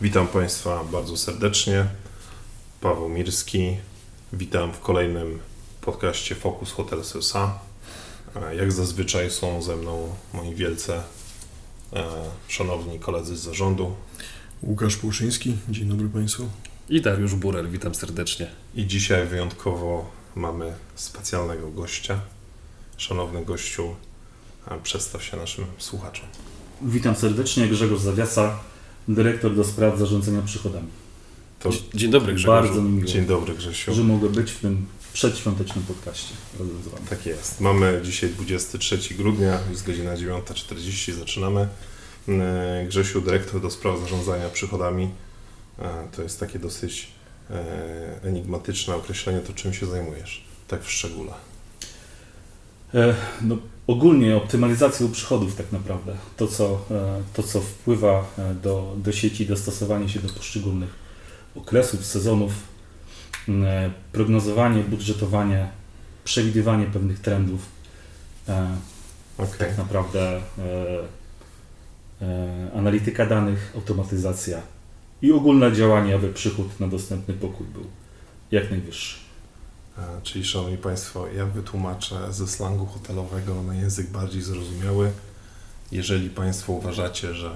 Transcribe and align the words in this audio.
Witam 0.00 0.28
Państwa 0.28 0.84
bardzo 0.84 1.16
serdecznie. 1.16 1.86
Paweł 2.80 3.08
Mirski. 3.08 3.76
Witam 4.32 4.72
w 4.72 4.80
kolejnym 4.80 5.38
podcaście 5.80 6.34
Focus 6.34 6.72
Hotel 6.72 7.00
SA. 7.00 7.58
E, 8.36 8.56
Jak 8.56 8.72
zazwyczaj 8.72 9.30
są 9.30 9.62
ze 9.62 9.76
mną 9.76 10.14
moi 10.34 10.54
wielce 10.54 11.02
e, 11.92 12.04
szanowni 12.48 12.98
koledzy 12.98 13.36
z 13.36 13.40
zarządu 13.40 13.94
Łukasz 14.62 14.96
Płuszyński, 14.96 15.56
dzień 15.68 15.88
dobry 15.88 16.08
Państwu. 16.08 16.48
I 16.88 17.00
Dariusz 17.00 17.34
Burel, 17.34 17.70
witam 17.70 17.94
serdecznie. 17.94 18.50
i 18.74 18.86
dzisiaj 18.86 19.26
wyjątkowo 19.26 20.10
mamy 20.34 20.72
specjalnego 20.94 21.70
gościa. 21.70 22.20
Szanowny 22.96 23.44
gościu, 23.44 23.94
e, 24.68 24.78
przedstaw 24.82 25.22
się 25.24 25.36
naszym 25.36 25.64
słuchaczom. 25.78 26.26
Witam 26.82 27.16
serdecznie, 27.16 27.68
Grzegorz 27.68 28.00
Zawiasa, 28.00 28.58
dyrektor 29.08 29.54
do 29.56 29.64
spraw 29.64 29.98
zarządzania 29.98 30.42
przychodami. 30.42 30.86
To 31.60 31.70
Dzie- 31.70 31.78
Dzień 31.94 32.10
dobry 32.10 32.34
Grzegorzu. 32.34 32.68
Bardzo 32.68 32.82
mi 32.82 32.90
miło, 32.90 33.06
dzień 33.08 33.26
dobry 33.26 33.54
Grzesiu. 33.54 33.94
że 33.94 34.02
mogę 34.04 34.28
być 34.28 34.50
w 34.52 34.60
tym 34.60 34.86
przedświątecznym 35.12 35.84
podcaście 35.84 36.34
razem 36.58 36.82
z 36.82 36.88
Wami. 36.88 37.06
Tak 37.10 37.26
jest. 37.26 37.60
Mamy 37.60 38.00
dzisiaj 38.04 38.30
23 38.30 39.14
grudnia, 39.14 39.58
jest 39.70 39.86
godzina 39.86 40.14
9.40, 40.16 41.12
zaczynamy. 41.12 41.68
E, 42.28 42.86
Grzesiu, 42.88 43.20
dyrektor 43.20 43.60
do 43.60 43.70
spraw 43.70 44.00
zarządzania 44.00 44.48
przychodami. 44.48 45.10
E, 45.78 46.08
To 46.16 46.22
jest 46.22 46.40
takie 46.40 46.58
dosyć 46.58 47.08
e, 47.50 48.22
enigmatyczne 48.22 48.94
określenie, 48.96 49.40
to 49.40 49.52
czym 49.52 49.74
się 49.74 49.86
zajmujesz, 49.86 50.44
tak 50.68 50.84
w 50.84 50.90
szczególe. 50.90 51.32
No, 53.42 53.58
ogólnie 53.86 54.36
optymalizacją 54.36 55.10
przychodów 55.12 55.56
tak 55.56 55.72
naprawdę. 55.72 56.16
To, 56.36 56.46
co, 56.46 56.84
e, 56.90 57.22
to, 57.34 57.42
co 57.42 57.60
wpływa 57.60 58.26
e, 58.38 58.54
do, 58.54 58.94
do 58.96 59.12
sieci, 59.12 59.46
dostosowanie 59.46 60.08
się 60.08 60.20
do 60.20 60.28
poszczególnych 60.28 60.90
okresów, 61.56 62.06
sezonów, 62.06 62.52
e, 63.48 63.90
prognozowanie, 64.12 64.82
budżetowanie, 64.82 65.68
przewidywanie 66.24 66.86
pewnych 66.86 67.18
trendów. 67.18 67.60
Okej. 69.38 69.58
tak 69.58 69.78
naprawdę 69.78 70.40
analityka 72.74 73.26
danych, 73.26 73.72
automatyzacja 73.76 74.62
i 75.22 75.32
ogólne 75.32 75.72
działanie, 75.72 76.14
aby 76.14 76.32
przychód 76.32 76.80
na 76.80 76.88
dostępny 76.88 77.34
pokój 77.34 77.66
był 77.66 77.84
jak 78.50 78.70
najwyższy. 78.70 79.19
E, 80.00 80.22
Czyli, 80.22 80.44
Szanowni 80.44 80.78
Państwo, 80.78 81.28
ja 81.28 81.46
wytłumaczę 81.46 82.32
ze 82.32 82.48
slangu 82.48 82.86
hotelowego 82.86 83.62
na 83.62 83.74
język 83.74 84.10
bardziej 84.10 84.42
zrozumiały. 84.42 85.12
Jeżeli 85.92 86.30
Państwo 86.30 86.72
uważacie, 86.72 87.34
że 87.34 87.50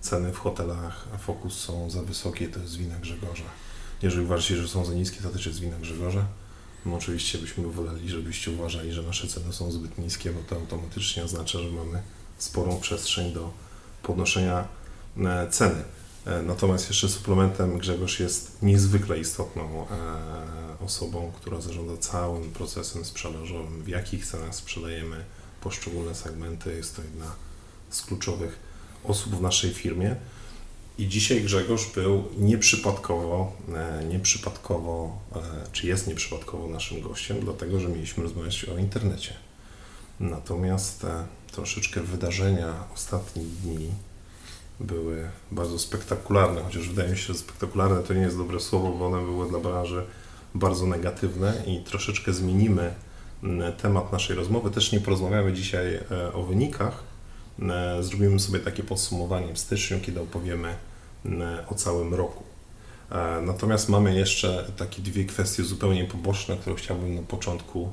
ceny 0.00 0.32
w 0.32 0.38
hotelach 0.38 1.08
Focus 1.18 1.60
są 1.60 1.90
za 1.90 2.02
wysokie, 2.02 2.48
to 2.48 2.60
jest 2.60 2.76
wina 2.76 2.96
Grzegorza. 2.96 3.44
Jeżeli 4.02 4.24
uważacie, 4.24 4.56
że 4.56 4.68
są 4.68 4.84
za 4.84 4.94
niskie, 4.94 5.20
to 5.20 5.30
też 5.30 5.46
jest 5.46 5.60
wina 5.60 5.76
Grzegorza. 5.76 6.24
No 6.86 6.94
oczywiście 6.96 7.38
byśmy 7.38 7.66
woleli, 7.66 8.08
żebyście 8.10 8.50
uważali, 8.50 8.92
że 8.92 9.02
nasze 9.02 9.28
ceny 9.28 9.52
są 9.52 9.72
zbyt 9.72 9.98
niskie, 9.98 10.30
bo 10.30 10.40
to 10.48 10.56
automatycznie 10.56 11.24
oznacza, 11.24 11.58
że 11.58 11.70
mamy 11.70 12.02
sporą 12.38 12.80
przestrzeń 12.80 13.32
do 13.32 13.52
podnoszenia 14.02 14.68
e, 15.18 15.50
ceny. 15.50 15.82
E, 16.26 16.42
Natomiast 16.42 16.88
jeszcze 16.88 17.08
suplementem 17.08 17.78
Grzegorz 17.78 18.20
jest 18.20 18.62
niezwykle 18.62 19.18
istotną 19.18 19.86
e, 19.90 20.84
osobą, 20.84 21.32
która 21.36 21.60
zarządza 21.60 21.96
całym 21.96 22.50
procesem 22.50 23.04
sprzedażowym, 23.04 23.82
w 23.82 23.88
jakich 23.88 24.26
cenach 24.26 24.54
sprzedajemy 24.54 25.24
poszczególne 25.60 26.14
segmenty. 26.14 26.74
Jest 26.74 26.96
to 26.96 27.02
jedna 27.02 27.34
z 27.90 28.02
kluczowych 28.02 28.58
osób 29.04 29.36
w 29.36 29.40
naszej 29.40 29.74
firmie. 29.74 30.16
I 30.98 31.08
dzisiaj 31.08 31.40
Grzegorz 31.40 31.92
był 31.94 32.24
nieprzypadkowo, 32.38 33.52
e, 33.74 34.04
nieprzypadkowo, 34.04 35.18
czy 35.72 35.86
jest 35.86 36.06
nieprzypadkowo 36.06 36.68
naszym 36.68 37.00
gościem, 37.00 37.40
dlatego 37.40 37.80
że 37.80 37.88
mieliśmy 37.88 38.22
rozmawiać 38.22 38.64
o 38.64 38.78
internecie. 38.78 39.34
Natomiast 40.20 41.06
troszeczkę 41.52 42.00
wydarzenia 42.00 42.74
ostatnich 42.94 43.46
dni 43.46 43.90
były 44.80 45.28
bardzo 45.50 45.78
spektakularne, 45.78 46.62
chociaż 46.62 46.88
wydaje 46.88 47.10
mi 47.10 47.16
się, 47.16 47.26
że 47.32 47.34
spektakularne 47.34 48.02
to 48.02 48.14
nie 48.14 48.20
jest 48.20 48.36
dobre 48.36 48.60
słowo, 48.60 48.92
bo 48.92 49.06
one 49.06 49.24
były 49.24 49.48
dla 49.48 49.58
branży 49.58 50.04
bardzo 50.54 50.86
negatywne 50.86 51.62
i 51.66 51.80
troszeczkę 51.84 52.32
zmienimy 52.32 52.94
m, 53.42 53.62
temat 53.82 54.12
naszej 54.12 54.36
rozmowy. 54.36 54.70
Też 54.70 54.92
nie 54.92 55.00
porozmawiamy 55.00 55.52
dzisiaj 55.52 55.94
e, 56.10 56.32
o 56.32 56.42
wynikach. 56.42 57.02
E, 57.62 58.02
Zrobimy 58.02 58.40
sobie 58.40 58.58
takie 58.60 58.82
podsumowanie 58.82 59.54
w 59.54 59.58
styczniu, 59.58 60.00
kiedy 60.00 60.20
opowiemy 60.20 60.74
m, 61.24 61.42
o 61.68 61.74
całym 61.74 62.14
roku. 62.14 62.42
E, 63.10 63.40
Natomiast 63.42 63.88
mamy 63.88 64.14
jeszcze 64.18 64.64
takie 64.76 65.02
dwie 65.02 65.24
kwestie 65.24 65.64
zupełnie 65.64 66.04
poboczne, 66.04 66.56
które 66.56 66.76
chciałbym 66.76 67.14
na 67.14 67.22
początku 67.22 67.88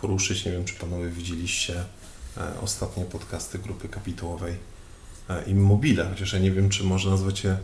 poruszyć. 0.00 0.44
Nie 0.44 0.52
wiem, 0.52 0.64
czy 0.64 0.74
panowie 0.74 1.08
widzieliście 1.08 1.84
ostatnie 2.62 3.04
podcasty 3.04 3.58
grupy 3.58 3.88
kapitałowej 3.88 4.56
Immobile, 5.46 6.08
chociaż 6.10 6.32
ja 6.32 6.38
nie 6.38 6.50
wiem, 6.50 6.68
czy 6.68 6.84
można 6.84 7.10
nazwać 7.10 7.44
je 7.44 7.56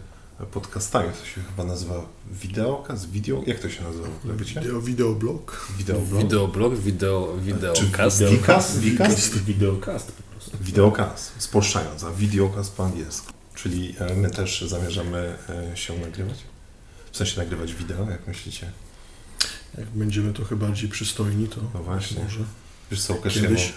podcastami. 0.53 1.09
To 1.21 1.27
się 1.27 1.41
chyba 1.51 1.65
nazywa 1.65 1.95
wideokaz, 2.33 3.07
video? 3.07 3.43
Jak 3.47 3.61
to 3.61 3.71
się 3.71 3.83
nazywa 3.85 4.09
w 4.09 4.17
ogóle, 4.17 4.35
wiecie? 4.37 4.61
Wideo, 4.61 4.81
wideoblog. 4.81 5.67
Wideoblog? 5.79 6.23
Wideoblog, 6.23 6.75
wideo, 6.79 7.37
wideokast. 7.39 8.19
Czy 8.19 8.27
Wicast? 8.29 8.79
Wicast? 8.79 9.45
Wideokast 9.45 10.13
po 10.13 10.23
prostu. 10.23 10.59
Wideokaz, 10.61 11.33
spolszczając, 11.39 12.05
a 12.05 12.11
videokaz 12.11 12.71
po 12.71 12.85
angielsku. 12.85 13.33
Czyli 13.55 13.95
e, 13.99 14.15
my 14.15 14.31
też 14.31 14.63
zamierzamy 14.63 15.37
e, 15.73 15.77
się 15.77 15.99
nagrywać? 15.99 16.39
W 17.13 17.17
sensie 17.17 17.41
nagrywać 17.41 17.75
wideo, 17.75 18.11
jak 18.11 18.27
myślicie? 18.27 18.71
Jak 19.79 19.89
będziemy 19.89 20.33
trochę 20.33 20.57
bardziej 20.57 20.89
przystojni, 20.89 21.49
to 21.49 21.61
No 21.75 21.83
właśnie. 21.83 22.23
może 22.23 22.41
Wiesz 22.91 23.03
co, 23.03 23.15
Łukasz, 23.15 23.35
kiedyś. 23.35 23.73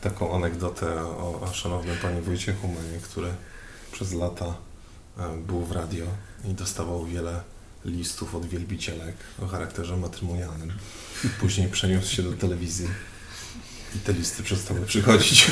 Taką 0.00 0.34
anegdotę 0.36 1.02
o, 1.02 1.40
o 1.40 1.52
szanownym 1.52 1.96
panie 2.02 2.22
Wojciechu 2.22 2.68
Manie, 2.68 2.98
który 3.02 3.28
przez 3.92 4.12
lata 4.12 4.54
e, 5.18 5.36
był 5.46 5.64
w 5.64 5.72
radio 5.72 6.06
i 6.44 6.54
dostawał 6.54 7.06
wiele 7.06 7.40
listów 7.84 8.34
od 8.34 8.46
wielbicielek 8.46 9.16
o 9.42 9.46
charakterze 9.46 9.96
matrymonialnym. 9.96 10.72
Później 11.40 11.68
przeniósł 11.68 12.14
się 12.14 12.22
do 12.22 12.32
telewizji 12.32 12.88
i 13.96 13.98
te 13.98 14.12
listy 14.12 14.42
przestały 14.42 14.80
przychodzić. 14.86 15.50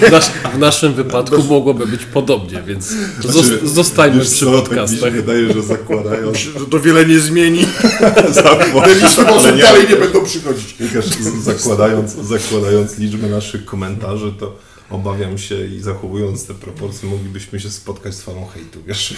W, 0.00 0.10
nas, 0.10 0.30
w 0.54 0.58
naszym 0.58 0.94
wypadku 0.94 1.42
mogłoby 1.44 1.86
być 1.86 2.04
podobnie, 2.04 2.62
więc 2.62 2.86
Znaczy, 2.86 3.28
zos- 3.38 3.66
zostańmy 3.66 4.18
Wiesz 4.18 4.28
przy 4.30 4.44
co, 4.44 4.52
tak 4.52 4.64
podcastach. 4.68 4.92
Mi 4.92 4.98
się 5.00 5.10
wydaje, 5.10 5.52
że 5.52 5.62
zakładając, 5.62 6.38
Że 6.38 6.66
to 6.70 6.80
wiele 6.80 7.06
nie 7.06 7.20
zmieni. 7.20 7.66
zakładając, 8.30 8.84
Te 8.84 8.94
listy 9.06 9.24
prostu 9.24 9.56
dalej 9.58 9.88
nie 9.88 9.96
będą 9.96 10.24
przychodzić. 10.24 10.74
Łukasz, 10.80 11.06
z- 11.06 11.44
zakładając, 11.44 12.12
zakładając 12.12 12.98
liczbę 12.98 13.28
naszych 13.28 13.64
komentarzy, 13.64 14.32
to 14.40 14.56
obawiam 14.90 15.38
się 15.38 15.66
i 15.66 15.80
zachowując 15.80 16.46
te 16.46 16.54
proporcje, 16.54 17.08
moglibyśmy 17.08 17.60
się 17.60 17.70
spotkać 17.70 18.14
z 18.14 18.22
falą 18.22 18.46
hejtu, 18.54 18.82
wiesz. 18.86 19.14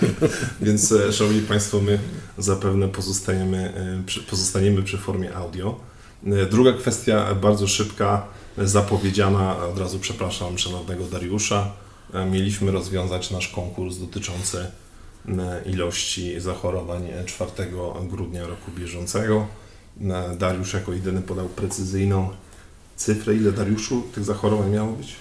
Więc, 0.62 0.92
e, 0.92 1.12
szanowni 1.12 1.40
Państwo, 1.40 1.80
my 1.80 1.98
zapewne 2.38 2.88
pozostaniemy, 2.88 3.72
e, 3.76 4.02
przy, 4.06 4.20
pozostaniemy 4.22 4.82
przy 4.82 4.98
formie 4.98 5.34
audio. 5.34 5.80
E, 6.26 6.46
Druga 6.46 6.72
kwestia, 6.72 7.34
bardzo 7.34 7.68
szybka, 7.68 8.26
e, 8.58 8.66
zapowiedziana, 8.66 9.56
od 9.56 9.78
razu 9.78 9.98
przepraszam 9.98 10.58
szanownego 10.58 11.04
Dariusza. 11.04 11.72
E, 12.14 12.26
Mieliśmy 12.26 12.70
rozwiązać 12.70 13.30
nasz 13.30 13.48
konkurs 13.48 13.98
dotyczący 13.98 14.66
ilości 15.66 16.40
zachorowań 16.40 17.08
e, 17.10 17.24
4 17.24 17.50
grudnia 18.10 18.46
roku 18.46 18.70
bieżącego. 18.70 19.46
Dariusz 20.38 20.74
jako 20.74 20.92
jedyny 20.92 21.22
podał 21.22 21.48
precyzyjną 21.48 22.30
cyfrę. 22.96 23.34
Ile 23.34 23.52
Dariuszu 23.52 24.02
tych 24.14 24.24
zachorowań 24.24 24.70
miało 24.70 24.92
być? 24.92 25.16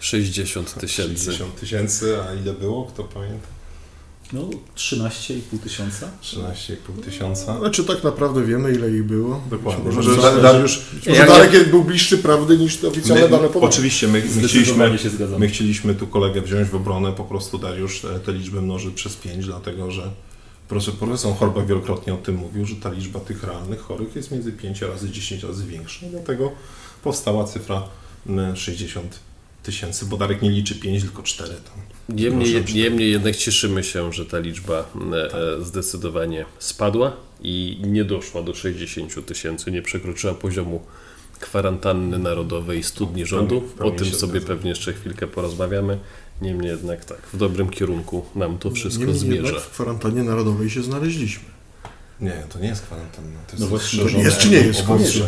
60 0.00 0.74
tysięcy. 0.74 1.24
60 1.24 1.60
tysięcy, 1.60 2.16
a 2.22 2.34
ile 2.34 2.52
było? 2.52 2.84
Kto 2.84 3.04
pamięta? 3.04 3.55
No, 4.32 4.40
13,5 4.76 5.58
tysiąca. 5.62 6.10
13,5 6.22 7.02
tysiąca. 7.04 7.58
Znaczy 7.58 7.84
tak 7.84 8.04
naprawdę 8.04 8.44
wiemy 8.44 8.72
ile 8.72 8.90
ich 8.90 9.04
było. 9.04 9.40
Dokładnie. 9.50 9.84
Może, 9.92 10.10
Może 10.10 10.22
Da- 10.22 10.40
Dariusz, 10.42 10.80
może 11.08 11.20
Ja- 11.20 11.26
Darek 11.26 11.70
był 11.70 11.84
bliższy 11.84 12.18
prawdy 12.18 12.58
niż 12.58 12.76
te 12.76 12.88
oficjalne 12.88 13.24
my, 13.24 13.30
dane 13.30 13.48
podają. 13.48 13.64
oczywiście 13.72 14.08
my, 14.08 14.12
my, 14.36 14.48
chcieliśmy, 14.48 14.90
my 15.38 15.48
chcieliśmy 15.48 15.94
tu 15.94 16.06
kolegę 16.06 16.42
wziąć 16.42 16.68
w 16.68 16.74
obronę, 16.74 17.12
po 17.12 17.24
prostu 17.24 17.58
Dariusz 17.58 18.04
e, 18.04 18.20
tę 18.20 18.32
liczbę 18.32 18.60
mnoży 18.60 18.92
przez 18.92 19.16
5, 19.16 19.46
dlatego 19.46 19.90
że 19.90 20.10
proszę, 20.68 20.92
profesor 20.92 21.36
Horba 21.36 21.62
wielokrotnie 21.62 22.14
o 22.14 22.16
tym 22.16 22.34
mówił, 22.36 22.66
że 22.66 22.76
ta 22.76 22.90
liczba 22.92 23.20
tych 23.20 23.44
realnych 23.44 23.80
chorych 23.80 24.16
jest 24.16 24.30
między 24.30 24.52
5 24.52 24.82
razy 24.82 25.10
10 25.10 25.42
razy 25.42 25.66
większa. 25.66 26.06
I 26.06 26.10
dlatego 26.10 26.52
powstała 27.04 27.44
cyfra 27.44 27.82
m, 28.28 28.56
60 28.56 29.18
tysięcy, 29.66 30.06
bo 30.06 30.16
Darek 30.16 30.42
nie 30.42 30.50
liczy 30.50 30.74
5, 30.74 31.02
tylko 31.02 31.22
4 31.22 31.50
tam. 31.50 32.16
Niemniej, 32.16 32.64
niemniej 32.74 33.10
jednak 33.10 33.36
cieszymy 33.36 33.84
się, 33.84 34.12
że 34.12 34.26
ta 34.26 34.38
liczba 34.38 34.90
e, 35.12 35.34
e, 35.58 35.64
zdecydowanie 35.64 36.44
spadła 36.58 37.16
i 37.40 37.78
nie 37.82 38.04
doszła 38.04 38.42
do 38.42 38.54
60 38.54 39.26
tysięcy, 39.26 39.70
nie 39.70 39.82
przekroczyła 39.82 40.34
poziomu 40.34 40.82
kwarantanny 41.40 42.18
narodowej 42.18 42.82
studni 42.82 43.26
rządu. 43.26 43.62
O 43.80 43.90
tym 43.90 44.06
sobie 44.06 44.40
pewnie 44.40 44.70
jeszcze 44.70 44.92
chwilkę 44.92 45.26
porozmawiamy. 45.26 45.98
Niemniej 46.42 46.70
jednak 46.70 47.04
tak, 47.04 47.18
w 47.32 47.36
dobrym 47.36 47.70
kierunku 47.70 48.24
nam 48.34 48.58
to 48.58 48.70
wszystko 48.70 49.00
Niemniej 49.00 49.18
zmierza. 49.20 49.42
jednak 49.46 49.62
w 49.62 49.70
kwarantannie 49.70 50.22
narodowej 50.22 50.70
się 50.70 50.82
znaleźliśmy. 50.82 51.44
Nie, 52.20 52.42
to 52.52 52.58
nie 52.58 52.68
jest 52.68 52.82
kwarantanna. 52.82 53.38
To 53.46 53.52
jest 53.52 53.60
No 53.60 53.66
właśnie, 53.66 54.02
to 54.04 54.08
jest 54.18 54.38
czy 54.38 54.48
nie 54.50 54.56
jest? 54.56 54.80
obostrzeń. 54.80 55.22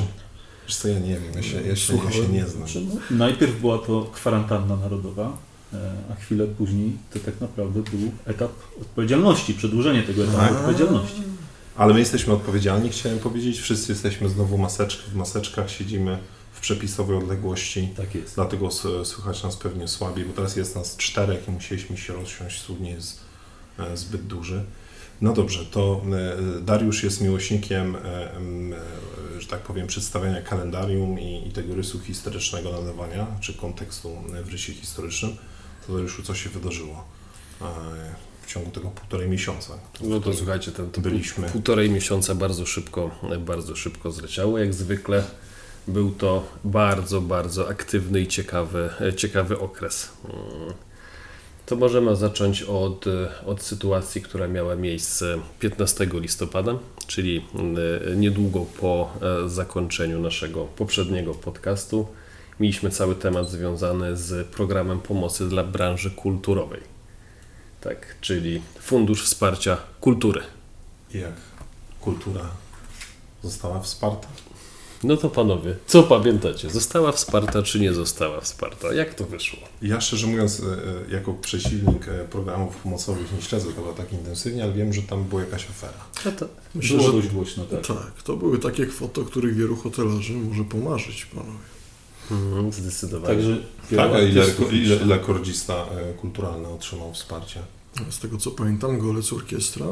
Wiesz 0.68 0.76
co, 0.76 0.88
ja 0.88 0.98
nie 0.98 1.14
wiem, 1.14 1.32
ja 1.36 1.42
się, 1.42 1.56
ja 1.56 1.62
się, 1.62 1.68
ja 1.68 1.76
Słuchałem. 1.76 2.12
się 2.12 2.28
nie 2.28 2.46
znam. 2.46 2.68
Znaczy, 2.68 2.86
no, 2.88 3.16
najpierw 3.16 3.60
była 3.60 3.78
to 3.78 4.10
kwarantanna 4.14 4.76
narodowa, 4.76 5.36
e, 5.72 5.92
a 6.12 6.14
chwilę 6.14 6.46
później 6.46 6.92
to 7.12 7.18
tak 7.18 7.40
naprawdę 7.40 7.82
był 7.82 8.10
etap 8.26 8.50
odpowiedzialności, 8.80 9.54
przedłużenie 9.54 10.02
tego 10.02 10.22
etapu 10.24 10.38
Tak. 10.38 10.52
odpowiedzialności. 10.52 11.22
Ale 11.76 11.94
my 11.94 12.00
jesteśmy 12.00 12.32
odpowiedzialni, 12.32 12.88
chciałem 12.90 13.18
powiedzieć. 13.18 13.60
Wszyscy 13.60 13.92
jesteśmy 13.92 14.28
znowu 14.28 14.58
maseczki, 14.58 15.10
w 15.10 15.14
maseczkach, 15.14 15.70
siedzimy 15.70 16.18
w 16.52 16.60
przepisowej 16.60 17.16
odległości. 17.16 17.88
Tak 17.96 18.14
jest. 18.14 18.34
Dlatego 18.34 18.70
słychać 19.04 19.42
nas 19.42 19.56
pewnie 19.56 19.88
słabiej, 19.88 20.24
bo 20.24 20.32
teraz 20.32 20.56
jest 20.56 20.76
nas 20.76 20.96
czterech 20.96 21.48
i 21.48 21.50
musieliśmy 21.50 21.96
się 21.96 22.12
rozsiąść, 22.12 22.60
słuch 22.60 22.80
nie 22.80 22.90
jest 22.90 23.20
zbyt 23.94 24.26
duży. 24.26 24.64
No 25.20 25.32
dobrze, 25.32 25.64
to 25.64 26.02
e, 26.58 26.60
Dariusz 26.60 27.02
jest 27.02 27.20
miłośnikiem, 27.20 27.96
e, 27.96 27.98
e, 27.98 29.40
że 29.40 29.46
tak 29.46 29.60
powiem, 29.60 29.86
przedstawiania 29.86 30.42
kalendarium 30.42 31.20
i, 31.20 31.48
i 31.48 31.50
tego 31.50 31.74
rysu 31.74 32.00
historycznego 32.00 32.72
nadawania, 32.72 33.26
czy 33.40 33.54
kontekstu 33.54 34.16
w 34.44 34.52
rysie 34.52 34.72
historycznym. 34.72 35.36
To 35.86 35.92
Dariuszu, 35.92 36.22
co 36.22 36.34
się 36.34 36.50
wydarzyło 36.50 37.04
w 38.42 38.46
ciągu 38.46 38.70
tego 38.70 38.90
półtorej 38.90 39.28
miesiąca? 39.28 39.72
No 40.00 40.20
to 40.20 40.34
słuchajcie, 40.34 40.72
ten 40.72 40.90
to 40.90 41.00
Byliśmy. 41.00 41.48
półtorej 41.48 41.90
miesiąca 41.90 42.34
bardzo 42.34 42.66
szybko, 42.66 43.10
bardzo 43.40 43.76
szybko 43.76 44.12
zleciało. 44.12 44.58
Jak 44.58 44.74
zwykle 44.74 45.24
był 45.88 46.10
to 46.10 46.48
bardzo, 46.64 47.20
bardzo 47.20 47.68
aktywny 47.68 48.20
i 48.20 48.26
ciekawy, 48.26 48.90
ciekawy 49.16 49.58
okres. 49.58 50.08
To 51.68 51.76
możemy 51.76 52.16
zacząć 52.16 52.62
od, 52.62 53.04
od 53.46 53.62
sytuacji, 53.62 54.22
która 54.22 54.48
miała 54.48 54.76
miejsce 54.76 55.38
15 55.60 56.08
listopada, 56.12 56.78
czyli 57.06 57.44
mm, 57.54 57.76
niedługo 58.20 58.66
po 58.80 59.12
e, 59.44 59.48
zakończeniu 59.48 60.20
naszego 60.20 60.64
poprzedniego 60.64 61.34
podcastu. 61.34 62.06
Mieliśmy 62.60 62.90
cały 62.90 63.14
temat 63.14 63.50
związany 63.50 64.16
z 64.16 64.46
programem 64.46 65.00
pomocy 65.00 65.48
dla 65.48 65.64
branży 65.64 66.10
kulturowej. 66.10 66.80
Tak, 67.80 68.14
czyli 68.20 68.62
Fundusz 68.80 69.24
Wsparcia 69.24 69.76
Kultury. 70.00 70.40
Jak 71.14 71.34
kultura 72.00 72.50
została 73.42 73.80
wsparta? 73.80 74.28
No 75.04 75.16
to 75.16 75.30
panowie, 75.30 75.76
co 75.86 76.02
pamiętacie? 76.02 76.70
Została 76.70 77.12
wsparta 77.12 77.62
czy 77.62 77.80
nie 77.80 77.92
została 77.94 78.40
wsparta? 78.40 78.92
Jak 78.92 79.14
to 79.14 79.24
wyszło? 79.24 79.58
Ja 79.82 80.00
szczerze 80.00 80.26
mówiąc, 80.26 80.60
e, 80.60 80.64
e, 80.64 81.14
jako 81.14 81.34
przeciwnik 81.34 82.08
e, 82.08 82.24
programów 82.24 82.76
pomocowych 82.76 83.32
nie 83.32 83.42
śledzę 83.42 83.72
tego 83.72 83.92
tak 83.92 84.12
intensywnie, 84.12 84.64
ale 84.64 84.72
wiem, 84.72 84.92
że 84.92 85.02
tam 85.02 85.24
była 85.24 85.40
jakaś 85.40 85.70
afera. 85.70 86.04
No 86.24 86.32
to... 86.32 86.48
Myślę, 86.74 86.96
Było 86.96 87.08
że 87.08 87.16
dość 87.16 87.28
głośno, 87.28 87.64
tak. 87.64 87.86
tak, 87.86 88.22
to 88.24 88.36
były 88.36 88.58
takie 88.58 88.86
kwoty, 88.86 89.20
o 89.20 89.24
których 89.24 89.54
wielu 89.54 89.76
hotelarzy 89.76 90.32
może 90.32 90.64
pomarzyć, 90.64 91.24
panowie. 91.26 91.58
Mhm, 92.30 92.72
zdecydowanie. 92.72 93.34
Także 93.34 93.56
Tak, 93.96 94.12
a 94.14 94.18
ile, 94.18 94.44
ile, 94.72 94.96
ile 94.96 95.18
kordzista 95.18 95.86
kulturalny 96.20 96.68
otrzymał 96.68 97.12
wsparcie? 97.14 97.60
Z 98.10 98.18
tego 98.18 98.38
co 98.38 98.50
pamiętam, 98.50 98.98
Golec 98.98 99.32
Orkiestra, 99.32 99.86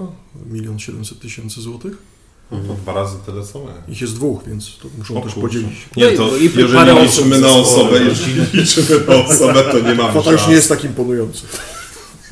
milion 0.51 0.79
siedemset 0.79 1.21
tysięcy 1.21 1.61
złotych. 1.61 2.16
No 2.51 2.59
to 2.69 2.75
dwa 2.75 2.93
razy 2.95 3.17
tyle 3.27 3.43
co 3.45 3.59
my. 3.59 3.73
Ich 3.93 4.01
jest 4.01 4.15
dwóch, 4.15 4.45
więc 4.47 4.79
to 4.79 4.89
muszą 4.99 5.17
O 5.17 5.21
też 5.21 5.35
podzielić. 5.35 5.89
No 5.97 6.09
i- 6.11 6.19
no 6.19 6.37
i 6.37 6.49
parę 6.51 6.63
jeżeli 6.63 6.91
osób 6.91 7.25
liczymy 7.25 7.41
na 7.41 7.49
osobę, 7.55 7.99
jeżeli 8.03 8.41
liczymy 8.55 9.01
na 9.09 9.15
osobę, 9.15 9.63
to 9.73 9.81
nie 9.81 9.95
mamy 9.95 10.11
Kwota 10.11 10.33
już 10.33 10.47
nie 10.49 10.55
jest 10.55 10.69
tak 10.69 10.85
imponująca. 10.85 11.41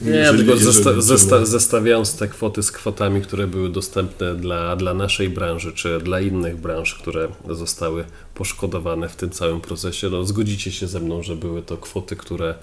Nie, 0.02 0.10
Jeżeli- 0.10 0.38
tylko 0.38 0.52
jeżeli 0.54 0.72
zesta- 0.72 1.00
zesta- 1.00 1.46
zestawiając 1.46 2.14
te 2.16 2.28
kwoty 2.28 2.62
z 2.62 2.72
kwotami, 2.72 3.22
które 3.22 3.46
były 3.46 3.68
dostępne 3.68 4.34
dla, 4.34 4.76
dla 4.76 4.94
naszej 4.94 5.28
branży, 5.30 5.72
czy 5.72 6.00
dla 6.00 6.20
innych 6.20 6.56
branż, 6.60 6.94
które 6.94 7.28
zostały 7.50 8.04
poszkodowane 8.34 9.08
w 9.08 9.16
tym 9.16 9.30
całym 9.30 9.60
procesie, 9.60 10.10
no 10.10 10.24
zgodzicie 10.24 10.72
się 10.72 10.86
ze 10.86 11.00
mną, 11.00 11.22
że 11.22 11.36
były 11.36 11.62
to 11.62 11.76
kwoty, 11.76 12.16
które, 12.16 12.54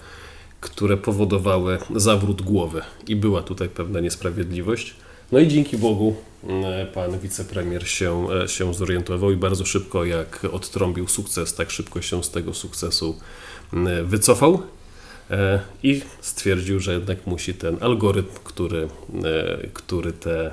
które 0.62 0.98
powodowały 0.98 1.78
zawrót 1.96 2.42
głowy 2.42 2.82
i 3.08 3.16
była 3.16 3.42
tutaj 3.42 3.70
pewna 3.70 4.00
niesprawiedliwość. 4.00 4.96
No 5.32 5.40
i 5.40 5.48
dzięki 5.48 5.78
Bogu 5.78 6.16
pan 6.94 7.20
wicepremier 7.20 7.88
się, 7.88 8.28
e, 8.44 8.48
się 8.48 8.74
zorientował 8.74 9.32
i 9.32 9.36
bardzo 9.36 9.66
szybko, 9.66 10.06
jak 10.06 10.46
odtrąbił 10.52 11.08
sukces, 11.08 11.54
tak 11.54 11.72
szybko 11.72 12.02
się 12.02 12.24
z 12.24 12.30
tego 12.30 12.54
sukcesu 12.54 13.20
wycofał. 14.06 14.64
E, 15.32 15.62
i 15.84 16.02
stwierdził, 16.22 16.80
że 16.80 16.94
jednak 16.94 17.28
musi 17.28 17.54
ten 17.54 17.78
algorytm, 17.82 18.40
który, 18.44 18.88
e, 19.24 19.68
który 19.74 20.14
te 20.14 20.52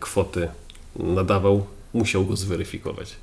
kwoty 0.00 0.48
nadawał, 0.96 1.66
musiał 1.92 2.26
go 2.26 2.36
zweryfikować. 2.36 3.16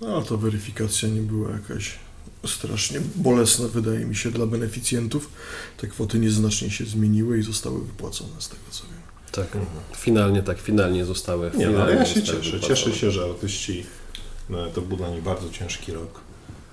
No, 0.00 0.22
ta 0.22 0.36
weryfikacja 0.36 1.08
nie 1.08 1.20
była 1.20 1.50
jakaś 1.50 1.98
strasznie 2.46 3.00
bolesna, 3.16 3.68
wydaje 3.68 4.04
mi 4.04 4.16
się, 4.16 4.30
dla 4.30 4.46
beneficjentów. 4.46 5.30
Te 5.76 5.86
kwoty 5.86 6.18
nieznacznie 6.18 6.70
się 6.70 6.84
zmieniły 6.84 7.38
i 7.38 7.42
zostały 7.42 7.84
wypłacone, 7.84 8.32
z 8.38 8.48
tego 8.48 8.62
co 8.70 8.84
wiem. 8.84 9.01
Tak. 9.32 9.46
Finalnie 9.96 10.42
tak, 10.42 10.58
finalnie 10.58 11.04
zostały. 11.04 11.50
Nie, 11.54 11.68
no, 11.68 11.82
ale 11.82 11.92
finalnie 11.92 11.94
ja 11.94 12.04
się 12.04 12.22
cieszę. 12.22 12.60
Cieszę 12.60 12.92
się, 12.92 13.10
że 13.10 13.24
artyści, 13.24 13.86
no, 14.50 14.66
to 14.66 14.80
był 14.80 14.96
dla 14.96 15.08
nich 15.08 15.22
bardzo 15.22 15.50
ciężki 15.50 15.92
rok. 15.92 16.20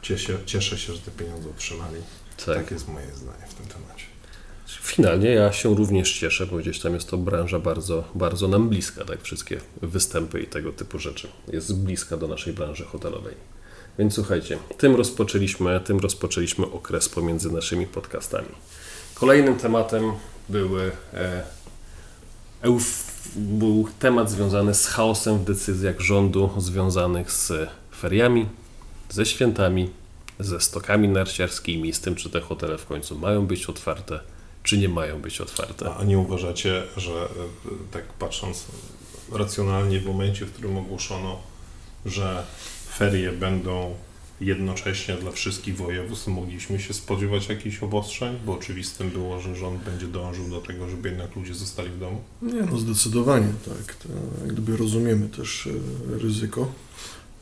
Cieszę, 0.02 0.38
cieszę 0.46 0.78
się, 0.78 0.94
że 0.94 1.00
te 1.00 1.12
pieniądze 1.12 1.50
otrzymali. 1.50 2.02
Tak. 2.46 2.56
Tak 2.56 2.72
jest 2.72 2.88
moje 2.88 3.16
zdanie 3.16 3.46
w 3.50 3.54
tym 3.54 3.66
temacie. 3.66 4.06
Finalnie 4.82 5.30
ja 5.30 5.52
się 5.52 5.76
również 5.76 6.20
cieszę, 6.20 6.46
bo 6.46 6.58
gdzieś 6.58 6.80
tam 6.80 6.94
jest 6.94 7.10
to 7.10 7.18
branża 7.18 7.60
bardzo, 7.60 8.04
bardzo 8.16 8.48
nam 8.48 8.70
bliska, 8.70 9.06
tak? 9.06 9.22
Wszystkie 9.22 9.60
występy 9.82 10.42
i 10.42 10.48
tego 10.48 10.72
typu 10.72 11.00
rzeczy. 11.00 11.28
Jest 11.54 11.76
bliska 11.76 12.18
do 12.18 12.28
naszej 12.28 12.54
branży 12.54 12.86
hotelowej. 12.86 13.36
Więc 14.00 14.14
słuchajcie, 14.14 14.58
tym 14.78 14.96
rozpoczęliśmy, 14.96 15.80
tym 15.80 16.00
rozpoczęliśmy 16.00 16.66
okres 16.66 17.10
pomiędzy 17.10 17.52
naszymi 17.52 17.88
podcastami. 17.88 18.48
Kolejnym 19.14 19.56
tematem 19.56 20.12
były, 20.50 20.92
e, 21.14 21.44
euf, 22.62 23.10
był 23.36 23.88
temat 24.00 24.32
związany 24.32 24.74
z 24.74 24.88
chaosem 24.88 25.38
w 25.38 25.44
decyzjach 25.44 26.00
rządu 26.00 26.50
związanych 26.58 27.32
z 27.32 27.70
feriami, 27.96 28.46
ze 29.10 29.26
świętami, 29.26 29.90
ze 30.40 30.62
stokami 30.62 31.10
narciarskimi, 31.10 31.94
z 31.94 32.00
tym, 32.02 32.16
czy 32.16 32.30
te 32.30 32.42
hotele 32.42 32.78
w 32.78 32.86
końcu 32.86 33.20
mają 33.20 33.48
być 33.48 33.66
otwarte, 33.66 34.20
czy 34.64 34.78
nie 34.78 34.90
mają 34.90 35.22
być 35.22 35.42
otwarte. 35.42 35.96
A 35.96 36.04
nie 36.04 36.20
uważacie, 36.20 36.84
że 36.98 37.12
e, 37.12 37.28
tak 37.92 38.04
patrząc 38.14 38.66
racjonalnie 39.32 40.00
w 40.00 40.06
momencie, 40.06 40.46
w 40.46 40.52
którym 40.52 40.78
ogłoszono, 40.78 41.40
że 42.06 42.44
ferie 42.96 43.32
będą 43.32 43.96
jednocześnie 44.42 45.16
dla 45.16 45.32
wszystkich 45.32 45.78
województw, 45.78 46.28
mogliśmy 46.28 46.80
się 46.80 46.94
spodziewać 46.94 47.50
jakichś 47.50 47.84
obostrzeń, 47.84 48.36
bo 48.46 48.54
oczywistym 48.54 49.10
było, 49.10 49.42
że 49.42 49.56
rząd 49.56 49.84
będzie 49.84 50.08
dążył 50.08 50.50
do 50.50 50.62
tego, 50.62 50.90
żeby 50.90 51.10
jednak 51.10 51.36
ludzie 51.36 51.54
zostali 51.54 51.90
w 51.90 52.00
domu. 52.00 52.22
Nie, 52.42 52.62
no 52.62 52.78
zdecydowanie 52.78 53.54
tak. 53.66 53.96
To, 53.96 54.10
gdyby 54.48 54.78
rozumiemy 54.78 55.30
też 55.30 55.68
e, 55.68 56.20
ryzyko, 56.20 56.72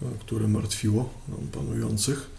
e, 0.02 0.06
które 0.20 0.48
martwiło 0.48 1.14
panujących. 1.52 2.38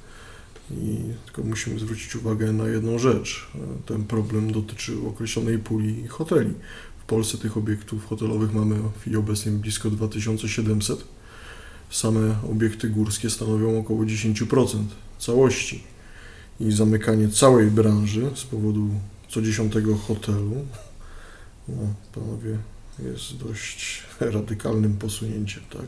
I 0.70 0.98
tylko 1.24 1.42
musimy 1.42 1.78
zwrócić 1.78 2.16
uwagę 2.16 2.52
na 2.52 2.68
jedną 2.68 2.98
rzecz. 2.98 3.48
E, 3.54 3.58
Ten 3.86 4.04
problem 4.04 4.52
dotyczył 4.52 5.08
określonej 5.08 5.58
puli 5.58 6.08
hoteli. 6.08 6.54
W 7.02 7.04
Polsce 7.06 7.38
tych 7.38 7.56
obiektów 7.56 8.06
hotelowych 8.06 8.54
mamy 8.54 8.74
w 8.74 9.00
chwili 9.00 9.16
obecnej 9.16 9.54
blisko 9.54 9.90
2700. 9.90 11.17
Same 11.90 12.34
obiekty 12.50 12.88
górskie 12.88 13.30
stanowią 13.30 13.78
około 13.78 14.04
10% 14.04 14.84
całości. 15.18 15.82
I 16.60 16.72
zamykanie 16.72 17.28
całej 17.28 17.70
branży 17.70 18.30
z 18.34 18.44
powodu 18.44 18.88
co 19.28 19.42
dziesiątego 19.42 19.96
hotelu 19.96 20.66
no, 21.68 21.94
panowie, 22.14 22.58
jest 22.98 23.36
dość 23.36 24.02
radykalnym 24.20 24.96
posunięciem, 24.96 25.62
tak? 25.72 25.86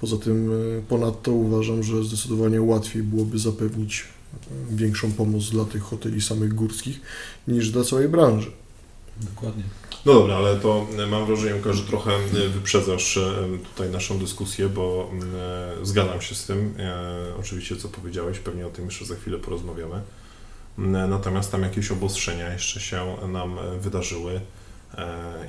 Poza 0.00 0.16
tym, 0.16 0.50
e, 0.52 0.82
ponadto 0.82 1.32
uważam, 1.32 1.82
że 1.82 2.04
zdecydowanie 2.04 2.62
łatwiej 2.62 3.02
byłoby 3.02 3.38
zapewnić 3.38 4.04
e, 4.34 4.76
większą 4.76 5.12
pomoc 5.12 5.50
dla 5.50 5.64
tych 5.64 5.82
hoteli 5.82 6.20
samych 6.20 6.54
górskich 6.54 7.00
niż 7.48 7.70
dla 7.70 7.84
całej 7.84 8.08
branży. 8.08 8.50
Dokładnie. 9.20 9.64
No 10.06 10.14
dobra, 10.14 10.36
ale 10.36 10.56
to 10.56 10.86
e, 10.98 11.06
mam 11.06 11.26
wrażenie, 11.26 11.54
Łukasz, 11.54 11.76
że 11.76 11.82
trochę 11.82 12.10
e, 12.14 12.48
wyprzedzasz 12.48 13.16
e, 13.16 13.32
tutaj 13.74 13.90
naszą 13.90 14.18
dyskusję, 14.18 14.68
bo 14.68 15.08
mm, 15.12 15.30
zgadzam 15.86 16.20
się 16.20 16.34
z 16.34 16.46
tym. 16.46 16.74
Oczywiście, 17.40 17.76
co 17.76 17.88
powiedziałeś, 17.88 18.38
pewnie 18.38 18.66
o 18.66 18.70
tym 18.70 18.84
jeszcze 18.84 19.04
za 19.04 19.14
chwilę 19.16 19.38
porozmawiamy. 19.38 20.02
Mm, 20.78 21.10
Natomiast 21.10 21.52
tam 21.52 21.62
jakieś 21.62 21.90
obostrzenia 21.90 22.52
jeszcze 22.52 22.80
się 22.80 23.16
nam 23.28 23.56
wydarzyły 23.80 24.40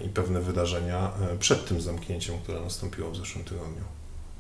i 0.06 0.10
pewne 0.10 0.42
wydarzenia 0.42 1.12
przed 1.40 1.66
tym 1.66 1.82
zamknięciem, 1.82 2.36
które 2.44 2.62
nastąpiło 2.62 3.12
w 3.12 3.18
zeszłym 3.18 3.44
tygodniu. 3.46 3.84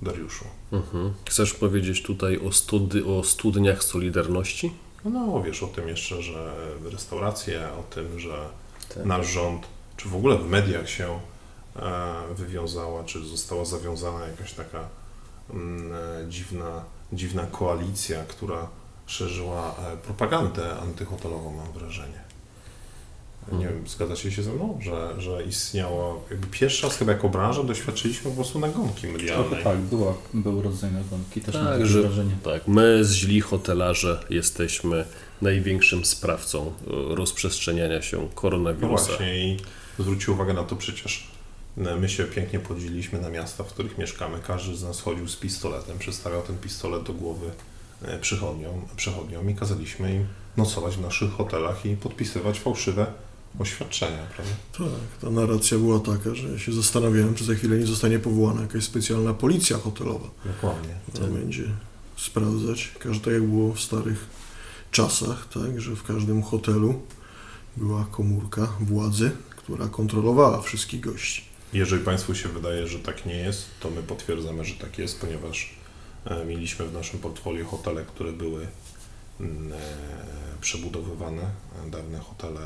Dariuszu. 0.01 0.45
Mhm. 0.71 1.13
Chcesz 1.29 1.53
powiedzieć 1.53 2.03
tutaj 2.03 2.37
o, 2.37 2.49
studi- 2.49 3.19
o 3.19 3.23
studniach 3.23 3.83
Solidarności, 3.83 4.73
No 5.05 5.43
wiesz 5.45 5.63
o 5.63 5.67
tym 5.67 5.87
jeszcze, 5.87 6.21
że 6.21 6.53
restauracje, 6.91 7.67
o 7.79 7.83
tym, 7.83 8.19
że 8.19 8.49
Tak. 8.95 9.05
nasz 9.05 9.27
rząd, 9.27 9.67
czy 9.97 10.09
w 10.09 10.15
ogóle 10.15 10.37
w 10.37 10.49
mediach 10.49 10.89
się 10.89 11.19
e, 11.75 12.35
wywiązała, 12.35 13.03
czy 13.03 13.25
została 13.25 13.65
zawiązana 13.65 14.27
jakaś 14.27 14.53
taka 14.53 14.79
mm, 15.53 15.93
e, 15.93 16.29
dziwna, 16.29 16.83
dziwna 17.13 17.45
koalicja, 17.51 18.23
która 18.23 18.67
szerzyła 19.05 19.75
e, 19.93 19.97
propagandę 19.97 20.75
antyhotelową, 20.75 21.53
mam 21.55 21.71
wrażenie. 21.71 22.21
Nie 23.51 23.65
wiem, 23.65 23.87
zgadzacie 23.87 24.31
się 24.31 24.43
ze 24.43 24.51
mną, 24.53 24.79
że, 24.81 25.21
że 25.21 25.43
istniało, 25.43 26.25
jakby 26.31 26.47
pierwszy 26.47 26.83
raz 26.87 26.97
chyba 26.97 27.11
jako 27.11 27.29
branża 27.29 27.63
doświadczyliśmy 27.63 28.29
po 28.31 28.35
prostu 28.35 28.59
nagonki 28.59 29.01
Trochę 29.01 29.17
medialnej. 29.17 29.63
tak, 29.63 29.77
była, 29.77 30.13
był 30.33 30.61
rodzaj 30.61 30.91
nagonki, 30.91 31.41
też 31.41 31.55
Tak, 31.55 31.79
mam 31.79 31.87
wrażenie. 31.87 32.35
Tak, 32.43 32.67
my 32.67 33.01
źli 33.05 33.41
hotelarze 33.41 34.25
jesteśmy 34.29 35.05
największym 35.41 36.05
sprawcą 36.05 36.67
e, 37.11 37.15
rozprzestrzeniania 37.15 38.01
się 38.01 38.17
No 38.17 38.27
koronawirusa. 38.35 38.87
właśnie 39.05 39.45
i 39.53 39.57
zwrócił 39.99 40.33
uwagę 40.33 40.53
na 40.53 40.63
to 40.63 40.75
przecież 40.75 41.27
e, 41.77 41.95
my 41.95 42.09
się 42.09 42.23
pięknie 42.23 42.59
podzieliliśmy 42.59 43.21
na 43.21 43.29
miasta, 43.29 43.63
w 43.63 43.67
których 43.67 43.97
mieszkamy. 43.97 44.39
Każdy 44.47 44.75
z 44.75 44.83
nas 44.83 45.01
chodził 45.01 45.27
z 45.27 45.35
pistoletem, 45.35 45.97
przystawiał 45.99 46.41
ten 46.41 46.57
pistolet 46.57 47.03
do 47.03 47.13
głowy 47.13 47.51
e, 48.01 48.19
przychodniom, 48.19 48.81
przychodniom 48.95 49.49
i 49.49 49.55
kazaliśmy 49.55 50.15
im 50.15 50.25
nocować 50.57 50.95
w 50.97 51.01
naszych 51.01 51.31
hotelach 51.31 51.85
i 51.85 51.95
podpisywać 51.95 52.59
fałszywe 52.59 53.05
oświadczenia, 53.59 54.25
prawda? 54.35 54.53
Tak, 54.77 55.21
ta 55.21 55.29
narracja 55.29 55.77
była 55.77 55.99
taka, 55.99 56.35
że 56.35 56.47
ja 56.49 56.59
się 56.59 56.73
zastanawiałem, 56.73 57.35
czy 57.35 57.43
za 57.45 57.53
chwilę 57.55 57.77
nie 57.77 57.85
zostanie 57.85 58.19
powołana 58.19 58.61
jakaś 58.61 58.83
specjalna 58.83 59.33
policja 59.33 59.77
hotelowa, 59.77 60.27
Dokładnie. 60.45 60.95
która 61.09 61.27
będzie 61.27 61.63
sprawdzać, 62.17 62.91
każde 62.99 63.25
tak 63.25 63.33
jak 63.33 63.43
było 63.43 63.73
w 63.73 63.79
starych 63.79 64.25
czasach, 64.91 65.47
tak, 65.53 65.81
że 65.81 65.95
w 65.95 66.03
każdym 66.03 66.43
hotelu 66.43 67.01
była 67.77 68.05
komórka 68.11 68.67
władzy, 68.79 69.31
która 69.49 69.87
kontrolowała 69.87 70.61
wszystkich 70.61 71.01
gości. 71.01 71.43
Jeżeli 71.73 72.03
Państwu 72.03 72.35
się 72.35 72.49
wydaje, 72.49 72.87
że 72.87 72.99
tak 72.99 73.25
nie 73.25 73.35
jest, 73.35 73.65
to 73.79 73.89
my 73.89 74.03
potwierdzamy, 74.03 74.65
że 74.65 74.75
tak 74.75 74.97
jest, 74.97 75.21
ponieważ 75.21 75.75
e, 76.25 76.45
mieliśmy 76.45 76.85
w 76.85 76.93
naszym 76.93 77.19
portfolio 77.19 77.65
hotele, 77.65 78.05
które 78.05 78.31
były 78.31 78.67
mm, 79.39 79.73
e, 79.73 79.77
przebudowywane, 80.61 81.41
e, 81.41 81.89
dawne 81.91 82.19
hotele, 82.19 82.61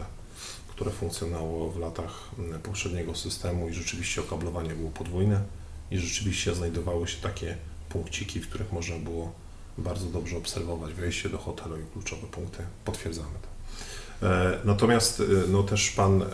które 0.68 0.92
funkcjonowało 0.92 1.72
w 1.72 1.80
latach 1.80 2.30
mm, 2.40 2.62
poprzedniego 2.62 3.16
systemu 3.16 3.70
i 3.70 3.74
rzeczywiście 3.74 4.22
okablowanie 4.22 4.76
było 4.76 4.92
podwójne 4.92 5.44
i 5.92 5.98
rzeczywiście 5.98 6.56
znajdowały 6.56 7.08
się 7.08 7.22
takie 7.22 7.58
punkciki, 7.90 8.40
w 8.40 8.50
których 8.50 8.72
można 8.72 8.96
było 8.96 9.45
bardzo 9.78 10.06
dobrze 10.06 10.38
obserwować 10.38 10.94
wejście 10.94 11.30
do 11.30 11.38
hotelu 11.38 11.78
i 11.80 11.84
kluczowe 11.94 12.28
punkty. 12.28 12.64
Potwierdzamy 12.86 13.28
to. 13.42 14.28
E, 14.28 14.60
Natomiast 14.66 15.20
e, 15.20 15.24
no 15.52 15.64
też 15.64 15.90
pan, 15.92 16.22
e, 16.22 16.26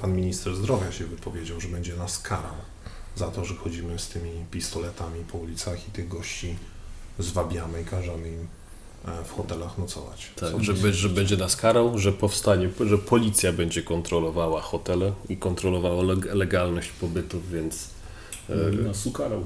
pan 0.00 0.16
minister 0.16 0.56
zdrowia 0.56 0.92
się 0.92 1.04
wypowiedział, 1.06 1.60
że 1.60 1.68
będzie 1.68 1.96
nas 1.96 2.18
karał 2.18 2.54
za 3.16 3.28
to, 3.28 3.44
że 3.44 3.54
chodzimy 3.54 3.98
z 3.98 4.08
tymi 4.08 4.30
pistoletami 4.50 5.24
po 5.32 5.38
ulicach 5.38 5.88
i 5.88 5.90
tych 5.90 6.08
gości 6.08 6.56
zwabiamy 7.18 7.82
i 7.82 7.84
każemy 7.84 8.28
im 8.28 8.46
w 9.24 9.32
hotelach 9.32 9.78
nocować. 9.78 10.30
Co 10.36 10.50
Tak, 10.52 10.64
że, 10.64 10.74
be- 10.74 10.92
że 10.92 11.08
będzie 11.08 11.36
nas 11.36 11.56
karał, 11.56 11.98
że 11.98 12.12
powstanie, 12.12 12.68
że 12.86 12.98
policja 12.98 13.52
będzie 13.52 13.82
kontrolowała 13.82 14.60
hotele 14.60 15.12
i 15.28 15.36
kontrolowała 15.36 16.02
leg- 16.02 16.34
legalność 16.34 16.90
pobytów, 16.90 17.50
więc, 17.50 17.88
Nas 18.84 19.06
ukarał. 19.06 19.44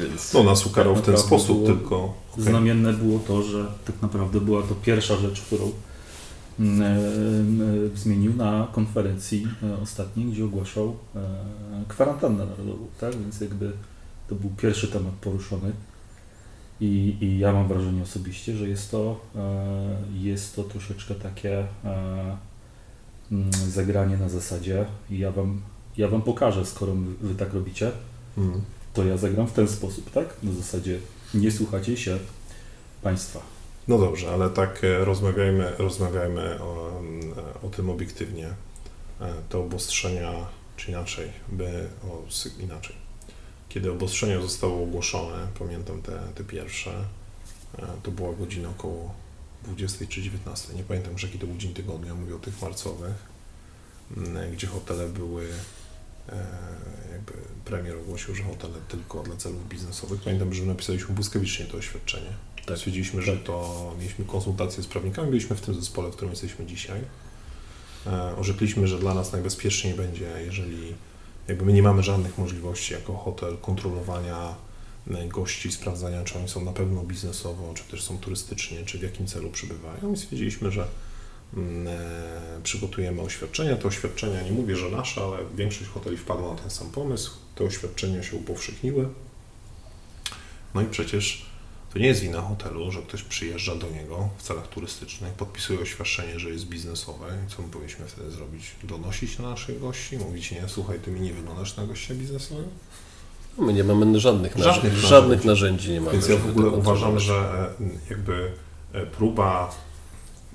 Więc 0.00 0.32
No 0.34 0.42
nas 0.42 0.66
ukarał 0.66 0.96
w 0.96 1.02
ten 1.02 1.18
sposób 1.18 1.56
było 1.56 1.68
tylko. 1.68 2.14
okej. 2.32 2.44
Znamienne 2.44 2.92
było 2.92 3.18
to, 3.18 3.42
że 3.42 3.66
tak 3.84 4.02
naprawdę 4.02 4.40
była 4.40 4.62
to 4.62 4.74
pierwsza 4.74 5.16
rzecz, 5.16 5.40
którą 5.40 5.70
mm, 6.60 6.82
e, 7.94 7.96
zmienił 7.96 8.36
na 8.36 8.68
konferencji 8.72 9.46
e, 9.62 9.82
ostatniej, 9.82 10.26
gdzie 10.26 10.44
ogłaszał 10.44 10.96
e, 11.16 11.20
kwarantannę 11.88 12.46
narodową, 12.46 12.86
tak? 13.00 13.16
Więc 13.16 13.40
jakby 13.40 13.72
to 14.28 14.34
był 14.34 14.50
pierwszy 14.50 14.88
temat 14.88 15.12
poruszony. 15.12 15.72
I, 16.80 17.16
I 17.20 17.38
ja 17.38 17.52
mam 17.52 17.68
wrażenie 17.68 18.02
osobiście, 18.02 18.56
że 18.56 18.68
jest 18.68 18.90
to, 18.90 19.20
e, 19.36 19.96
jest 20.14 20.56
to 20.56 20.64
troszeczkę 20.64 21.14
takie 21.14 21.58
e, 21.84 22.36
mm, 23.32 23.52
zagranie 23.52 24.16
na 24.16 24.28
zasadzie 24.28 24.86
ja 25.10 25.30
wam, 25.30 25.60
ja 25.96 26.08
wam 26.08 26.22
pokażę, 26.22 26.66
skoro 26.66 26.92
wy, 26.94 27.28
wy 27.28 27.34
tak 27.34 27.54
robicie, 27.54 27.92
Mm. 28.38 28.60
To 28.92 29.04
ja 29.04 29.16
zagram 29.16 29.46
w 29.46 29.52
ten 29.52 29.68
sposób, 29.68 30.10
tak? 30.10 30.36
Na 30.42 30.52
zasadzie 30.52 30.98
nie 31.34 31.50
słuchacie 31.50 31.96
się 31.96 32.18
państwa. 33.02 33.40
No 33.88 33.98
dobrze, 33.98 34.30
ale 34.30 34.50
tak 34.50 34.84
e, 34.84 35.04
rozmawiajmy, 35.04 35.72
rozmawiajmy 35.78 36.62
o, 36.62 36.98
mm, 36.98 37.32
o 37.62 37.68
tym 37.68 37.90
obiektywnie. 37.90 38.48
E, 39.20 39.34
Te 39.48 39.58
obostrzenia, 39.58 40.32
czy 40.76 40.90
inaczej, 40.90 41.30
by 41.48 41.88
o, 42.04 42.22
inaczej. 42.60 42.96
Kiedy 43.68 43.92
obostrzenia 43.92 44.40
zostały 44.40 44.72
ogłoszone, 44.72 45.46
pamiętam 45.58 46.02
te, 46.02 46.18
te 46.34 46.44
pierwsze, 46.44 46.90
e, 47.78 47.86
to 48.02 48.10
była 48.10 48.32
godzina 48.32 48.68
około 48.68 49.14
20 49.64 50.06
czy 50.06 50.22
19. 50.22 50.74
Nie 50.74 50.82
pamiętam 50.82 51.12
już 51.12 51.22
jaki 51.22 51.38
to 51.38 51.46
był 51.46 51.56
dzień 51.56 51.74
tygodnia, 51.74 52.14
mówię 52.14 52.36
o 52.36 52.38
tych 52.38 52.62
marcowych, 52.62 53.14
mm, 54.16 54.52
gdzie 54.52 54.66
hotele 54.66 55.08
były, 55.08 55.44
e, 55.44 55.48
jakby 57.12 57.32
premier 57.64 57.96
ogłosił, 57.96 58.34
że 58.34 58.42
hotele 58.42 58.74
tylko 58.88 59.22
dla 59.22 59.36
celów 59.36 59.68
biznesowych. 59.68 60.20
Pamiętam, 60.20 60.54
że 60.54 60.62
napisaliśmy 60.62 61.14
błyskawicznie 61.14 61.66
to 61.66 61.78
oświadczenie. 61.78 62.30
Tak. 62.66 62.76
Stwierdziliśmy, 62.76 63.22
że 63.22 63.36
to 63.36 63.94
mieliśmy 63.98 64.24
konsultacje 64.24 64.82
z 64.82 64.86
prawnikami, 64.86 65.30
byliśmy 65.30 65.56
w 65.56 65.60
tym 65.60 65.74
zespole, 65.74 66.10
w 66.10 66.12
którym 66.12 66.30
jesteśmy 66.30 66.66
dzisiaj. 66.66 67.00
E, 68.06 68.36
orzekliśmy, 68.36 68.88
że 68.88 68.98
dla 68.98 69.14
nas 69.14 69.32
najbezpieczniej 69.32 69.94
będzie, 69.94 70.30
jeżeli 70.44 70.94
jakby 71.48 71.64
my 71.64 71.72
nie 71.72 71.82
mamy 71.82 72.02
żadnych 72.02 72.38
możliwości 72.38 72.94
jako 72.94 73.16
hotel 73.16 73.56
kontrolowania 73.58 74.54
e, 75.10 75.28
gości, 75.28 75.72
sprawdzania, 75.72 76.24
czy 76.24 76.38
oni 76.38 76.48
są 76.48 76.64
na 76.64 76.72
pewno 76.72 77.02
biznesowo, 77.02 77.74
czy 77.74 77.84
też 77.84 78.02
są 78.02 78.18
turystycznie, 78.18 78.84
czy 78.84 78.98
w 78.98 79.02
jakim 79.02 79.26
celu 79.26 79.50
przybywają. 79.50 80.12
I 80.12 80.16
stwierdziliśmy, 80.16 80.70
że 80.70 80.82
e, 80.82 80.86
przygotujemy 82.62 83.22
oświadczenia. 83.22 83.76
Te 83.76 83.88
oświadczenia, 83.88 84.42
nie 84.42 84.52
mówię, 84.52 84.76
że 84.76 84.88
nasze, 84.88 85.24
ale 85.24 85.36
większość 85.54 85.90
hoteli 85.90 86.16
wpadła 86.16 86.52
na 86.54 86.58
ten 86.60 86.70
sam 86.70 86.90
pomysł. 86.90 87.30
Te 87.54 87.64
oświadczenia 87.64 88.22
się 88.22 88.36
upowszechniły. 88.36 89.08
No 90.74 90.82
i 90.82 90.86
przecież 90.86 91.46
to 91.92 91.98
nie 91.98 92.06
jest 92.06 92.20
wina 92.20 92.42
hotelu, 92.42 92.92
że 92.92 93.02
ktoś 93.02 93.22
przyjeżdża 93.22 93.74
do 93.74 93.90
niego 93.90 94.28
w 94.38 94.42
celach 94.42 94.68
turystycznych, 94.68 95.32
podpisuje 95.32 95.80
oświadczenie, 95.80 96.38
że 96.38 96.50
jest 96.50 96.66
biznesowe. 96.66 97.26
I 97.46 97.50
co 97.50 97.62
my 97.62 97.68
powinniśmy 97.68 98.06
wtedy 98.06 98.30
zrobić? 98.30 98.72
Donosić 98.84 99.38
na 99.38 99.50
naszych 99.50 99.80
gości? 99.80 100.18
Mówić, 100.18 100.50
nie, 100.50 100.62
słuchaj, 100.68 100.98
ty 101.00 101.10
mi 101.10 101.20
nie 101.20 101.32
wyglądasz 101.32 101.76
na 101.76 101.86
gościa 101.86 102.14
biznesowego? 102.14 102.68
my 103.58 103.72
nie 103.72 103.84
mamy 103.84 104.20
żadnych, 104.20 104.52
Żadnych 104.56 104.84
narzędzi, 104.84 105.06
żadnych 105.06 105.44
narzędzi 105.44 105.90
nie 105.90 106.00
mamy. 106.00 106.12
Więc 106.12 106.28
ja 106.28 106.36
w 106.36 106.48
ogóle 106.48 106.68
uważam, 106.68 107.18
że 107.18 107.34
e, 107.34 107.84
jakby 108.10 108.52
e, 108.92 109.06
próba 109.06 109.74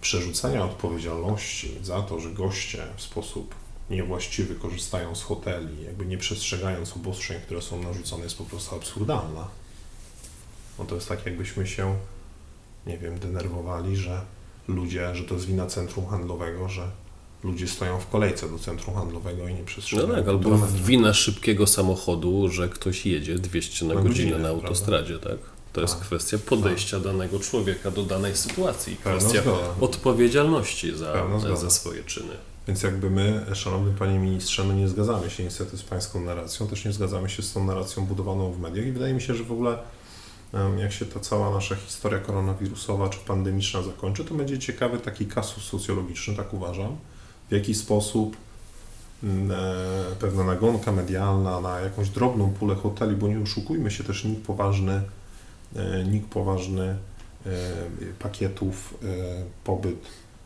przerzucenia 0.01 0.65
odpowiedzialności 0.65 1.71
za 1.83 2.01
to, 2.01 2.19
że 2.19 2.29
goście 2.29 2.83
w 2.97 3.01
sposób 3.01 3.55
niewłaściwy 3.89 4.55
korzystają 4.55 5.15
z 5.15 5.23
hoteli, 5.23 5.83
jakby 5.83 6.05
nie 6.05 6.17
przestrzegając 6.17 6.95
obostrzeń, 6.95 7.41
które 7.41 7.61
są 7.61 7.83
narzucone, 7.83 8.23
jest 8.23 8.37
po 8.37 8.43
prostu 8.43 8.75
absurdalna. 8.75 9.47
No 10.79 10.85
to 10.85 10.95
jest 10.95 11.09
tak, 11.09 11.25
jakbyśmy 11.25 11.67
się, 11.67 11.95
nie 12.87 12.97
wiem, 12.97 13.19
denerwowali, 13.19 13.97
że 13.97 14.21
ludzie, 14.67 15.15
że 15.15 15.23
to 15.23 15.33
jest 15.33 15.47
wina 15.47 15.65
centrum 15.65 16.07
handlowego, 16.07 16.69
że 16.69 16.91
ludzie 17.43 17.67
stoją 17.67 17.99
w 17.99 18.07
kolejce 18.07 18.49
do 18.49 18.59
centrum 18.59 18.95
handlowego 18.95 19.47
i 19.47 19.53
nie 19.53 19.59
No 19.59 19.65
przestrzegają 19.65 20.15
tak, 20.15 20.27
albo 20.27 20.57
wina 20.67 21.13
szybkiego 21.13 21.67
samochodu, 21.67 22.49
że 22.49 22.69
ktoś 22.69 23.05
jedzie 23.05 23.35
200 23.35 23.85
na, 23.85 23.93
Na 23.93 24.01
godzinę, 24.01 24.31
godzinę, 24.31 24.39
na 24.39 24.49
autostradzie, 24.49 25.19
tak? 25.19 25.56
To 25.77 25.81
jest 25.81 25.93
Tak. 25.93 26.03
kwestia 26.03 26.37
podejścia 26.37 26.99
danego 26.99 27.39
człowieka 27.39 27.91
do 27.91 28.03
danej 28.03 28.35
sytuacji. 28.35 28.95
Kwestia 28.95 29.41
odpowiedzialności 29.81 30.97
za, 30.97 31.55
za 31.55 31.69
swoje 31.69 32.03
czyny. 32.03 32.33
Więc 32.67 32.83
jakby 32.83 33.09
my, 33.09 33.45
szanowny 33.53 33.93
panie 33.93 34.19
ministrze, 34.19 34.63
my 34.63 34.73
nie 34.73 34.87
zgadzamy 34.87 35.29
się 35.29 35.43
niestety 35.43 35.77
z 35.77 35.83
pańską 35.83 36.21
narracją, 36.21 36.67
też 36.67 36.85
nie 36.85 36.91
zgadzamy 36.91 37.29
się 37.29 37.43
z 37.43 37.53
tą 37.53 37.65
narracją 37.65 38.05
budowaną 38.05 38.51
w 38.51 38.59
mediach 38.59 38.85
i 38.85 38.91
wydaje 38.91 39.13
mi 39.13 39.21
się, 39.21 39.35
że 39.35 39.43
w 39.43 39.51
ogóle 39.51 39.77
jak 40.77 40.91
się 40.91 41.05
ta 41.05 41.19
cała 41.19 41.53
nasza 41.53 41.75
historia 41.75 42.19
koronawirusowa 42.19 43.09
czy 43.09 43.19
pandemiczna 43.19 43.81
zakończy, 43.81 44.25
to 44.25 44.33
będzie 44.35 44.59
ciekawy 44.59 44.99
taki 44.99 45.25
kasus 45.25 45.63
socjologiczny, 45.63 46.35
tak 46.35 46.53
uważam, 46.53 46.97
w 47.49 47.51
jaki 47.51 47.75
sposób 47.75 48.37
mm, 49.23 49.51
e, 49.51 50.15
pewna 50.19 50.43
nagonka 50.43 50.91
medialna 50.91 51.61
na 51.61 51.79
jakąś 51.79 52.09
drobną 52.09 52.49
pulę 52.49 52.75
hoteli, 52.75 53.15
bo 53.15 53.27
nie 53.27 53.39
oszukujmy 53.39 53.91
się 53.91 54.03
też 54.03 54.23
nikt 54.23 54.45
poważny, 54.45 55.01
nikt 56.05 56.29
poważny 56.29 56.97
e, 57.45 57.49
pakietów 58.19 58.93
e, 59.03 59.07
pobyt 59.63 59.99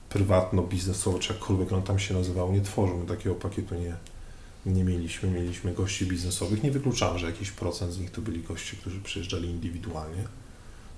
prywatno-biznesowo, 0.10 1.20
czy 1.20 1.34
jakkolwiek 1.34 1.72
on 1.72 1.84
tam 1.84 2.00
się 2.00 2.14
nazywał, 2.14 2.54
nie 2.54 2.62
tworzył. 2.62 2.98
My 2.98 3.06
takiego 3.06 3.36
pakietu 3.36 3.76
nie, 3.76 3.96
nie 4.66 4.84
mieliśmy. 4.84 5.30
Mieliśmy 5.30 5.74
gości 5.74 6.06
biznesowych. 6.06 6.64
Nie 6.64 6.72
wykluczałem, 6.72 7.18
że 7.18 7.26
jakiś 7.26 7.52
procent 7.52 7.94
z 7.94 8.00
nich 8.00 8.12
to 8.12 8.22
byli 8.22 8.44
goście, 8.44 8.78
którzy 8.78 9.02
przyjeżdżali 9.02 9.50
indywidualnie. 9.50 10.24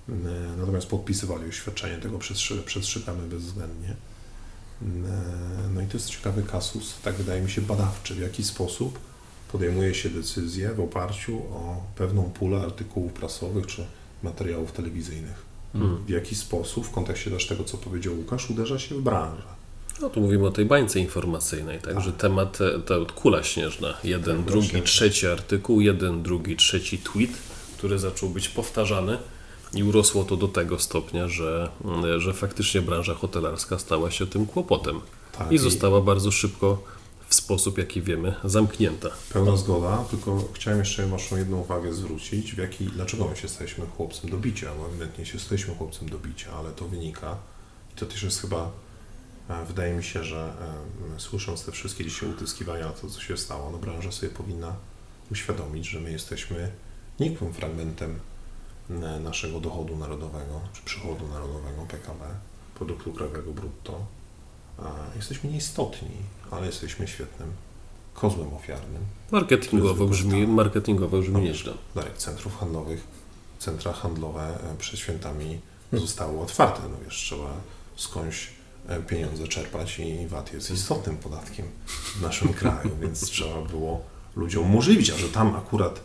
E, 0.09 0.13
Natomiast 0.57 0.87
podpisywali 0.87 1.49
oświadczenie, 1.49 1.97
tego 1.97 2.19
przestrzegamy 2.65 3.27
bezwzględnie. 3.27 3.89
E, 3.89 4.85
No 5.73 5.81
i 5.81 5.85
to 5.87 5.97
jest 5.97 6.09
ciekawy 6.09 6.43
kasus, 6.43 6.95
tak 7.03 7.15
wydaje 7.15 7.41
mi 7.41 7.51
się, 7.51 7.61
badawczy, 7.61 8.15
w 8.15 8.19
jaki 8.19 8.43
sposób 8.43 8.99
podejmuje 9.51 9.93
się 9.95 10.09
decyzje 10.09 10.73
w 10.73 10.79
oparciu 10.79 11.37
o 11.37 11.83
pewną 11.95 12.23
pulę 12.23 12.61
artykułów 12.61 13.13
prasowych 13.13 13.67
czy 13.67 13.85
materiałów 14.23 14.71
telewizyjnych. 14.71 15.45
Mhm. 15.75 16.05
W 16.05 16.09
jaki 16.09 16.35
sposób, 16.35 16.85
w 16.87 16.91
kontekście 16.91 17.31
też 17.31 17.47
tego, 17.47 17.63
co 17.63 17.77
powiedział 17.77 18.13
Łukasz, 18.17 18.49
uderza 18.49 18.79
się 18.79 18.95
w 18.95 19.01
branżę. 19.01 19.43
No 20.01 20.09
tu 20.09 20.21
mówimy 20.21 20.47
o 20.47 20.51
tej 20.51 20.65
bańce 20.65 20.99
informacyjnej, 20.99 21.79
tak, 21.79 21.93
Tak. 21.93 22.03
że 22.03 22.11
temat, 22.13 22.59
to 22.85 23.05
kula 23.05 23.43
śnieżna, 23.43 23.93
jeden, 24.03 24.35
Kula 24.35 24.47
drugi, 24.51 24.67
śnieżna. 24.67 24.87
trzeci 24.87 25.27
artykuł, 25.27 25.81
jeden, 25.81 26.23
drugi, 26.23 26.55
trzeci 26.55 26.97
tweet, 26.97 27.31
który 27.77 27.99
zaczął 27.99 28.29
być 28.29 28.49
powtarzany 28.49 29.17
i 29.73 29.83
urosło 29.83 30.23
to 30.23 30.37
do 30.37 30.47
tego 30.47 30.79
stopnia, 30.79 31.27
że, 31.27 31.69
że 32.17 32.33
faktycznie 32.33 32.81
branża 32.81 33.13
hotelarska 33.13 33.79
stała 33.79 34.11
się 34.11 34.27
tym 34.27 34.45
kłopotem 34.45 34.99
Tak, 35.37 35.51
i 35.51 35.57
została 35.57 36.01
bardzo 36.01 36.31
szybko 36.31 36.83
w 37.33 37.35
sposób, 37.35 37.77
jaki 37.77 38.01
wiemy, 38.01 38.35
zamknięta. 38.43 39.09
Pełna 39.33 39.57
zgoda, 39.57 40.05
tylko 40.09 40.43
chciałem 40.53 40.79
jeszcze 40.79 41.07
Waszą 41.07 41.37
jedną 41.37 41.57
uwagę 41.57 41.93
zwrócić, 41.93 42.55
w 42.55 42.57
jaki, 42.57 42.85
dlaczego 42.85 43.27
my 43.27 43.35
się 43.35 43.47
staliśmy 43.47 43.85
chłopcem 43.87 44.29
do 44.29 44.37
bicia, 44.37 44.71
bo 44.77 44.87
ewidentnie 44.87 45.25
się 45.25 45.39
staliśmy 45.39 45.75
chłopcem 45.75 46.09
do 46.09 46.19
bicia, 46.19 46.51
ale 46.53 46.71
to 46.71 46.87
wynika, 46.87 47.37
i 47.93 47.95
to 47.95 48.05
też 48.05 48.23
jest 48.23 48.41
chyba, 48.41 48.71
e, 49.49 49.65
wydaje 49.65 49.93
mi 49.93 50.03
się, 50.03 50.23
że 50.23 50.53
e, 51.15 51.19
słysząc 51.19 51.65
te 51.65 51.71
wszystkie 51.71 52.05
dzisiaj 52.05 52.29
utyskiwania, 52.29 52.89
to 52.89 53.09
co 53.09 53.21
się 53.21 53.37
stało, 53.37 53.71
no 53.71 53.77
branża 53.77 54.11
sobie 54.11 54.31
powinna 54.31 54.75
uświadomić, 55.31 55.89
że 55.89 55.99
my 55.99 56.11
jesteśmy 56.11 56.71
nikłym 57.19 57.53
fragmentem 57.53 58.19
e, 58.89 58.93
naszego 59.19 59.59
dochodu 59.59 59.97
narodowego, 59.97 60.61
czy 60.73 60.81
przychodu 60.81 61.27
narodowego 61.27 61.85
PKB, 61.87 62.25
produktu 62.75 63.13
krajowego 63.13 63.51
brutto. 63.51 64.05
Jesteśmy 65.15 65.49
nieistotni, 65.49 66.09
ale 66.51 66.65
jesteśmy 66.65 67.07
świetnym 67.07 67.53
kozłem 68.13 68.53
ofiarnym. 68.53 69.01
Marketingowo 69.31 70.05
brzmi, 70.05 70.47
marketingowo 70.47 71.19
brzmi 71.19 71.41
nieźle. 71.41 71.73
Darek, 71.95 72.17
centrów 72.17 72.57
handlowych, 72.57 73.03
centra 73.59 73.93
handlowe 73.93 74.71
e, 74.71 74.77
przed 74.77 74.99
świętami 74.99 75.59
zostały 75.93 76.39
otwarte. 76.39 76.81
No 76.83 76.97
wiesz, 77.05 77.15
trzeba 77.15 77.53
skądś 77.95 78.49
e, 78.87 78.99
pieniądze 78.99 79.47
czerpać 79.47 79.99
i 79.99 80.27
VAT 80.27 80.53
jest 80.53 80.71
istotnym 80.71 81.17
podatkiem 81.17 81.65
w 81.87 82.21
naszym 82.21 82.53
kraju, 82.59 82.89
więc 83.01 83.21
trzeba 83.21 83.61
było 83.61 84.01
ludziom 84.35 84.65
umożliwić, 84.65 85.09
a 85.09 85.17
że 85.17 85.29
tam 85.29 85.55
akurat 85.55 85.99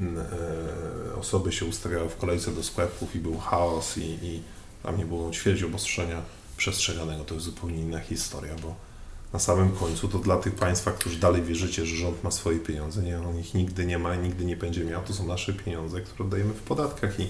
e, 0.00 1.16
osoby 1.16 1.52
się 1.52 1.66
ustawiały 1.66 2.08
w 2.08 2.16
kolejce 2.16 2.50
do 2.50 2.62
sklepów 2.62 3.16
i 3.16 3.18
był 3.18 3.38
chaos 3.38 3.98
i, 3.98 4.00
i 4.22 4.42
tam 4.82 4.98
nie 4.98 5.04
było 5.04 5.30
ćwierć 5.30 5.62
obostrzenia 5.62 6.22
przestrzeganego, 6.56 7.24
to 7.24 7.34
jest 7.34 7.46
zupełnie 7.46 7.78
inna 7.78 8.00
historia, 8.00 8.54
bo 8.62 8.74
na 9.32 9.38
samym 9.38 9.70
końcu 9.70 10.08
to 10.08 10.18
dla 10.18 10.36
tych 10.36 10.54
Państwa, 10.54 10.90
którzy 10.90 11.18
dalej 11.18 11.42
wierzycie, 11.42 11.86
że 11.86 11.96
rząd 11.96 12.24
ma 12.24 12.30
swoje 12.30 12.58
pieniądze, 12.58 13.02
nie, 13.02 13.18
on 13.18 13.38
ich 13.38 13.54
nigdy 13.54 13.86
nie 13.86 13.98
ma 13.98 14.14
i 14.14 14.18
nigdy 14.18 14.44
nie 14.44 14.56
będzie 14.56 14.84
miał, 14.84 15.02
to 15.02 15.12
są 15.12 15.26
nasze 15.26 15.52
pieniądze, 15.52 16.00
które 16.00 16.24
oddajemy 16.24 16.54
w 16.54 16.62
podatkach 16.62 17.20
i 17.20 17.26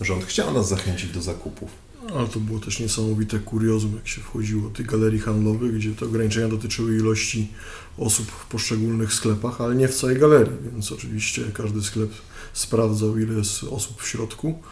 rząd 0.00 0.24
chciał 0.24 0.54
nas 0.54 0.68
zachęcić 0.68 1.10
do 1.10 1.22
zakupów. 1.22 1.70
Ale 2.16 2.28
to 2.28 2.40
było 2.40 2.60
też 2.60 2.80
niesamowite 2.80 3.38
kuriozum, 3.38 3.94
jak 3.94 4.08
się 4.08 4.20
wchodziło 4.20 4.68
do 4.68 4.76
tych 4.76 4.86
galerii 4.86 5.20
handlowych, 5.20 5.74
gdzie 5.74 5.90
te 5.92 6.04
ograniczenia 6.04 6.48
dotyczyły 6.48 6.96
ilości 6.96 7.52
osób 7.98 8.26
w 8.26 8.46
poszczególnych 8.46 9.12
sklepach, 9.12 9.60
ale 9.60 9.74
nie 9.74 9.88
w 9.88 9.94
całej 9.94 10.18
galerii, 10.18 10.52
więc 10.72 10.92
oczywiście 10.92 11.42
każdy 11.54 11.82
sklep 11.82 12.10
sprawdzał, 12.52 13.18
ile 13.18 13.34
jest 13.34 13.64
osób 13.64 14.02
w 14.02 14.08
środku 14.08 14.62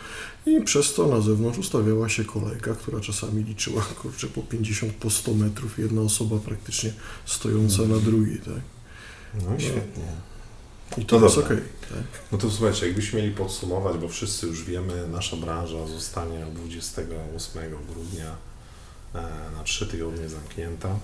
i 0.46 0.60
przez 0.64 0.94
to 0.94 1.06
na 1.06 1.20
zewnątrz 1.20 1.58
ustawiała 1.58 2.08
się 2.08 2.24
kolejka, 2.24 2.74
która 2.74 3.00
czasami 3.00 3.44
liczyła, 3.44 3.82
kurczę, 4.02 4.26
po 4.26 4.42
50, 4.42 4.92
po 4.92 5.10
100 5.10 5.34
metrów, 5.34 5.78
jedna 5.78 6.00
osoba 6.02 6.38
praktycznie 6.38 6.92
stojąca 7.26 7.82
na 7.82 7.98
drugiej, 7.98 8.38
tak? 8.38 8.62
No 9.44 9.56
i 9.56 9.60
świetnie. 9.60 10.04
I 10.98 11.04
to 11.06 11.18
No 11.20 11.26
jest 11.26 11.38
okej, 11.38 11.58
tak? 11.80 12.22
No 12.32 12.38
to 12.38 12.50
słuchajcie, 12.50 12.86
jakbyśmy 12.86 13.20
mieli 13.22 13.34
podsumować, 13.34 13.98
bo 13.98 14.08
wszyscy 14.08 14.46
już 14.46 14.64
wiemy, 14.64 15.08
nasza 15.08 15.36
branża 15.36 15.86
zostanie 15.86 16.46
28 16.54 17.62
grudnia 17.92 18.36
e, 19.14 19.22
na 19.56 19.62
trzy 19.64 19.86
tygodnie 19.86 20.28
zamknięta. 20.28 20.98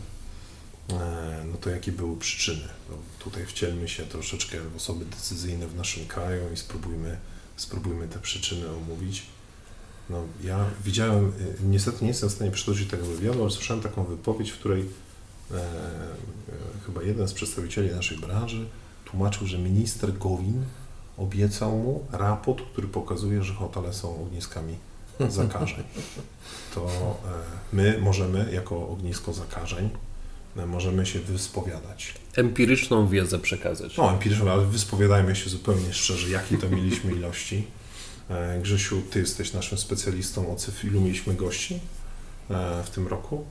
E, 0.90 1.44
No 1.50 1.56
to 1.56 1.70
jakie 1.70 1.92
były 1.92 2.16
przyczyny? 2.16 2.68
No 2.90 2.96
tutaj 3.18 3.46
wcielmy 3.46 3.88
się 3.88 4.02
troszeczkę 4.02 4.60
w 4.60 4.76
osoby 4.76 5.04
decyzyjne 5.04 5.66
w 5.66 5.76
naszym 5.76 6.06
kraju 6.06 6.42
i 6.54 6.56
spróbujmy, 6.56 7.18
spróbujmy 7.56 8.08
te 8.08 8.18
przyczyny 8.18 8.70
omówić. 8.70 9.22
No, 10.10 10.24
ja 10.44 10.64
widziałem, 10.84 11.28
y, 11.28 11.32
niestety 11.64 12.04
nie 12.04 12.08
jestem 12.08 12.28
w 12.28 12.32
stanie 12.32 12.50
przytoczyć 12.50 12.90
tego 12.90 13.06
wywiadu, 13.06 13.42
ale 13.42 13.50
słyszałem 13.50 13.82
taką 13.82 14.04
wypowiedź, 14.04 14.50
w 14.50 14.58
której 14.58 14.80
e, 14.80 15.54
e, 15.54 15.62
chyba 16.86 17.02
jeden 17.02 17.28
z 17.28 17.32
przedstawicieli 17.32 17.90
naszej 17.90 18.18
branży 18.18 18.66
tłumaczył, 19.04 19.46
że 19.46 19.58
minister 19.58 20.18
Gowin 20.18 20.64
obiecał 21.18 21.78
mu 21.78 22.06
raport, 22.12 22.62
który 22.72 22.88
pokazuje, 22.88 23.42
że 23.42 23.54
hotele 23.54 23.92
są 23.92 24.22
ogniskami 24.22 24.76
zakażeń. 25.28 25.84
To 26.74 26.86
e, 26.86 27.16
my 27.72 27.98
możemy 28.00 28.52
jako 28.52 28.88
ognisko 28.88 29.32
zakażeń 29.32 29.90
e, 30.56 30.66
możemy 30.66 31.06
się 31.06 31.18
wyspowiadać. 31.20 32.14
Empiryczną 32.36 33.08
wiedzę 33.08 33.38
przekazać. 33.38 33.96
No, 33.96 34.12
empirycznie, 34.12 34.52
ale 34.52 34.66
wyspowiadajmy 34.66 35.36
się 35.36 35.50
zupełnie 35.50 35.92
szczerze, 35.92 36.30
jakie 36.30 36.58
to 36.58 36.68
mieliśmy 36.68 37.12
ilości. 37.12 37.66
E, 38.32 38.60
Grzesiu, 38.62 39.02
ty 39.10 39.18
jesteś 39.18 39.52
naszym 39.52 39.78
specjalistą 39.78 40.52
o 40.52 40.56
cyfr, 40.56 40.86
ilu 40.86 41.00
mieliśmy 41.00 41.34
gości 41.34 41.80
e, 42.50 42.82
w 42.84 42.90
tym 42.90 43.06
roku 43.06 43.44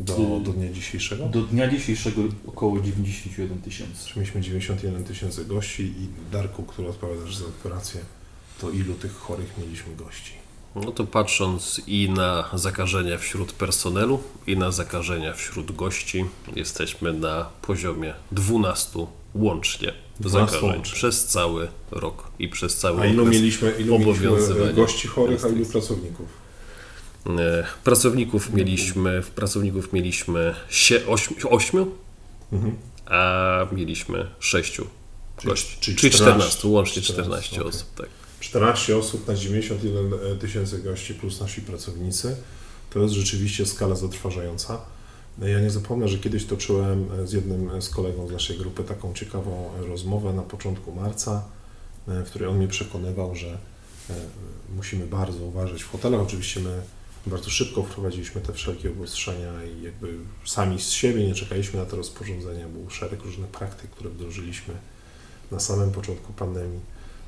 do, 0.00 0.40
do 0.44 0.52
dnia 0.52 0.72
dzisiejszego? 0.72 1.26
Do 1.26 1.42
dnia 1.42 1.68
dzisiejszego 1.68 2.22
około 2.46 2.80
91 2.80 3.58
tysięcy. 3.58 4.10
Mieliśmy 4.16 4.40
91 4.40 5.04
tysięcy 5.04 5.44
gości 5.44 5.82
i 5.82 6.08
Darku, 6.32 6.62
który 6.62 6.88
odpowiadasz 6.88 7.36
za 7.36 7.44
operację, 7.44 8.00
to 8.60 8.70
ilu 8.70 8.94
tych 8.94 9.16
chorych 9.16 9.58
mieliśmy 9.58 9.96
gości? 9.96 10.32
No 10.74 10.92
to 10.92 11.04
patrząc 11.04 11.80
i 11.86 12.10
na 12.10 12.50
zakażenia 12.54 13.18
wśród 13.18 13.52
personelu, 13.52 14.22
i 14.46 14.56
na 14.56 14.72
zakażenia 14.72 15.34
wśród 15.34 15.76
gości, 15.76 16.24
jesteśmy 16.56 17.12
na 17.12 17.50
poziomie 17.62 18.14
12 18.32 19.06
łącznie 19.34 19.92
12 19.92 20.03
zakażeń 20.20 20.82
przez 20.82 21.24
cały 21.26 21.68
rok 21.90 22.24
i 22.38 22.48
przez 22.48 22.76
cały 22.76 23.00
A 23.00 23.06
ilu 23.06 23.26
mieliśmy, 23.26 23.70
ilu 23.78 23.98
mieliśmy 23.98 24.10
obowiązywania 24.12 24.72
gości 24.72 25.08
chorych, 25.08 25.44
a 25.44 25.48
ilu 25.48 25.66
pracowników? 25.66 26.28
E, 27.26 27.64
Pracowników 27.84 28.52
mieliśmy, 28.52 29.22
pracowników 29.34 29.92
mieliśmy 29.92 30.54
8, 31.50 31.86
Mhm. 32.52 32.76
a 33.06 33.66
mieliśmy 33.72 34.26
6 34.40 34.72
Czyli- 34.72 34.88
gości. 35.50 35.76
czyli 35.80 35.96
Czyli 35.96 36.12
14, 36.12 36.40
14, 36.40 36.68
łącznie 36.68 37.02
14, 37.02 37.42
14 37.42 37.56
okej. 37.60 37.68
osób. 37.68 37.94
Tak. 37.94 38.06
14 38.40 38.96
osób 38.96 39.28
na 39.28 39.34
91 39.34 40.38
tysięcy 40.38 40.78
gości 40.82 41.14
plus 41.14 41.40
nasi 41.40 41.60
pracownicy. 41.62 42.36
To 42.90 42.98
jest 42.98 43.14
rzeczywiście 43.14 43.66
skala 43.66 43.94
zatrważająca. 43.94 44.80
Ja 45.38 45.60
nie 45.60 45.70
zapomnę, 45.70 46.08
że 46.08 46.18
kiedyś 46.18 46.46
toczyłem 46.46 47.08
z 47.24 47.32
jednym 47.32 47.82
z 47.82 47.88
kolegą 47.88 48.28
z 48.28 48.32
naszej 48.32 48.58
grupy 48.58 48.84
taką 48.84 49.14
ciekawą 49.14 49.70
rozmowę 49.88 50.32
na 50.32 50.42
początku 50.42 50.92
marca, 50.92 51.44
w 52.06 52.24
której 52.26 52.48
on 52.48 52.56
mnie 52.56 52.68
przekonywał, 52.68 53.34
że 53.34 53.58
e, 54.10 54.14
musimy 54.76 55.06
bardzo 55.06 55.44
uważać 55.44 55.82
w 55.82 55.90
hotelach. 55.90 56.20
Oczywiście 56.20 56.60
my 56.60 56.82
bardzo 57.26 57.50
szybko 57.50 57.82
wprowadziliśmy 57.82 58.40
te 58.40 58.52
wszelkie 58.52 58.90
obostrzenia 58.90 59.64
i 59.64 59.82
jakby 59.82 60.14
sami 60.44 60.80
z 60.80 60.90
siebie 60.90 61.26
nie 61.26 61.34
czekaliśmy 61.34 61.80
na 61.80 61.86
te 61.86 61.96
rozporządzenia. 61.96 62.68
Był 62.68 62.90
szereg 62.90 63.22
różnych 63.22 63.50
praktyk, 63.50 63.90
które 63.90 64.10
wdrożyliśmy 64.10 64.74
na 65.50 65.60
samym 65.60 65.90
początku 65.90 66.32
pandemii. 66.32 66.80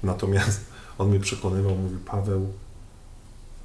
Natomiast 0.02 0.60
on 0.98 1.08
mnie 1.08 1.20
przekonywał, 1.20 1.76
mówi 1.76 1.96
Paweł, 2.06 2.52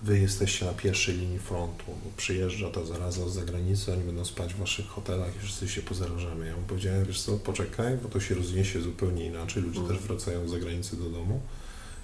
wy 0.04 0.20
jesteście 0.20 0.66
na 0.66 0.74
pierwszej 0.74 1.18
linii 1.18 1.40
frontu, 1.40 1.86
bo 1.88 2.12
przyjeżdża 2.18 2.70
ta 2.70 2.86
zaraza 2.86 3.30
z 3.30 3.34
zagranicy, 3.34 3.94
oni 3.94 4.04
będą 4.04 4.26
spać 4.26 4.54
w 4.54 4.58
waszych 4.58 4.88
hotelach 4.88 5.36
i 5.36 5.40
wszyscy 5.40 5.68
się 5.68 5.82
pozarażamy. 5.82 6.48
Ja 6.48 6.56
mu 6.56 6.62
powiedziałem, 6.68 7.06
wiesz 7.06 7.22
co, 7.22 7.38
poczekaj, 7.38 7.98
bo 8.04 8.10
to 8.10 8.20
się 8.20 8.36
rozniesie 8.36 8.82
zupełnie 8.82 9.26
inaczej, 9.26 9.64
ludzie 9.64 9.82
też 9.82 9.98
wracają 9.98 10.48
z 10.48 10.52
zagranicy 10.52 10.98
do 10.98 11.10
domu. 11.10 11.42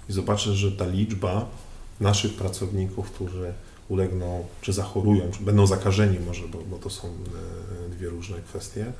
I 0.08 0.12
zobaczysz, 0.12 0.56
że 0.56 0.72
ta 0.72 0.86
liczba 0.86 1.48
naszych 2.00 2.34
pracowników, 2.34 3.10
którzy 3.10 3.52
ulegną, 3.88 4.46
czy 4.60 4.72
zachorują, 4.72 5.30
czy 5.30 5.42
będą 5.42 5.66
zakażeni 5.66 6.18
może, 6.20 6.48
bo, 6.48 6.58
bo 6.58 6.78
to 6.78 6.90
są 6.90 7.08
e, 7.08 7.90
dwie 7.90 8.08
różne 8.08 8.36
kwestie, 8.42 8.92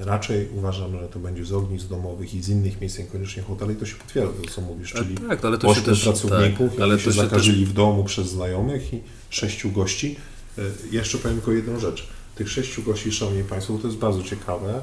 Raczej 0.00 0.48
uważam, 0.54 0.98
że 1.00 1.08
to 1.08 1.18
będzie 1.18 1.44
z 1.44 1.52
ognisk 1.52 1.86
domowych 1.86 2.34
i 2.34 2.42
z 2.42 2.48
innych 2.48 2.80
miejsc, 2.80 2.98
niekoniecznie 2.98 3.42
hoteli, 3.42 3.76
to 3.76 3.86
się 3.86 3.96
potwierdza 3.96 4.32
to, 4.44 4.50
co 4.50 4.60
mówisz, 4.60 4.92
czyli 4.92 5.14
tak, 5.28 5.44
ale 5.44 5.58
to 5.58 5.74
się 5.74 5.80
też 5.82 6.04
pracowników, 6.04 6.70
tak, 6.70 6.80
ale 6.80 6.94
się 6.98 7.04
się 7.04 7.04
też 7.04 7.14
zakażyli 7.16 7.66
w 7.66 7.72
domu 7.72 8.04
przez 8.04 8.28
znajomych 8.28 8.94
i 8.94 9.02
sześciu 9.30 9.70
gości. 9.72 10.16
E, 10.58 10.62
Jeszcze 10.90 11.18
powiem 11.18 11.36
tylko 11.36 11.52
jedną 11.52 11.80
rzecz. 11.80 12.08
Tych 12.34 12.50
sześciu 12.50 12.82
gości, 12.82 13.12
szanowni 13.12 13.44
Państwo, 13.44 13.78
to 13.78 13.86
jest 13.86 13.98
bardzo 13.98 14.22
ciekawe. 14.22 14.80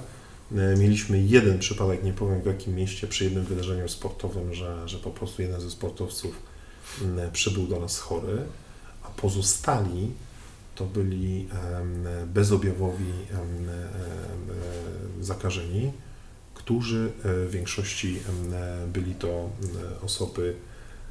E, 0.56 0.76
Mieliśmy 0.78 1.24
jeden 1.24 1.60
przypadek, 1.60 2.04
nie 2.04 2.14
powiem 2.14 2.42
w 2.42 2.46
jakim 2.46 2.76
mieście, 2.76 3.08
przy 3.08 3.24
jednym 3.24 3.44
wydarzeniu 3.46 3.90
sportowym, 3.90 4.54
że, 4.54 4.88
że 4.90 4.98
po 4.98 5.10
prostu 5.12 5.42
jeden 5.42 5.62
ze 5.62 5.72
sportowców 5.72 6.36
m, 7.02 7.20
przybył 7.34 7.68
do 7.68 7.80
nas 7.80 8.00
chory, 8.00 8.38
a 9.04 9.08
pozostali 9.10 10.12
to 10.76 10.86
byli 10.86 11.48
bezobjawowi 12.26 13.14
zakażeni, 15.22 15.92
którzy 16.54 17.12
e, 17.26 17.46
w 17.48 17.52
większości 17.52 18.20
byli 18.88 19.16
to 19.16 19.50
osoby 20.06 20.56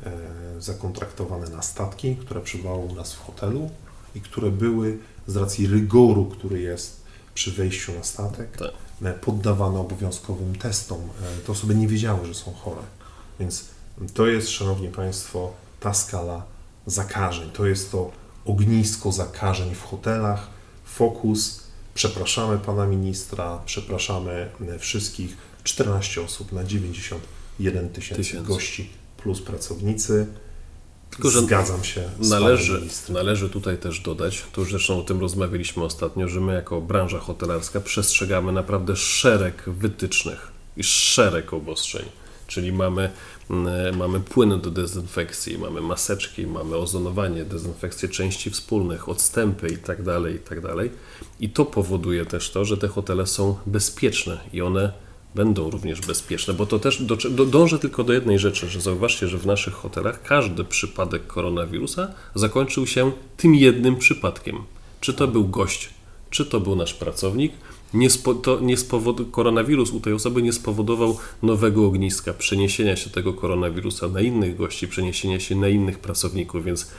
e, 0.07 0.11
zakontraktowane 0.59 1.49
na 1.51 1.63
statki, 1.63 2.17
które 2.17 2.41
przybywały 2.41 2.79
u 2.85 2.95
nas 2.95 3.13
w 3.13 3.19
hotelu 3.19 3.71
i 4.15 4.21
które 4.21 4.51
były 4.51 4.99
z 5.27 5.37
racji 5.37 5.67
rygoru, 5.67 6.27
który 6.27 6.61
jest 6.61 7.03
przy 7.35 7.53
wejściu 7.53 7.93
na 7.93 8.03
statek, 8.03 8.57
Tak. 8.57 8.71
e, 9.03 9.13
poddawane 9.13 9.79
obowiązkowym 9.79 10.57
testom. 10.57 11.01
Te 11.47 11.53
osoby 11.53 11.75
nie 11.75 11.89
wiedziały, 11.89 12.27
że 12.27 12.35
są 12.35 12.53
chore. 12.53 12.83
Więc 13.41 13.65
to 14.15 14.27
jest, 14.27 14.49
Szanowni 14.49 14.89
Państwo, 14.89 15.53
ta 15.81 15.95
skala 15.95 16.43
zakażeń. 16.87 17.51
To 17.51 17.67
jest 17.67 17.93
to 17.93 18.11
ognisko 18.45 19.13
zakażeń 19.13 19.75
w 19.75 19.83
hotelach. 19.83 20.47
Fokus. 20.85 21.63
Przepraszamy 21.95 22.59
Pana 22.59 22.87
Ministra, 22.87 23.63
przepraszamy 23.67 24.51
e, 24.69 24.79
wszystkich. 24.79 25.37
14 25.65 26.23
osób 26.23 26.53
na 26.53 26.65
91 26.65 27.89
tysięcy 27.89 28.43
gości 28.43 28.91
plus 29.17 29.43
pracownicy. 29.43 30.27
Tylko, 31.11 31.31
że 31.31 31.41
Zgadzam 31.41 31.85
się 31.85 32.11
z 32.21 32.31
Należy, 32.31 32.81
należy 33.09 33.51
tutaj 33.51 33.79
też 33.79 34.01
dodać, 34.01 34.45
to 34.53 34.61
już 34.61 34.71
zresztą 34.71 34.99
o 34.99 35.03
tym 35.03 35.21
rozmawialiśmy 35.21 35.85
ostatnio, 35.85 36.29
że 36.29 36.41
my 36.41 36.55
jako 36.55 36.81
branża 36.81 37.19
hotelarska 37.19 37.81
przestrzegamy 37.81 38.53
naprawdę 38.53 38.97
szereg 38.97 39.63
wytycznych 39.67 40.53
i 40.77 40.85
szereg 40.85 41.53
obostrzeń. 41.53 42.05
Czyli 42.47 42.73
mamy, 42.73 43.11
mamy 43.97 44.21
płyny 44.21 44.59
do 44.59 44.71
dezynfekcji, 44.71 45.59
mamy 45.59 45.81
maseczki, 45.81 46.47
mamy 46.47 46.77
ozonowanie, 46.77 47.45
dezynfekcję 47.45 48.09
części 48.09 48.51
wspólnych, 48.51 49.09
odstępy 49.09 49.69
itd., 49.69 50.21
itd. 50.33 50.75
I 51.41 51.51
to 51.51 51.65
powoduje 51.65 52.27
też 52.27 52.51
to, 52.51 52.65
że 52.65 52.77
te 52.77 52.89
hotele 52.89 53.27
są 53.27 53.57
bezpieczne 53.67 54.41
i 54.53 54.63
one 54.63 54.93
będą 55.35 55.71
również 55.71 56.01
bezpieczne, 56.01 56.55
bo 56.55 56.67
to 56.67 56.79
też 56.79 57.03
do, 57.03 57.17
do, 57.17 57.47
dążę 57.47 57.79
tylko 57.79 58.05
do 58.05 58.13
jednej 58.13 58.39
rzeczy, 58.39 58.69
że 58.69 58.81
zauważcie, 58.81 59.29
że 59.29 59.39
w 59.39 59.47
naszych 59.47 59.75
hotelach 59.75 60.23
każdy 60.23 60.65
przypadek 60.65 61.27
koronawirusa 61.27 62.09
zakończył 62.35 62.87
się 62.87 63.13
tym 63.37 63.55
jednym 63.55 63.97
przypadkiem. 63.97 64.59
Czy 65.01 65.15
to 65.15 65.29
był 65.29 65.49
gość, 65.49 65.91
czy 66.31 66.47
to 66.47 66.61
był 66.61 66.77
nasz 66.77 66.95
pracownik, 66.95 67.53
nie 67.95 68.11
spo, 68.11 68.35
to 68.35 68.61
nie 68.61 68.77
spowod, 68.77 69.17
koronawirus 69.31 69.91
u 69.91 70.01
tej 70.01 70.13
osoby 70.13 70.43
nie 70.43 70.53
spowodował 70.53 71.19
nowego 71.43 71.87
ogniska, 71.87 72.33
przeniesienia 72.35 72.97
się 72.97 73.11
tego 73.11 73.33
koronawirusa 73.35 74.09
na 74.09 74.21
innych 74.21 74.57
gości, 74.57 74.89
przeniesienia 74.89 75.41
się 75.41 75.57
na 75.57 75.69
innych 75.69 75.99
pracowników, 75.99 76.65
więc 76.65 76.91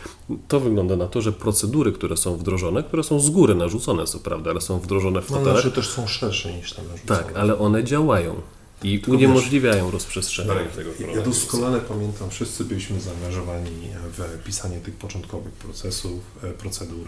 to 0.48 0.60
wygląda 0.60 0.96
na 0.96 1.08
to, 1.08 1.22
że 1.22 1.32
procedury, 1.32 1.92
które 1.92 2.18
są 2.18 2.38
wdrożone, 2.38 2.84
które 2.84 3.04
są 3.04 3.20
z 3.20 3.30
góry 3.30 3.56
narzucone, 3.56 4.06
co 4.06 4.20
prawda, 4.20 4.52
ale 4.52 4.62
są 4.62 4.80
wdrożone 4.80 5.22
w 5.22 5.30
No, 5.30 5.38
hotelach, 5.38 5.56
nasze 5.56 5.72
też 5.72 5.90
są 5.90 6.08
szersze 6.08 6.54
niż 6.54 6.74
tam 6.74 6.86
narzucone. 6.88 7.24
tak, 7.24 7.38
ale 7.38 7.58
one 7.60 7.84
działają 7.84 8.36
i 8.84 9.00
Tylko 9.00 9.12
uniemożliwiają 9.12 9.92
rozprzestrzenianie 9.92 10.60
Darek, 10.60 10.76
tego 10.76 10.90
ja 10.92 10.96
koronawirusa. 10.98 11.30
doskonale 11.40 11.82
pamiętam, 11.82 12.30
wszyscy 12.30 12.66
byliśmy 12.66 13.00
zaangażowani 13.02 13.70
w 14.18 14.44
pisanie 14.44 14.78
tych 14.80 14.94
początkowych 14.96 15.54
procesów, 15.54 16.20
e, 16.44 16.50
procedur. 16.52 17.08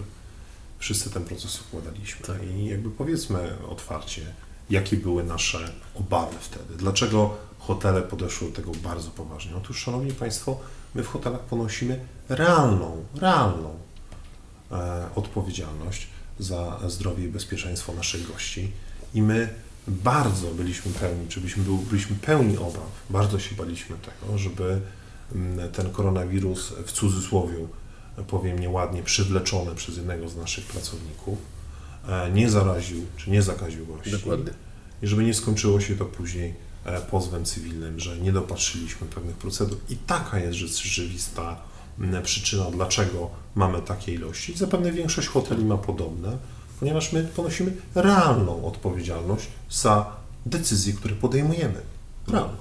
Wszyscy 0.79 1.09
ten 1.09 1.25
proces 1.25 1.61
układaliśmy. 1.61 2.27
Tak. 2.27 2.43
I 2.43 2.65
jakby 2.65 2.91
powiedzmy 2.91 3.57
otwarcie, 3.69 4.21
jakie 4.69 4.97
były 4.97 5.23
nasze 5.23 5.71
obawy 5.95 6.35
wtedy. 6.39 6.75
Dlaczego 6.77 7.37
hotele 7.59 8.01
podeszły 8.01 8.49
do 8.49 8.55
tego 8.55 8.71
bardzo 8.71 9.11
poważnie? 9.11 9.55
Otóż, 9.55 9.79
Szanowni 9.79 10.11
Państwo, 10.11 10.59
my 10.95 11.03
w 11.03 11.07
hotelach 11.07 11.41
ponosimy 11.41 11.99
realną, 12.29 13.05
realną 13.15 13.75
e, 14.71 15.09
odpowiedzialność 15.15 16.07
za 16.39 16.79
zdrowie 16.87 17.25
i 17.25 17.27
bezpieczeństwo 17.27 17.93
naszych 17.93 18.27
gości 18.27 18.71
i 19.13 19.21
my 19.21 19.53
bardzo 19.87 20.47
byliśmy 20.47 20.91
pełni, 20.91 21.27
czy 21.27 21.39
byliśmy, 21.39 21.63
byliśmy 21.89 22.15
pełni 22.15 22.57
obaw, 22.57 22.89
bardzo 23.09 23.39
się 23.39 23.55
baliśmy 23.55 23.95
tego, 23.97 24.37
żeby 24.37 24.81
mm, 25.35 25.71
ten 25.71 25.91
koronawirus 25.91 26.73
w 26.85 26.91
cudzysłowie, 26.91 27.67
powiem 28.23 28.59
nieładnie, 28.59 29.03
przywleczony 29.03 29.75
przez 29.75 29.97
jednego 29.97 30.29
z 30.29 30.35
naszych 30.35 30.65
pracowników, 30.65 31.37
e, 32.07 32.31
nie 32.31 32.49
zaraził, 32.49 33.05
czy 33.17 33.29
nie 33.29 33.41
zakaził 33.41 33.85
gości. 33.85 34.11
Dokładnie. 34.11 34.53
I 35.01 35.07
żeby 35.07 35.23
nie 35.23 35.33
skończyło 35.33 35.81
się 35.81 35.95
to 35.95 36.05
później 36.05 36.53
e, 36.85 37.01
pozwem 37.01 37.45
cywilnym, 37.45 37.99
że 37.99 38.17
nie 38.17 38.31
dopatrzyliśmy 38.31 39.07
pewnych 39.07 39.35
procedur. 39.35 39.77
I 39.89 39.97
taka 39.97 40.39
jest 40.39 40.57
rzeczywista 40.57 41.61
przyczyna, 42.23 42.71
dlaczego 42.71 43.29
mamy 43.55 43.81
takie 43.81 44.13
ilości. 44.13 44.57
Zapewne 44.57 44.91
większość 44.91 45.27
hoteli 45.27 45.65
ma 45.65 45.77
podobne, 45.77 46.37
ponieważ 46.79 47.13
my 47.13 47.23
ponosimy 47.23 47.73
realną 47.95 48.65
odpowiedzialność 48.65 49.47
za 49.69 50.15
decyzje, 50.45 50.93
które 50.93 51.15
podejmujemy. 51.15 51.81
Realną. 52.27 52.57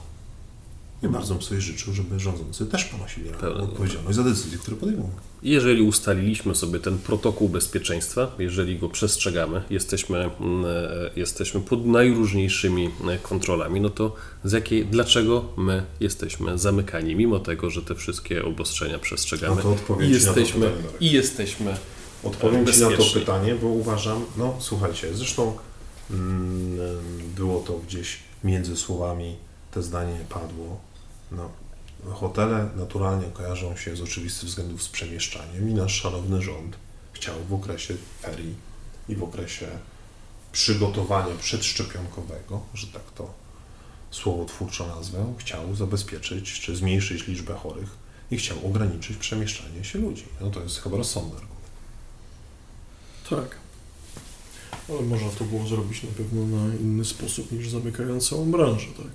I 1.03 1.09
bardzo 1.09 1.35
bym 1.35 1.43
sobie 1.43 1.61
życzył, 1.61 1.93
żeby 1.95 2.21
rządzący 2.21 2.67
też 2.67 2.85
ponosili 2.85 3.31
Pełną 3.31 3.65
odpowiedzialność 3.65 4.17
za 4.17 4.25
decyzje, 4.25 4.59
które 4.59 4.77
podejmują. 4.77 5.11
Jeżeli 5.43 5.83
ustaliliśmy 5.83 6.55
sobie 6.55 6.81
ten 6.81 6.99
protokół 6.99 7.49
bezpieczeństwa, 7.49 8.31
jeżeli 8.39 8.79
go 8.79 8.89
przestrzegamy, 8.89 9.63
jesteśmy, 9.71 10.19
mm, 10.19 10.65
e, 10.65 11.11
jesteśmy 11.17 11.61
pod 11.61 11.87
najróżniejszymi 11.87 12.91
e, 13.09 13.19
kontrolami, 13.19 13.81
no 13.81 13.91
to 13.91 14.15
z 14.45 14.53
jakiej, 14.53 14.87
dlaczego 14.87 15.45
my 15.57 15.83
jesteśmy 16.01 16.59
zamykani, 16.59 17.17
mimo 17.17 17.39
tego, 17.39 17.71
że 17.71 17.83
te 17.83 17.95
wszystkie 17.95 18.45
obostrzenia 18.45 18.99
przestrzegamy 18.99 19.57
No 19.57 19.63
to 19.63 19.71
odpowiedź 19.71 20.09
i 20.09 20.27
na 20.27 20.33
to 20.33 20.41
jesteśmy, 20.41 20.67
pytanie, 20.67 20.89
i 21.01 21.13
jesteśmy 21.13 21.77
Odpowiem 22.25 22.67
Ci 22.67 22.81
na 22.81 22.91
to 22.91 23.05
pytanie, 23.15 23.55
bo 23.55 23.69
uważam, 23.69 24.25
no 24.37 24.55
słuchajcie, 24.59 25.15
zresztą 25.15 25.57
mm, 26.11 26.79
było 27.37 27.61
to 27.61 27.73
gdzieś 27.73 28.19
między 28.45 28.77
słowami, 28.77 29.37
te 29.75 29.83
zdanie 29.83 30.19
padło. 30.29 30.81
No, 31.33 31.51
hotele 32.13 32.69
naturalnie 32.77 33.27
kojarzą 33.27 33.77
się 33.77 33.97
z 33.97 34.01
oczywistych 34.01 34.49
względów 34.49 34.83
z 34.83 34.89
przemieszczaniem 34.89 35.69
i 35.71 35.75
nasz 35.75 36.01
szanowny 36.01 36.43
rząd 36.43 36.77
chciał 37.13 37.35
w 37.49 37.55
okresie 37.55 37.95
ferii 38.23 38.55
i 39.09 39.17
w 39.17 39.23
okresie 39.23 39.67
przygotowania 40.53 41.35
przedszczepionkowego, 41.41 42.61
że 42.75 42.87
tak 42.87 43.03
to 43.15 43.35
słowotwórczo 44.11 44.87
nazwę, 44.87 45.35
chciał 45.39 45.75
zabezpieczyć 45.75 46.61
czy 46.61 46.77
zmniejszyć 46.77 47.27
liczbę 47.27 47.55
chorych 47.55 47.91
i 48.31 48.37
chciał 48.37 48.67
ograniczyć 48.67 49.17
przemieszczanie 49.17 49.85
się 49.85 49.99
ludzi. 49.99 50.25
No 50.41 50.51
to 50.51 50.61
jest 50.61 50.79
chyba 50.79 50.97
rozsądny 50.97 51.35
argument. 51.35 51.65
Tak. 53.31 53.57
Ale 54.89 55.01
można 55.01 55.31
to 55.31 55.45
było 55.45 55.67
zrobić 55.67 56.03
na 56.03 56.11
pewno 56.11 56.47
na 56.47 56.75
inny 56.75 57.05
sposób 57.05 57.53
niż 57.53 57.69
zamykając 57.69 58.29
całą 58.29 58.51
branżę, 58.51 58.87
tak. 58.97 59.07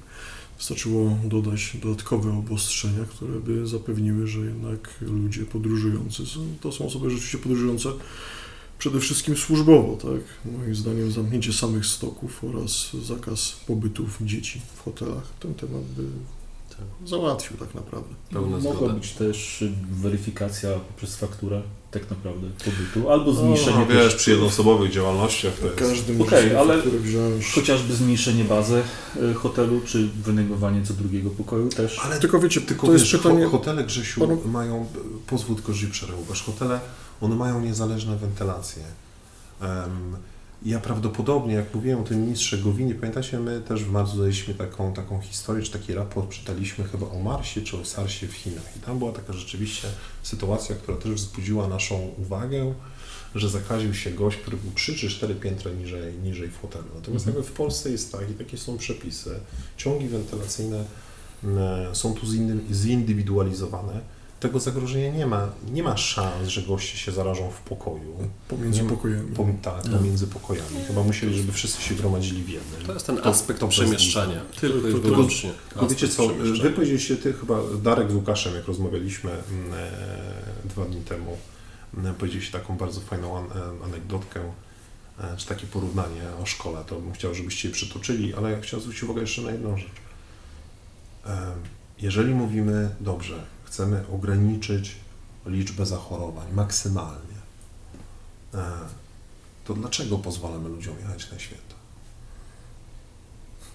Wystarczyło 0.60 1.18
dodać 1.26 1.78
dodatkowe 1.82 2.38
obostrzenia, 2.38 3.06
które 3.10 3.40
by 3.40 3.68
zapewniły, 3.68 4.28
że 4.28 4.40
jednak 4.40 4.96
ludzie 5.02 5.46
podróżujący 5.46 6.26
są, 6.26 6.40
to 6.62 6.72
są 6.72 6.86
osoby 6.86 7.10
rzeczywiście 7.10 7.38
podróżujące 7.38 7.90
przede 8.80 9.00
wszystkim 9.00 9.38
służbowo, 9.38 9.98
tak. 9.98 10.52
Moim 10.54 10.76
zdaniem 10.76 11.12
zamknięcie 11.12 11.54
samych 11.54 11.86
stoków 11.86 12.44
oraz 12.44 12.94
zakaz 12.94 13.52
pobytów 13.68 14.18
dzieci 14.22 14.62
w 14.76 14.84
hotelach 14.84 15.34
ten 15.40 15.54
temat 15.54 15.84
by 15.84 16.04
załatwił 17.06 17.58
tak 17.58 17.76
naprawdę. 17.76 18.16
Pełna 18.32 18.58
Mogła 18.58 18.74
zgoda. 18.74 18.94
być 18.94 19.12
też 19.12 19.64
weryfikacja 19.92 20.70
poprzez 20.72 21.16
fakturę 21.16 21.62
tak 21.92 22.10
naprawdę 22.10 22.48
pobytu, 22.66 23.12
albo 23.12 23.34
zmniejszenie 23.34 23.78
No, 23.80 23.86
też, 23.86 23.96
wiesz, 23.98 24.16
przy 24.16 24.32
jednoosobowych 24.32 24.92
działalnościach 24.92 25.54
to 25.54 25.66
jest... 25.66 25.78
Każdy 25.80 26.14
Okej, 26.24 26.44
może 26.46 26.60
ale- 26.60 26.82
wziąć. 26.82 27.52
chociażby 27.54 27.94
zmniejszenie 27.96 28.44
bazy 28.44 28.82
y, 29.32 29.34
hotelu, 29.34 29.82
czy 29.86 30.08
wynajmowanie 30.08 30.84
co 30.86 30.94
drugiego 30.94 31.30
pokoju 31.30 31.70
też. 31.70 32.00
Ale 32.00 32.20
Tylko 32.20 32.40
wiecie, 32.40 32.62
tylko 32.62 32.88
to 32.88 32.94
jest 32.94 33.06
wiesz, 33.06 33.18
pytanie... 33.22 33.44
ho- 33.46 33.50
hotele 33.52 33.84
Grzesiu 33.84 34.22
panu- 34.22 34.46
mają, 34.48 34.86
pozwól 35.28 35.56
tylko, 35.56 35.74
że 35.74 35.88
przerwusz, 35.88 36.42
hotele, 36.44 36.80
one 37.22 37.36
mają 37.36 37.62
niezależne 37.62 38.18
wentylacje. 38.18 38.84
Em, 39.62 40.16
ja 40.66 40.80
prawdopodobnie, 40.80 41.54
jak 41.54 41.76
mówiłem 41.76 42.00
o 42.00 42.04
tym 42.04 42.22
ministrze 42.22 42.58
Gowinie, 42.58 42.96
pamiętacie, 42.96 43.40
my 43.40 43.62
też 43.62 43.84
w 43.84 43.92
marcu 43.92 44.18
daliśmy 44.18 44.54
taką, 44.54 44.94
taką 44.94 45.22
historię, 45.22 45.64
czy 45.64 45.72
taki 45.72 45.94
raport 45.94 46.30
czytaliśmy 46.30 46.84
chyba 46.86 47.08
o 47.08 47.20
Marsie 47.20 47.62
czy 47.62 47.78
o 47.78 47.86
Sarsie 47.86 48.28
w 48.28 48.34
Chinach. 48.34 48.78
I 48.78 48.80
tam 48.80 49.00
była 49.00 49.12
taka 49.12 49.34
rzeczywiście 49.34 49.88
sytuacja, 50.24 50.76
która 50.76 50.98
też 50.98 51.12
wzbudziła 51.12 51.68
naszą 51.68 51.96
uwagę, 52.18 52.74
że 53.36 53.50
zakaził 53.50 53.94
się 53.94 54.12
gość, 54.12 54.38
który 54.38 54.58
był 54.58 54.72
3 54.72 54.96
czy 54.96 55.10
4 55.10 55.36
piętra 55.36 55.72
niżej, 55.72 56.14
niżej 56.14 56.50
w 56.50 56.62
hotelu. 56.62 56.86
Natomiast 56.96 57.28
Mhm. 57.28 57.36
jakby 57.36 57.54
w 57.54 57.58
Polsce 57.58 57.90
jest 57.90 58.12
tak 58.12 58.30
i 58.30 58.34
takie 58.34 58.58
są 58.58 58.78
przepisy, 58.78 59.40
ciągi 59.78 60.08
wentylacyjne 60.08 60.84
e, 61.44 61.90
są 61.96 62.14
tu 62.14 62.26
zindy- 62.28 62.74
zindywidualizowane. 62.74 64.19
Tego 64.40 64.60
zagrożenia 64.60 65.12
nie 65.12 65.26
ma. 65.26 65.48
Nie 65.72 65.84
ma 65.84 65.98
szans, 65.98 66.48
że 66.48 66.62
goście 66.62 66.98
się 66.98 67.12
zarażą 67.12 67.52
w 67.52 67.60
pokoju. 67.60 68.30
Pomiędzy 68.48 68.84
ma- 68.84 68.90
pokojami. 68.90 69.36
Pom, 69.36 69.58
tak, 69.62 69.82
pomiędzy 69.82 70.28
pokojami. 70.28 70.76
Chyba 70.88 71.04
musieli, 71.04 71.38
żeby 71.38 71.52
wszyscy 71.52 71.82
się 71.82 71.96
gromadzili 71.96 72.44
w 72.44 72.50
jednym. 72.50 72.82
To 72.86 72.94
jest 72.94 73.06
ten 73.06 73.18
To- 73.18 73.26
aspekt 73.26 73.60
to 73.60 73.68
przemieszczania. 73.68 74.42
Tylko 74.62 74.88
i 74.88 74.92
wyłącznie. 75.02 75.52
Tylko 75.70 75.88
wiecie 75.88 76.08
co, 76.10 76.28
wy 76.62 76.70
powiedzieliście, 76.72 77.16
ty 77.18 77.34
chyba 77.34 77.60
Darek 77.84 78.12
z 78.12 78.16
Łukaszem, 78.16 78.56
jak 78.56 78.66
rozmawialiśmy 78.68 79.32
mm, 79.32 79.74
e, 79.74 80.68
dwa 80.70 80.86
dni 80.86 81.02
temu, 81.02 81.38
mm, 81.98 82.16
powiedzieliście 82.16 82.60
taką 82.60 82.78
bardzo 82.78 83.02
fajną 83.02 83.38
an, 83.38 83.46
e, 83.46 83.84
anegdotkę, 83.86 84.40
e, 85.20 85.38
czy 85.38 85.48
takie 85.48 85.68
porównanie 85.68 86.22
o 86.44 86.46
szkole, 86.46 86.84
to 86.88 86.96
bym 87.00 87.14
chciał, 87.14 87.36
żebyście 87.36 87.68
je 87.68 87.74
przytoczyli, 87.74 88.34
ale 88.34 88.52
ja 88.52 88.62
chciałem 88.62 88.82
zwrócić 88.82 89.04
uwagę 89.04 89.22
jeszcze 89.22 89.42
na 89.42 89.52
jedną 89.52 89.78
rzecz. 89.78 89.90
E, 91.26 91.52
Jeżeli 92.02 92.34
mówimy, 92.34 92.90
dobrze, 93.00 93.44
chcemy 93.70 94.04
ograniczyć 94.14 94.96
liczbę 95.46 95.86
zachorowań 95.86 96.54
maksymalnie, 96.54 97.40
e, 98.54 98.72
to 99.66 99.74
dlaczego 99.74 100.18
pozwalamy 100.18 100.70
ludziom 100.70 100.96
jechać 101.00 101.32
na 101.32 101.40
święta? 101.40 101.76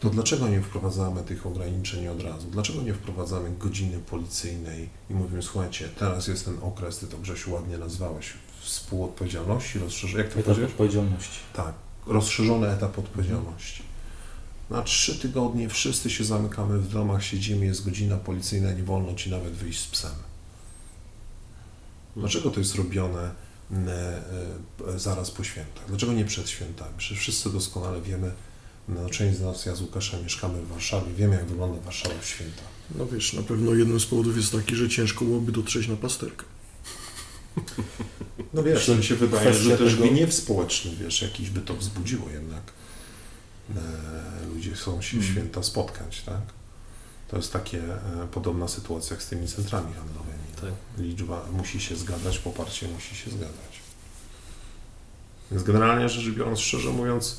To 0.01 0.11
dlaczego 0.11 0.49
nie 0.49 0.63
wprowadzamy 0.63 1.23
tych 1.23 1.47
ograniczeń 1.47 2.09
od 2.09 2.23
razu? 2.23 2.49
Dlaczego 2.51 2.83
nie 2.83 2.95
wprowadzamy 2.95 3.51
godziny 3.59 3.99
policyjnej 3.99 4.89
i 5.11 5.15
mówimy, 5.15 5.43
słuchajcie, 5.43 5.89
teraz 5.99 6.29
jest 6.29 6.45
ten 6.45 6.57
okres, 6.63 6.99
ty 6.99 7.07
to 7.07 7.19
Grzesiu 7.19 7.53
ładnie 7.53 7.79
nazwałeś, 7.79 8.33
współodpowiedzialności, 8.61 9.79
rozszerzone, 9.79 10.23
jak 10.25 10.33
to 10.33 10.35
Etap 10.35 10.45
powiedziałeś? 10.45 10.71
odpowiedzialności. 10.73 11.39
Tak, 11.53 11.75
rozszerzony 12.07 12.69
etap 12.71 12.99
odpowiedzialności. 12.99 13.83
Na 14.71 14.83
trzy 14.83 15.19
tygodnie 15.19 15.69
wszyscy 15.69 16.11
się 16.11 16.25
zamykamy 16.25 16.79
w 16.79 16.89
domach, 16.89 17.25
siedzimy, 17.25 17.67
jest 17.67 17.85
godzina 17.85 18.17
policyjna, 18.17 18.73
nie 18.73 18.83
wolno 18.83 19.15
ci 19.15 19.31
nawet 19.31 19.53
wyjść 19.53 19.81
z 19.81 19.87
psem. 19.87 20.13
Dlaczego 22.17 22.51
to 22.51 22.61
jest 22.61 22.75
robione 22.75 23.31
e, 23.73 24.23
e, 24.89 24.99
zaraz 24.99 25.31
po 25.31 25.45
świętach? 25.45 25.85
Dlaczego 25.89 26.13
nie 26.13 26.25
przed 26.25 26.49
świętami? 26.49 26.91
Przecież 26.97 27.19
wszyscy 27.19 27.53
doskonale 27.53 28.01
wiemy, 28.03 28.33
no, 28.89 29.11
część 29.11 29.39
z 29.39 29.41
nas, 29.41 29.67
ja 29.67 29.75
z 29.75 29.81
Łukaszem 29.81 30.23
mieszkamy 30.23 30.63
w 30.63 30.69
Warszawie, 30.69 31.13
wiemy 31.17 31.35
jak 31.35 31.45
wygląda 31.47 31.81
Warszawa 31.81 32.15
w 32.21 32.27
święta. 32.27 32.63
No 32.99 33.07
wiesz, 33.07 33.33
na 33.33 33.43
pewno 33.43 33.75
jednym 33.75 34.01
z 34.01 34.07
powodów 34.07 34.37
jest 34.37 34.53
taki, 34.53 34.77
że 34.77 34.89
ciężko 34.89 35.25
byłoby 35.25 35.53
dotrzeć 35.53 35.89
na 35.89 35.97
pasterkę. 35.97 36.45
No 38.55 38.63
wiesz, 38.63 38.75
Myślę, 38.75 38.97
mi 38.97 39.05
się 39.05 39.15
wydaje, 39.15 39.55
że 39.55 39.79
też 39.79 39.95
tego- 39.95 40.09
gniew 40.09 40.35
społeczny, 40.35 40.91
wiesz, 41.01 41.23
jakiś 41.23 41.51
by 41.51 41.61
to 41.61 41.77
wzbudziło 41.77 42.31
jednak. 42.31 42.63
E, 43.77 43.81
ludzie 44.55 44.73
chcą 44.73 45.03
się 45.03 45.17
w 45.17 45.21
Mm. 45.21 45.33
święta 45.33 45.63
spotkać, 45.63 46.23
tak? 46.23 46.41
To 47.29 47.37
jest 47.37 47.53
takie 47.53 47.79
e, 47.79 48.27
podobna 48.33 48.69
sytuacja 48.69 49.15
jak 49.15 49.23
z 49.23 49.29
tymi 49.29 49.49
centrami 49.49 49.95
handlowymi. 49.95 50.45
Tak. 50.61 50.73
Liczba 50.99 51.47
musi 51.53 51.81
się 51.81 51.97
zgadzać, 51.97 52.39
poparcie 52.39 52.89
musi 52.89 53.15
się 53.17 53.31
zgadzać. 53.31 53.83
Więc 55.51 55.63
generalnie 55.63 56.09
rzecz 56.09 56.35
biorąc, 56.35 56.59
szczerze 56.59 56.91
mówiąc, 56.91 57.39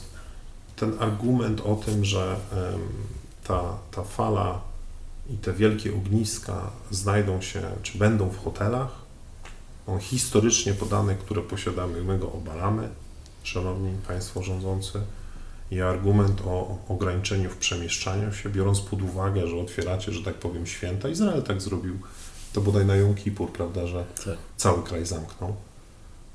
ten 0.76 0.94
argument 1.00 1.62
o 1.62 1.76
tym, 1.76 2.06
że 2.06 2.40
ta, 3.44 3.78
ta 3.92 4.04
fala 4.04 4.62
i 5.30 5.38
te 5.38 5.54
wielkie 5.54 5.96
ogniska 5.96 6.72
znajdą 6.92 7.42
się, 7.42 7.62
czy 7.84 7.98
będą 7.98 8.30
w 8.30 8.44
hotelach, 8.44 8.90
on 9.88 10.00
historycznie 10.00 10.74
podane, 10.74 11.16
które 11.16 11.42
posiadamy, 11.42 12.04
my 12.04 12.20
go 12.20 12.32
obalamy, 12.32 12.90
szanowni 13.44 13.98
Państwo 14.08 14.44
rządzący, 14.44 15.02
i 15.72 15.82
argument 15.82 16.42
o 16.46 16.78
ograniczeniu 16.88 17.50
w 17.50 17.58
przemieszczaniu 17.58 18.34
się, 18.34 18.50
biorąc 18.50 18.80
pod 18.82 19.02
uwagę, 19.02 19.48
że 19.48 19.58
otwieracie, 19.58 20.12
że 20.12 20.24
tak 20.24 20.36
powiem, 20.36 20.66
święta. 20.68 21.10
Izrael 21.10 21.44
tak 21.44 21.62
zrobił, 21.62 22.00
to 22.54 22.62
bodaj 22.62 22.86
na 22.86 22.96
Jom 22.96 23.16
Kippur, 23.16 23.52
prawda, 23.52 23.88
że 23.88 24.06
Tak. 24.26 24.38
cały 24.58 24.84
kraj 24.84 25.06
zamknął. 25.06 25.56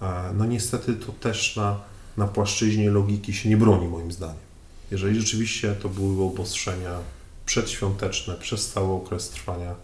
E, 0.03 0.33
No 0.35 0.45
niestety 0.47 0.95
to 0.95 1.13
też 1.13 1.57
na, 1.57 1.81
na 2.17 2.27
płaszczyźnie 2.29 2.91
logiki 2.91 3.33
się 3.35 3.49
nie 3.49 3.57
broni, 3.57 3.89
moim 3.89 4.13
zdaniem. 4.13 4.37
Jeżeli 4.91 5.21
rzeczywiście 5.21 5.73
to 5.75 5.89
były 5.89 6.25
obostrzenia 6.25 6.99
przedświąteczne 7.47 8.35
przez 8.35 8.69
cały 8.73 8.93
okres 8.93 9.29
trwania, 9.31 9.75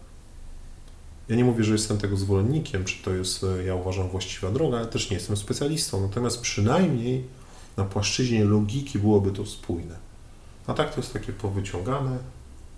ja 1.29 1.37
nie 1.37 1.45
mówię, 1.45 1.65
że 1.65 1.73
jestem 1.73 1.99
tego 1.99 2.17
zwolennikiem, 2.17 2.85
czy 2.85 3.03
to 3.03 3.11
jest, 3.15 3.45
e, 3.45 3.65
ja 3.65 3.75
uważam, 3.75 4.09
właściwa 4.09 4.51
droga, 4.51 4.77
ale 4.79 4.87
też 4.87 5.11
nie 5.11 5.17
jestem 5.17 5.37
specjalistą, 5.37 6.01
natomiast 6.01 6.41
przynajmniej 6.41 7.25
na 7.77 7.85
płaszczyźnie 7.85 8.45
logiki 8.45 8.99
byłoby 8.99 9.31
to 9.33 9.47
spójne. 9.47 9.95
A 10.67 10.75
tak 10.75 10.95
to 10.95 11.01
jest 11.01 11.13
takie 11.13 11.33
powyciągane 11.33 12.19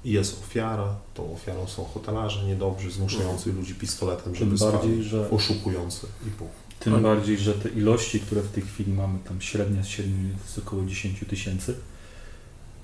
i 0.05 0.11
jest 0.13 0.43
ofiara, 0.45 0.95
tą 1.15 1.33
ofiarą 1.35 1.67
są 1.67 1.85
hotelarze 1.85 2.45
niedobrzy, 2.45 2.91
zmuszający 2.91 3.53
ludzi 3.53 3.75
pistoletem, 3.75 4.35
żeby 4.35 4.59
Tym 4.59 4.71
bardziej, 4.71 4.81
spalić, 4.91 5.05
że, 5.07 5.31
oszukujący 5.31 6.07
i 6.27 6.31
pół. 6.31 6.49
tym 6.81 6.93
Ale- 6.95 7.03
bardziej, 7.03 7.39
że 7.39 7.55
te 7.55 7.69
ilości, 7.69 8.21
które 8.21 8.43
w 8.43 8.51
tej 8.53 8.63
chwili 8.63 8.93
mamy, 8.93 9.19
tam 9.29 9.41
średnia 9.41 9.85
średnia 9.85 10.29
jest 10.45 10.59
około 10.59 10.85
10 10.85 11.25
tysięcy, 11.29 11.75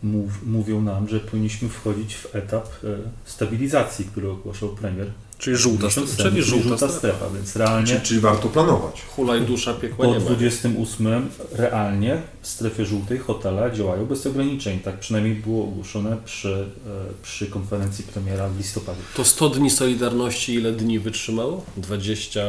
mów, 0.02 0.46
mówią 0.46 0.82
nam, 0.82 1.08
że 1.08 1.20
powinniśmy 1.20 1.68
wchodzić 1.68 2.14
w 2.14 2.36
etap 2.36 2.66
e, 2.84 2.86
stabilizacji, 3.24 4.04
który 4.04 4.30
ogłaszał 4.30 4.68
premier. 4.68 5.12
Czyli 5.38 5.56
żółta, 5.56 5.86
miesiąc 5.86 6.16
czyli 6.16 6.30
temu, 6.30 6.42
żółta, 6.42 6.76
strefa. 6.76 6.98
strefa, 6.98 7.26
więc 7.34 7.56
realnie 7.56 7.86
Czyli, 7.86 8.00
czyli 8.00 8.20
warto 8.20 8.48
planować. 8.48 9.02
Hulaj 9.16 9.40
dusza, 9.42 9.74
piekła 9.74 10.04
po 10.06 10.12
nie 10.12 10.18
ma. 10.18 10.24
28 10.24 11.28
realnie 11.52 12.22
w 12.42 12.46
strefie 12.48 12.86
żółtej 12.86 13.18
hotele 13.18 13.72
działają 13.76 14.06
bez 14.06 14.26
ograniczeń. 14.26 14.78
Tak 14.78 14.98
przynajmniej 15.00 15.34
było 15.34 15.64
ogłoszone 15.64 16.16
przy, 16.24 16.48
e, 16.86 17.22
przy 17.22 17.46
konferencji 17.46 18.04
premiera 18.04 18.48
w 18.48 18.58
listopadzie. 18.58 19.00
To 19.16 19.24
100 19.24 19.48
dni 19.50 19.70
Solidarności 19.70 20.54
ile 20.54 20.72
dni 20.72 20.98
wytrzymało? 20.98 21.64
20 21.76 22.40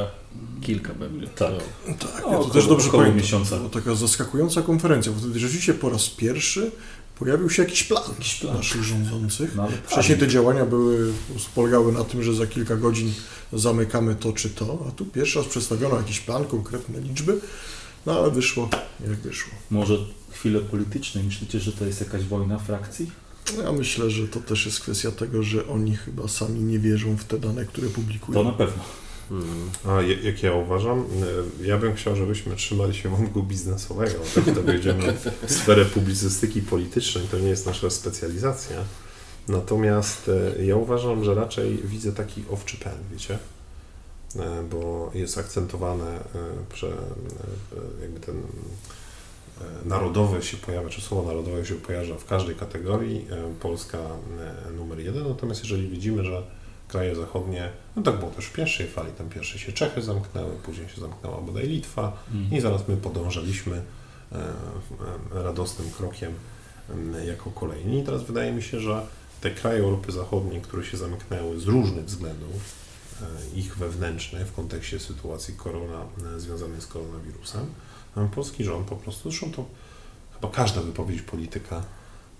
kilka 0.61 0.93
pewnie. 0.93 1.27
Tak. 1.27 1.51
No. 1.87 1.93
Tak, 1.93 2.11
O, 2.11 2.15
ja 2.15 2.21
to 2.23 2.39
około- 2.39 2.53
też 2.53 2.67
dobrze 2.67 2.89
pamiętam. 2.91 3.17
miesiąca. 3.17 3.49
To 3.49 3.57
była 3.57 3.69
taka 3.69 3.95
zaskakująca 3.95 4.61
konferencja, 4.61 5.11
bo 5.11 5.19
wtedy 5.19 5.39
rzeczywiście 5.39 5.73
po 5.73 5.89
raz 5.89 6.09
pierwszy 6.09 6.71
pojawił 7.19 7.49
się 7.49 7.63
jakiś 7.63 7.83
plan, 7.83 8.03
Jakiś 8.09 8.35
plan. 8.35 8.55
naszych 8.57 8.83
rządzących. 8.83 9.55
No, 9.55 9.67
Wcześniej 9.87 10.17
te 10.17 10.27
działania 10.27 10.65
były, 10.65 11.13
polegały 11.55 11.91
na 11.91 12.03
tym, 12.03 12.23
że 12.23 12.33
za 12.33 12.47
kilka 12.47 12.75
godzin 12.75 13.13
zamykamy 13.53 14.15
to 14.15 14.33
czy 14.33 14.49
to, 14.49 14.85
a 14.87 14.91
tu 14.91 15.05
pierwszy 15.05 15.39
raz 15.39 15.47
przedstawiono 15.47 15.97
jakiś 15.97 16.19
plan, 16.19 16.45
konkretne 16.45 17.01
liczby, 17.01 17.39
no 18.05 18.19
ale 18.19 18.31
wyszło 18.31 18.69
jak 19.07 19.15
wyszło. 19.19 19.53
Może 19.71 19.97
chwilę 20.31 20.59
politycznej. 20.59 21.23
Myślicie, 21.23 21.59
że 21.59 21.71
to 21.71 21.85
jest 21.85 21.99
jakaś 21.99 22.23
wojna 22.23 22.59
frakcji? 22.59 23.11
Ja 23.63 23.71
myślę, 23.71 24.09
że 24.09 24.27
to 24.27 24.39
też 24.39 24.65
jest 24.65 24.79
kwestia 24.79 25.11
tego, 25.11 25.43
że 25.43 25.67
oni 25.67 25.95
chyba 25.95 26.27
sami 26.27 26.59
nie 26.59 26.79
wierzą 26.79 27.15
w 27.17 27.23
te 27.23 27.39
dane, 27.39 27.65
które 27.65 27.87
publikują. 27.87 28.39
To 28.39 28.43
na 28.43 28.57
pewno. 28.57 28.83
A 29.87 30.01
jak 30.01 30.43
ja 30.43 30.53
uważam, 30.53 31.05
y, 31.61 31.67
ja 31.67 31.77
bym 31.77 31.95
chciał, 31.95 32.15
żebyśmy 32.15 32.55
trzymali 32.55 32.93
się 32.93 33.09
wątku 33.09 33.43
biznesowego. 33.43 34.19
Tak 34.35 34.55
to 34.55 34.63
wejdziemy 34.63 35.13
w 35.47 35.51
sferę 35.51 35.85
publicystyki 35.85 36.61
politycznej, 36.61 37.27
to 37.31 37.39
nie 37.39 37.49
jest 37.49 37.65
nasza 37.65 37.89
specjalizacja. 37.89 38.77
Natomiast 39.47 40.31
y, 40.57 40.65
ja 40.65 40.75
uważam, 40.75 41.23
że 41.23 41.35
raczej 41.35 41.77
widzę 41.83 42.11
taki 42.11 42.43
owczy 42.51 42.77
pęd, 42.77 42.97
wiecie? 43.11 43.37
Y, 44.35 44.39
Bo 44.71 45.11
jest 45.13 45.37
akcentowane, 45.37 46.19
y, 46.83 48.01
jakby 48.01 48.19
ten 48.19 48.35
y, 48.35 48.43
narodowe 49.85 50.41
się 50.41 50.57
pojawia, 50.57 50.89
czy 50.89 51.01
słowo 51.01 51.27
narodowe 51.27 51.65
się 51.65 51.75
pojawia 51.75 52.15
w 52.15 52.25
każdej 52.25 52.55
kategorii. 52.55 53.27
Polska 53.59 53.97
numer 54.77 54.99
jeden, 54.99 55.29
natomiast 55.29 55.63
jeżeli 55.63 55.87
widzimy, 55.87 56.23
że 56.23 56.43
kraje 56.87 57.15
zachodnie, 57.15 57.69
no 57.95 58.01
tak 58.01 58.19
było 58.19 58.31
też 58.31 58.45
w 58.45 58.53
pierwszej 58.53 58.87
fali, 58.87 59.11
tam 59.11 59.29
pierwsze 59.29 59.59
się 59.59 59.73
Czechy 59.73 60.01
zamknęły, 60.01 60.55
później 60.55 60.89
się 60.89 61.01
zamknęła 61.01 61.41
bodaj 61.41 61.67
Litwa. 61.67 62.17
I 62.51 62.61
zaraz 62.61 62.87
my 62.87 62.97
podążaliśmy 62.97 63.81
e, 64.31 64.35
e, 64.35 65.43
radosnym 65.43 65.91
krokiem 65.91 66.33
jako 67.27 67.51
kolejni. 67.51 67.99
I 67.99 68.03
teraz 68.03 68.23
wydaje 68.23 68.51
mi 68.51 68.63
się, 68.63 68.79
że 68.79 69.05
te 69.41 69.51
kraje 69.51 69.79
Europy 69.79 70.11
Zachodniej, 70.11 70.61
które 70.61 70.85
się 70.85 70.97
zamknęły 70.97 71.59
z 71.59 71.65
różnych 71.65 72.05
względów, 72.05 72.51
e, 73.21 73.57
ich 73.59 73.77
wewnętrznych 73.77 74.47
w 74.47 74.53
kontekście 74.53 74.99
sytuacji 74.99 75.53
korona, 75.53 76.05
związanej 76.37 76.81
z 76.81 76.87
koronawirusem, 76.87 77.65
polski 78.35 78.63
rząd 78.63 78.87
po 78.87 78.95
prostu, 78.95 79.29
zresztą 79.31 79.51
to 79.51 79.65
chyba 80.33 80.49
każda 80.49 80.81
wypowiedź 80.81 81.21
polityka 81.21 81.83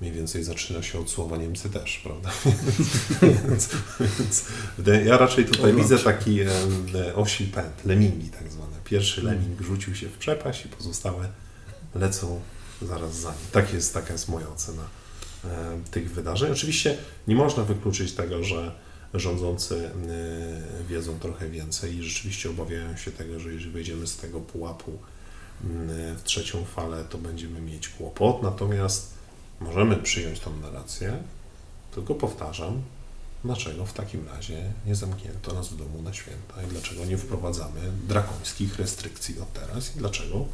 mniej 0.02 0.14
więcej 0.14 0.44
zaczyna 0.44 0.84
się 0.84 1.00
od 1.00 1.10
słowa 1.10 1.38
Niemcy 1.38 1.70
też, 1.70 2.02
prawda? 2.04 2.32
więc, 3.48 3.70
więc 4.00 4.46
ja 5.06 5.18
raczej 5.18 5.46
tutaj 5.46 5.74
widzę 5.74 6.00
taki 6.00 6.42
e, 6.42 7.16
osi 7.16 7.44
pęd, 7.44 7.86
lemingi 7.86 8.30
tak 8.30 8.52
zwane. 8.52 8.76
Pierwszy 8.84 9.22
lemming 9.22 9.62
rzucił 9.62 9.96
się 9.96 10.10
w 10.10 10.18
przepaść 10.18 10.66
i 10.66 10.70
pozostałe 10.70 11.30
lecą 11.96 12.42
zaraz 12.82 13.16
za 13.16 13.30
nim. 13.30 13.40
Tak 13.52 13.74
jest, 13.74 13.94
taka 13.94 14.14
jest 14.14 14.30
moja 14.30 14.50
ocena 14.50 14.84
e, 15.46 15.80
tych 15.92 16.14
wydarzeń. 16.14 16.52
Oczywiście 16.52 16.98
nie 17.28 17.36
można 17.36 17.64
wykluczyć 17.64 18.14
tego, 18.14 18.44
że 18.44 18.72
rządzący 19.14 19.90
e, 20.80 20.84
wiedzą 20.84 21.20
trochę 21.20 21.50
więcej 21.50 21.96
i 21.96 22.04
rzeczywiście 22.04 22.50
obawiają 22.50 22.98
się 22.98 23.12
tego, 23.12 23.40
że 23.40 23.54
jeżeli 23.54 23.72
wejdziemy 23.72 24.08
z 24.08 24.18
tego 24.18 24.40
pułapu 24.40 24.98
w 26.18 26.22
trzecią 26.24 26.66
falę, 26.66 27.06
to 27.10 27.18
będziemy 27.18 27.62
mieć 27.62 27.90
kłopot. 27.90 28.44
Natomiast 28.44 29.15
możemy 29.60 29.98
przyjąć 29.98 30.40
tą 30.40 30.58
narrację, 30.58 31.18
tylko 31.92 32.16
powtarzam, 32.16 32.82
dlaczego 33.44 33.86
w 33.86 33.94
takim 33.94 34.28
razie 34.28 34.72
nie 34.86 34.96
zamknięto 34.96 35.54
nas 35.54 35.70
w 35.70 35.78
domu 35.78 36.02
na 36.02 36.14
święta 36.14 36.64
i 36.64 36.68
dlaczego 36.68 37.06
nie 37.06 37.18
wprowadzamy 37.18 37.80
drakońskich 38.08 38.80
restrykcji 38.80 39.40
od 39.40 39.54
teraz 39.54 39.96
i 39.96 40.00
dlaczego 40.00 40.46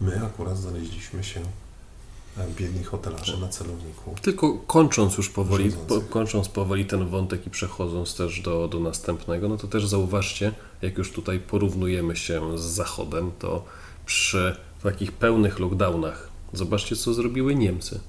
my 0.00 0.24
akurat 0.26 0.58
znaleźliśmy 0.58 1.24
się 1.24 1.40
e, 2.38 2.46
biedni 2.56 2.84
hotelarze 2.84 3.36
na 3.36 3.48
celowniku. 3.48 4.14
Tylko 4.22 4.58
kończąc 4.58 5.16
już 5.16 5.28
powoli, 5.28 5.72
po, 5.88 6.00
kończąc 6.00 6.48
powoli 6.48 6.86
ten 6.86 7.08
wątek 7.08 7.46
i 7.46 7.50
przechodząc 7.50 8.16
też 8.16 8.40
do, 8.40 8.68
do 8.68 8.80
następnego, 8.80 9.48
no 9.48 9.56
to 9.56 9.68
też 9.68 9.86
zauważcie, 9.86 10.52
jak 10.82 10.98
już 10.98 11.12
tutaj 11.12 11.40
porównujemy 11.40 12.16
się 12.16 12.58
z 12.58 12.62
Zachodem, 12.62 13.32
to 13.38 13.64
przy 14.06 14.56
takich 14.82 15.12
pełnych 15.12 15.58
lockdownach, 15.58 16.28
zobaczcie 16.52 16.96
co 16.96 17.14
zrobiły 17.14 17.54
Niemcy. 17.54 18.00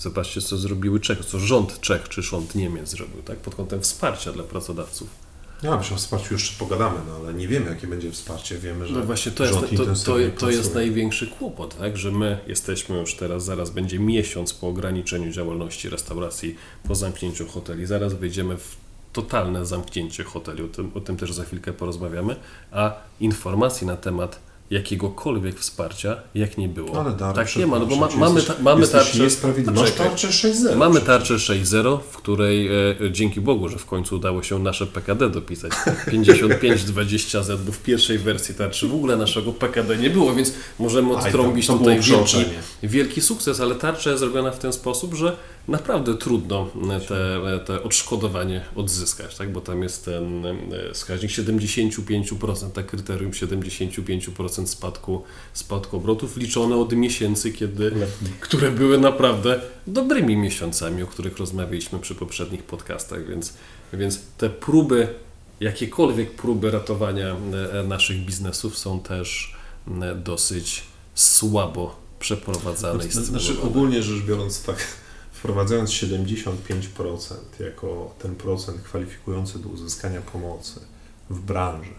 Zobaczcie 0.00 0.40
co 0.40 0.56
zrobiły 0.56 1.00
Czechy, 1.00 1.24
co 1.24 1.38
rząd 1.38 1.80
Czech 1.80 2.08
czy 2.08 2.22
rząd 2.22 2.54
Niemiec 2.54 2.88
zrobił, 2.88 3.22
tak? 3.22 3.38
Pod 3.38 3.54
kątem 3.54 3.80
wsparcia 3.80 4.32
dla 4.32 4.44
pracodawców. 4.44 5.08
Ja 5.62 5.76
myślę, 5.76 5.96
o 5.96 5.98
wsparciu 5.98 6.34
jeszcze 6.34 6.58
pogadamy, 6.58 6.98
no 7.08 7.16
ale 7.16 7.34
nie 7.34 7.48
wiemy, 7.48 7.70
jakie 7.70 7.86
będzie 7.86 8.12
wsparcie. 8.12 8.58
Wiemy, 8.58 8.86
że 8.86 8.94
No 8.94 9.02
właśnie, 9.02 9.32
to 9.32 9.44
jest, 9.44 9.58
to, 9.76 9.86
to, 9.86 10.16
to 10.38 10.50
jest 10.50 10.74
największy 10.74 11.26
kłopot, 11.26 11.78
tak? 11.78 11.96
że 11.96 12.12
my 12.12 12.38
jesteśmy 12.46 12.98
już 12.98 13.14
teraz, 13.14 13.44
zaraz 13.44 13.70
będzie 13.70 13.98
miesiąc 13.98 14.52
po 14.52 14.68
ograniczeniu 14.68 15.32
działalności 15.32 15.88
restauracji, 15.88 16.56
po 16.88 16.94
zamknięciu 16.94 17.46
hoteli, 17.46 17.86
zaraz 17.86 18.14
wejdziemy 18.14 18.56
w 18.56 18.76
totalne 19.12 19.66
zamknięcie 19.66 20.24
hoteli, 20.24 20.62
o 20.62 20.68
tym, 20.68 20.90
o 20.94 21.00
tym 21.00 21.16
też 21.16 21.32
za 21.32 21.44
chwilkę 21.44 21.72
porozmawiamy, 21.72 22.36
a 22.72 22.94
informacji 23.20 23.86
na 23.86 23.96
temat 23.96 24.40
jakiegokolwiek 24.70 25.58
wsparcia, 25.60 26.16
jak 26.34 26.58
nie 26.58 26.68
było. 26.68 27.00
Ale 27.00 27.10
Darek, 27.16 27.36
tak 27.46 27.56
nie 27.56 27.66
ma, 27.66 27.78
no 27.78 27.86
bo 27.86 27.96
ma, 27.96 28.08
mamy, 28.16 28.34
jesteś- 28.40 28.56
ta, 28.56 28.62
mamy 28.62 28.88
tarczę... 28.88 29.18
Masz 29.74 29.90
tarczę 29.92 30.28
6.0. 30.28 30.76
Mamy 30.76 31.00
tarczę 31.00 31.34
6.0, 31.34 31.98
w 32.10 32.16
której 32.16 32.68
e, 32.68 33.10
dzięki 33.12 33.40
Bogu, 33.40 33.68
że 33.68 33.78
w 33.78 33.86
końcu 33.86 34.16
udało 34.16 34.42
się 34.42 34.58
nasze 34.58 34.86
PKD 34.86 35.30
dopisać. 35.30 35.72
5520Z, 36.12 37.56
bo 37.66 37.72
w 37.72 37.78
pierwszej 37.78 38.18
wersji 38.18 38.54
tarczy 38.54 38.88
w 38.88 38.94
ogóle 38.94 39.16
naszego 39.16 39.52
PKD 39.52 39.96
nie 39.96 40.10
było, 40.10 40.34
więc 40.34 40.52
możemy 40.78 41.16
Aj, 41.16 41.26
odtrąbić 41.26 41.66
to- 41.66 41.72
to 41.72 41.78
tutaj 41.78 42.00
wielki, 42.00 42.44
wielki 42.82 43.20
sukces, 43.20 43.60
ale 43.60 43.74
tarcza 43.74 44.10
jest 44.10 44.20
zrobiona 44.20 44.50
w 44.50 44.58
ten 44.58 44.72
sposób, 44.72 45.14
że 45.14 45.36
naprawdę 45.68 46.14
trudno 46.14 46.68
e, 46.90 47.00
te, 47.00 47.40
te 47.66 47.82
odszkodowanie 47.82 48.64
odzyskać, 48.74 49.36
tak? 49.36 49.52
bo 49.52 49.60
tam 49.60 49.82
jest 49.82 50.04
ten 50.04 50.46
e, 50.46 50.52
wskaźnik 50.94 51.30
75%, 51.30 52.70
tak 52.70 52.86
kryterium 52.86 53.30
75% 53.30 54.66
spadku, 54.66 55.22
spadku 55.52 55.96
obrotów 55.96 56.36
liczone 56.36 56.76
od 56.76 56.92
miesięcy, 56.92 57.52
kiedy 57.52 57.92
które 58.40 58.70
były 58.70 58.98
naprawdę 58.98 59.60
dobrymi 59.86 60.36
miesiącami, 60.36 61.02
o 61.02 61.06
których 61.06 61.38
rozmawialiśmy 61.38 61.98
przy 61.98 62.14
poprzednich 62.14 62.62
podcastach, 62.62 63.26
więc, 63.28 63.54
więc 63.92 64.20
te 64.38 64.50
próby, 64.50 65.08
jakiekolwiek 65.60 66.30
próby 66.30 66.70
ratowania 66.70 67.36
e, 67.72 67.82
naszych 67.82 68.24
biznesów 68.24 68.78
są 68.78 69.00
też 69.00 69.54
e, 70.02 70.14
dosyć 70.14 70.82
słabo 71.14 71.96
przeprowadzane 72.20 73.06
i 73.06 73.10
Znaczy, 73.10 73.26
stymulowane. 73.26 73.70
ogólnie 73.70 74.02
rzecz 74.02 74.22
biorąc, 74.22 74.62
tak, 74.62 74.86
wprowadzając 75.40 75.90
75% 75.90 77.34
jako 77.60 78.14
ten 78.18 78.36
procent 78.36 78.82
kwalifikujący 78.82 79.58
do 79.58 79.68
uzyskania 79.68 80.20
pomocy 80.20 80.80
w 81.30 81.40
branży 81.40 81.94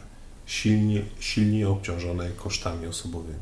silnie, 0.45 1.01
silnie 1.19 1.69
obciążonej 1.69 2.31
kosztami 2.37 2.87
osobowymi, 2.87 3.39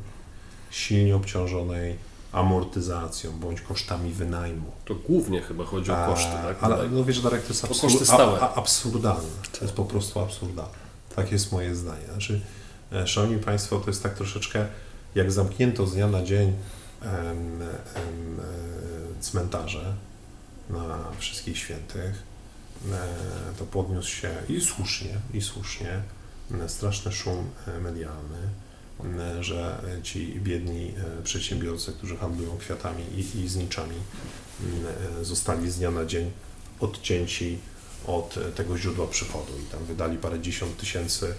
silnie 0.70 1.16
obciążonej 1.16 1.96
amortyzacją 2.32 3.32
bądź 3.32 3.60
kosztami 3.60 4.12
wynajmu. 4.12 4.70
To 4.84 4.94
głównie 4.94 5.42
chyba 5.42 5.64
chodzi 5.64 5.90
o 5.90 6.06
koszty, 6.06 6.32
A, 6.32 6.42
tak? 6.42 6.56
Ale 6.60 6.88
no 6.88 7.04
wiesz, 7.04 7.20
Darek, 7.20 7.42
to 7.42 7.48
jest 7.48 7.64
absur- 7.64 7.80
koszty 7.80 8.06
stałe. 8.06 8.40
A, 8.40 8.48
a, 8.48 8.54
absurdalne. 8.54 9.28
To 9.58 9.64
jest 9.64 9.74
po 9.74 9.84
prostu 9.84 10.20
absurdalne. 10.20 10.78
Tak 11.16 11.32
jest 11.32 11.52
moje 11.52 11.74
zdanie. 11.74 12.06
Znaczy, 12.10 12.40
e, 12.92 13.06
szanowni 13.06 13.38
Państwo, 13.38 13.80
to 13.80 13.90
jest 13.90 14.02
tak 14.02 14.14
troszeczkę 14.14 14.66
jak 15.14 15.32
zamknięto 15.32 15.86
z 15.86 15.94
dnia 15.94 16.08
na 16.08 16.22
dzień 16.22 16.52
em, 17.02 17.08
em, 17.08 18.40
e, 18.40 18.99
cmentarze 19.20 19.94
na 20.70 21.10
Wszystkich 21.18 21.58
Świętych, 21.58 22.22
e, 22.92 23.08
to 23.58 23.66
podniósł 23.66 24.08
się 24.08 24.30
i 24.48 24.60
słusznie, 24.60 25.14
i 25.34 25.42
słusznie. 25.42 26.02
E, 26.64 26.68
straszny 26.68 27.12
szum 27.12 27.50
e, 27.66 27.80
medialny, 27.80 28.38
że 29.40 29.82
ci 30.02 30.40
biedni 30.40 30.94
przedsiębiorcy, 31.24 31.92
którzy 31.92 32.16
handlują 32.16 32.58
kwiatami 32.58 33.04
i, 33.14 33.40
i 33.40 33.48
zniczami, 33.48 33.94
zostali 35.22 35.70
z 35.70 35.78
dnia 35.78 35.90
na 35.90 36.04
dzień 36.04 36.30
odcięci 36.80 37.58
od 38.06 38.38
tego 38.54 38.78
źródła 38.78 39.06
przychodu. 39.06 39.52
I 39.62 39.72
tam 39.72 39.84
wydali 39.84 40.18
parę 40.18 40.40
dziesiąt 40.40 40.76
tysięcy 40.76 41.34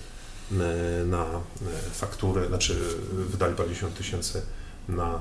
na 1.06 1.26
faktury, 1.94 2.48
znaczy 2.48 2.80
wydali 3.12 3.56
parę 3.56 3.70
dziesiąt 3.70 3.98
tysięcy 3.98 4.42
na 4.90 5.20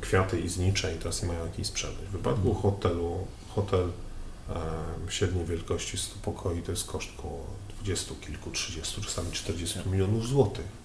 kwiaty 0.00 0.40
i 0.40 0.48
znicze 0.48 0.94
i 0.94 0.98
teraz 0.98 1.22
nie 1.22 1.28
mają 1.28 1.46
jakiej 1.46 1.64
sprzedać. 1.64 2.06
W 2.08 2.10
wypadku 2.10 2.54
hotelu, 2.54 3.26
hotel 3.48 3.88
średniej 5.08 5.44
wielkości 5.44 5.98
100 5.98 6.14
pokoi 6.22 6.62
to 6.62 6.70
jest 6.70 6.86
koszt 6.86 7.08
około 7.18 7.46
20 7.82 8.14
kilku, 8.20 8.50
30, 8.50 9.00
czasami 9.00 9.32
40 9.32 9.78
milionów 9.86 10.28
złotych. 10.28 10.82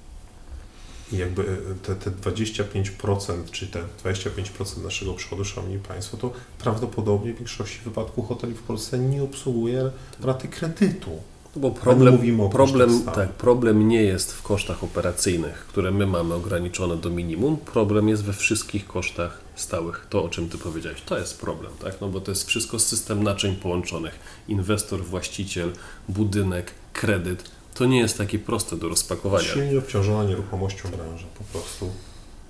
I 1.12 1.18
jakby 1.18 1.42
e, 1.42 1.76
te, 1.76 1.96
te 1.96 2.12
25%, 2.12 3.52
czy 3.52 3.68
te 3.68 3.84
25% 4.04 4.84
naszego 4.84 5.14
przychodu, 5.14 5.46
Szanowni 5.46 5.80
Państwo, 5.80 6.18
to 6.18 6.32
prawdopodobnie 6.60 7.34
w 7.34 7.38
większości 7.38 7.80
wypadków 7.86 8.28
hoteli 8.28 8.54
w 8.54 8.62
Polsce 8.62 9.00
nie 9.00 9.24
obsługuje 9.24 9.92
raty 10.22 10.48
kredytu. 10.48 11.22
Bo 11.58 11.68
A 11.68 11.72
nie 11.72 11.78
problem, 11.78 12.16
mówimy 12.16 12.44
o 12.44 12.50
problem, 12.50 13.04
tak, 13.16 13.30
problem 13.30 13.88
nie 13.88 14.04
jest 14.04 14.34
w 14.34 14.42
kosztach 14.44 14.84
operacyjnych, 14.84 15.54
które 15.54 15.92
my 15.92 16.08
mamy 16.08 16.34
ograniczone 16.34 16.98
do 16.98 17.10
minimum. 17.10 17.58
Problem 17.58 18.10
jest 18.10 18.24
we 18.24 18.34
wszystkich 18.34 18.88
kosztach 18.88 19.42
stałych. 19.56 20.08
To, 20.10 20.24
o 20.24 20.30
czym 20.30 20.50
Ty 20.50 20.58
powiedziałeś, 20.58 21.02
to 21.02 21.18
jest 21.18 21.42
problem, 21.42 21.72
tak? 21.84 22.02
No 22.02 22.10
bo 22.10 22.22
to 22.22 22.32
jest 22.32 22.48
wszystko 22.48 22.80
system 22.80 23.24
naczyń 23.24 23.56
połączonych. 23.56 24.20
Inwestor, 24.48 25.04
właściciel, 25.04 25.72
budynek, 26.10 26.72
kredyt. 26.94 27.44
To 27.74 27.86
nie 27.86 28.00
jest 28.00 28.18
takie 28.18 28.40
proste 28.40 28.78
do 28.78 28.90
rozpakowania. 28.90 29.48
Silnie 29.48 29.78
obciążona 29.78 30.30
nieruchomością 30.30 30.90
branża. 30.90 31.26
Po 31.38 31.44
prostu 31.44 31.92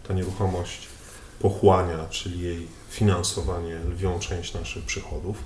ta 0.08 0.14
nieruchomość 0.14 0.88
pochłania, 1.40 2.08
czyli 2.10 2.40
jej 2.40 2.68
finansowanie, 2.90 3.80
lwią 3.90 4.20
część 4.20 4.54
naszych 4.54 4.84
przychodów. 4.84 5.38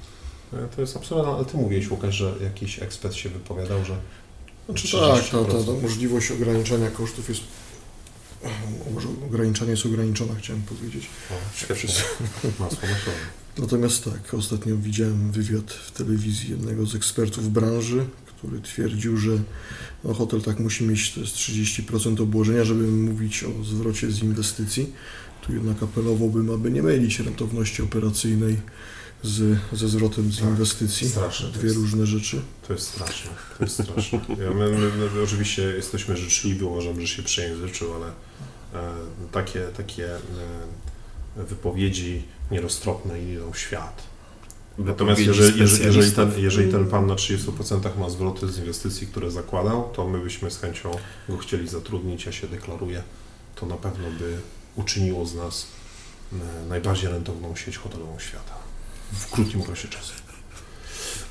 E, 0.53 0.67
To 0.75 0.81
jest 0.81 0.97
absurdalne, 0.97 1.31
ale 1.35 1.45
Ty 1.45 1.57
mówiłeś, 1.57 1.91
Łukasz, 1.91 2.15
że 2.15 2.33
jakiś 2.43 2.79
ekspert 2.79 3.15
się 3.15 3.29
wypowiadał, 3.29 3.85
że 3.85 3.95
Znaczy 4.65 4.87
30%. 4.87 4.99
tak, 5.13 5.29
ta, 5.29 5.45
ta, 5.45 5.63
ta 5.63 5.71
możliwość 5.81 6.31
ograniczania 6.31 6.91
kosztów 6.91 7.29
jest. 7.29 7.41
Może 8.93 9.07
ograniczanie 9.25 9.71
jest 9.71 9.85
ograniczona, 9.85 10.35
chciałem 10.35 10.61
powiedzieć. 10.61 11.07
o, 11.31 11.33
świetnie, 11.57 11.89
masło. 12.59 12.79
Natomiast 13.57 14.03
tak, 14.05 14.33
ostatnio 14.33 14.77
widziałem 14.77 15.31
wywiad 15.31 15.71
w 15.71 15.91
telewizji 15.91 16.49
jednego 16.49 16.85
z 16.85 16.95
ekspertów 16.95 17.51
branży, 17.51 18.05
który 18.25 18.61
twierdził, 18.61 19.17
że 19.17 19.31
no, 20.03 20.13
hotel 20.13 20.41
tak 20.41 20.59
musi 20.59 20.83
mieć 20.83 21.11
to 21.13 21.19
jest 21.19 21.35
30% 21.35 22.21
obłożenia, 22.21 22.63
żeby 22.63 22.87
mówić 22.87 23.43
o 23.43 23.63
zwrocie 23.63 24.11
z 24.11 24.23
inwestycji. 24.23 24.93
Tu 25.41 25.53
jednak 25.53 25.83
apelowałbym, 25.83 26.49
aby 26.49 26.71
nie 26.71 26.83
mylić 26.83 27.19
rentowności 27.19 27.81
operacyjnej 27.81 28.57
z, 29.23 29.57
ze 29.73 29.87
zwrotem 29.89 30.31
z 30.31 30.37
Tak, 30.39 30.47
inwestycji. 30.47 31.09
straszne 31.09 31.49
Dwie 31.49 31.63
jest. 31.63 31.75
różne 31.75 32.05
rzeczy. 32.05 32.41
To 32.67 32.73
jest 32.73 32.87
straszne. 32.87 33.31
To 33.57 33.63
jest 33.63 33.83
straszne. 33.83 34.19
Ja, 34.29 34.51
my, 34.51 34.69
my, 34.71 34.91
my 35.15 35.21
oczywiście 35.23 35.61
jesteśmy 35.61 36.17
życzliwi, 36.17 36.63
uważam, 36.63 37.01
że 37.01 37.07
się 37.07 37.23
przejęzyczył, 37.23 37.93
ale 37.93 38.07
e, 38.07 38.93
takie, 39.31 39.61
takie 39.77 40.15
e, 40.15 40.19
wypowiedzi 41.43 42.23
nieroztropne 42.51 43.21
idą 43.21 43.51
w 43.51 43.57
świat. 43.57 44.03
Natomiast 44.77 45.21
jeżeli, 45.21 45.59
jeżeli, 45.59 45.85
jeżeli, 45.85 46.11
ten, 46.11 46.31
jeżeli 46.37 46.71
ten 46.71 46.87
pan 46.87 47.07
na 47.07 47.15
30% 47.15 47.97
ma 47.99 48.09
zwroty 48.09 48.47
z 48.47 48.57
inwestycji, 48.57 49.07
które 49.07 49.31
zakładał, 49.31 49.89
to 49.93 50.07
my 50.07 50.19
byśmy 50.19 50.51
z 50.51 50.59
chęcią 50.59 50.91
go 51.29 51.37
chcieli 51.37 51.67
zatrudnić, 51.67 52.25
ja 52.25 52.31
się 52.31 52.47
deklaruję. 52.47 53.03
To 53.55 53.65
na 53.65 53.77
pewno 53.77 54.07
by 54.19 54.37
uczyniło 54.75 55.25
z 55.25 55.35
nas 55.35 55.67
e, 56.33 56.35
najbardziej 56.69 57.09
rentowną 57.09 57.55
sieć 57.55 57.77
hotelową 57.77 58.19
świata 58.19 58.60
w 59.13 59.31
krótkim 59.31 59.61
okresie 59.61 59.87
czasu. 59.87 60.13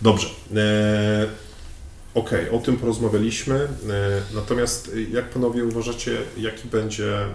Dobrze. 0.02 0.26
E, 0.56 1.50
Okej, 2.14 2.50
o 2.50 2.58
tym 2.58 2.76
porozmawialiśmy. 2.76 3.54
E, 3.54 3.68
natomiast 4.34 4.90
jak 5.10 5.30
panowie 5.30 5.64
uważacie, 5.64 6.18
jaki 6.38 6.68
będzie 6.68 7.18
e, 7.18 7.28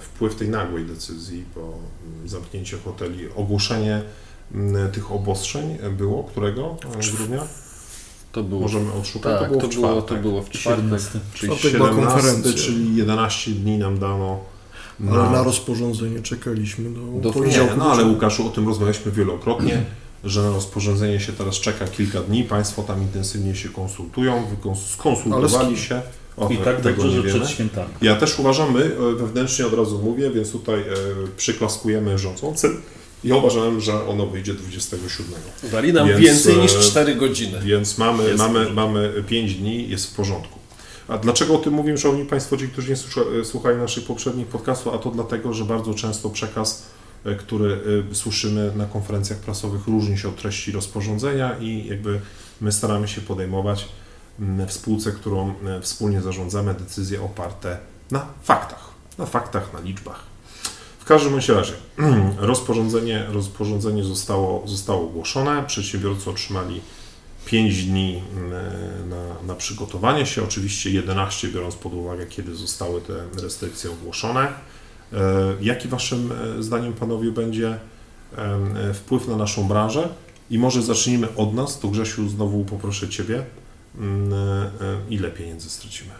wpływ 0.00 0.34
tej 0.34 0.48
nagłej 0.48 0.84
decyzji 0.84 1.44
po 1.54 1.60
mm, 1.60 2.28
zamknięciu 2.28 2.78
hoteli? 2.84 3.28
Ogłoszenie 3.36 4.02
mm, 4.54 4.92
tych 4.92 5.12
obostrzeń 5.12 5.78
było 5.90 6.24
którego 6.24 6.76
grudnia? 7.16 7.42
To 8.32 8.42
było, 8.42 8.60
Możemy 8.60 8.92
odszukać. 8.92 9.40
tak, 9.40 9.50
to 9.50 9.56
było 9.56 9.60
to 9.60 9.68
w 9.68 9.74
było, 9.74 9.88
czwartek. 9.88 10.16
to 10.16 10.22
było 10.22 10.42
w 10.42 10.50
czwartek. 10.50 10.84
17. 10.84 11.20
Czyli 11.34 11.52
czwartek 11.56 11.72
była 11.72 11.88
17, 11.88 12.12
konferencja. 12.12 12.64
czyli 12.64 12.96
11 12.96 13.50
dni 13.50 13.78
nam 13.78 13.98
dano 13.98 14.40
Ale 15.12 15.30
na 15.30 15.42
rozporządzenie 15.42 16.22
czekaliśmy 16.22 16.90
do, 16.90 17.00
Do 17.20 17.28
Nie, 17.28 17.34
poniedziałku. 17.34 17.74
no 17.78 17.92
ale 17.92 18.04
Łukaszu, 18.04 18.46
o 18.46 18.50
tym 18.50 18.68
rozmawialiśmy 18.68 19.12
wielokrotnie. 19.12 19.82
że 20.24 20.42
na 20.42 20.50
rozporządzenie 20.50 21.20
się 21.20 21.32
teraz 21.32 21.54
czeka 21.54 21.86
kilka 21.86 22.20
dni. 22.20 22.44
Państwo 22.44 22.82
tam 22.82 23.02
intensywnie 23.02 23.54
się 23.54 23.68
konsultują, 23.68 24.42
skonsultowali 24.92 25.78
się. 25.78 26.02
O, 26.36 26.48
I 26.48 26.56
tak 26.56 26.80
tego 26.80 27.02
dobrze, 27.02 27.08
nie 27.08 27.14
że 27.16 27.22
wiemy. 27.22 27.40
przed 27.40 27.50
świętami. 27.50 27.88
Ja 28.02 28.16
też 28.16 28.38
uważam, 28.38 28.72
my 28.74 28.84
e, 28.84 29.14
wewnętrznie 29.14 29.66
od 29.66 29.74
razu 29.74 29.98
mówię, 30.04 30.30
więc 30.30 30.50
tutaj 30.52 30.80
e, 30.80 30.84
przyklaskujemy 31.36 32.18
rządzącym. 32.18 32.80
Ja 33.24 33.36
uważałem, 33.36 33.80
że 33.80 34.06
ono 34.06 34.26
wyjdzie 34.26 34.54
27. 34.54 35.26
Dali 35.72 35.92
nam 35.92 36.08
Więc, 36.08 36.20
więcej 36.20 36.56
niż 36.56 36.74
e, 36.74 36.80
4 36.80 37.14
godziny. 37.14 37.58
Więc 37.64 37.98
mamy, 37.98 38.24
Jest 38.24 38.38
mamy, 38.38 38.72
mamy 38.72 39.24
5 39.28 39.54
dni, 39.54 39.88
jest 39.88 40.06
w 40.10 40.14
porządku. 40.14 40.58
A 41.08 41.18
dlaczego 41.18 41.54
o 41.54 41.58
tym 41.58 41.74
mówię, 41.74 41.98
Szanowni 41.98 42.24
Państwo, 42.24 42.56
ci, 42.56 42.68
którzy 42.68 42.88
nie 42.90 42.96
e, 43.40 43.44
słuchają 43.44 43.78
naszych 43.78 44.04
poprzednich 44.04 44.46
podcastów? 44.46 44.94
A 44.94 44.98
to 44.98 45.10
dlatego, 45.10 45.52
że 45.52 45.64
bardzo 45.64 45.94
często 45.94 46.30
przekaz, 46.30 46.86
e, 47.24 47.34
który 47.34 47.80
e, 48.10 48.14
słyszymy 48.14 48.72
na 48.76 48.86
konferencjach 48.86 49.38
prasowych, 49.38 49.86
różni 49.86 50.18
się 50.18 50.28
od 50.28 50.36
treści 50.36 50.72
rozporządzenia 50.72 51.56
i 51.60 51.86
jakby 51.86 52.20
my 52.60 52.72
staramy 52.72 53.08
się 53.08 53.20
podejmować 53.20 53.88
w 54.68 54.72
spółce, 54.72 55.12
którą 55.12 55.54
wspólnie 55.80 56.22
zarządzamy, 56.22 56.74
decyzje 56.74 57.22
oparte 57.22 57.78
na 58.10 58.26
faktach. 58.42 58.88
Na 59.18 59.26
faktach, 59.26 59.72
na 59.72 59.80
liczbach. 59.80 60.22
W 60.98 61.04
każdym 61.04 61.34
razie 61.34 61.72
rozporządzenie, 62.38 63.26
rozporządzenie 63.32 64.04
zostało, 64.04 64.62
zostało 64.66 65.02
ogłoszone, 65.02 65.64
przedsiębiorcy 65.66 66.30
otrzymali 66.30 66.80
5 67.50 67.84
dni 67.84 68.22
mm, 68.36 68.50
na, 69.08 69.42
na 69.46 69.54
przygotowanie 69.54 70.26
się, 70.26 70.44
oczywiście 70.44 70.90
11 70.90 71.48
biorąc 71.48 71.74
pod 71.76 71.94
uwagę, 71.94 72.26
kiedy 72.26 72.54
zostały 72.54 73.00
te 73.00 73.42
restrykcje 73.42 73.90
ogłoszone. 73.90 74.48
E, 75.12 75.56
Jaki 75.60 75.88
Waszym 75.88 76.32
e, 76.32 76.62
zdaniem, 76.62 76.92
Panowie, 76.92 77.32
będzie 77.32 77.78
e, 78.36 78.94
wpływ 78.94 79.28
na 79.28 79.36
naszą 79.36 79.68
branżę? 79.68 80.08
I 80.50 80.58
może 80.58 80.82
zacznijmy 80.82 81.36
od 81.36 81.54
nas, 81.54 81.80
to 81.80 81.88
Grzesiu, 81.88 82.28
znowu 82.28 82.64
poproszę 82.64 83.08
Ciebie. 83.08 83.44
Mm, 83.98 84.32
e, 84.32 84.36
e, 84.36 84.70
Ile 85.10 85.30
pieniędzy 85.30 85.70
stracimy? 85.70 86.10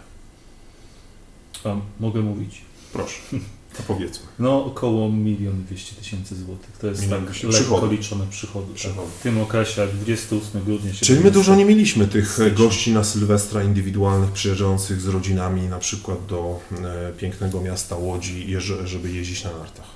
A, 1.64 1.76
mogę 2.00 2.20
mówić. 2.20 2.62
Proszę, 2.92 3.20
powiedzmy. 3.82 4.26
No 4.38 4.64
około 4.64 5.06
1 5.24 5.64
200 5.64 5.94
tysięcy 5.94 6.36
złotych. 6.36 6.70
To 6.80 6.86
jest 6.86 7.02
Milion 7.02 7.20
tak 7.20 7.30
dwieście 7.30 7.48
lekko 7.48 7.86
liczone 7.86 8.26
przychody. 8.30 8.74
Przychodu. 8.74 9.02
Tak. 9.08 9.18
W 9.18 9.22
tym 9.22 9.40
okresie, 9.40 9.80
jak 9.80 9.90
28 9.90 10.64
grudnia 10.64 10.94
się 10.94 11.06
Czyli 11.06 11.20
my 11.20 11.30
dużo 11.30 11.54
nie 11.56 11.64
mieliśmy 11.64 12.06
tych 12.06 12.38
gości 12.54 12.92
na 12.92 13.04
Sylwestra 13.04 13.62
indywidualnych, 13.62 14.30
przyjeżdżających 14.30 15.00
z 15.00 15.08
rodzinami 15.08 15.62
na 15.62 15.78
przykład 15.78 16.26
do 16.26 16.60
e, 16.84 17.12
pięknego 17.12 17.60
miasta 17.60 17.96
Łodzi, 17.96 18.46
żeby 18.84 19.12
jeździć 19.12 19.44
na 19.44 19.50
nartach. 19.58 19.86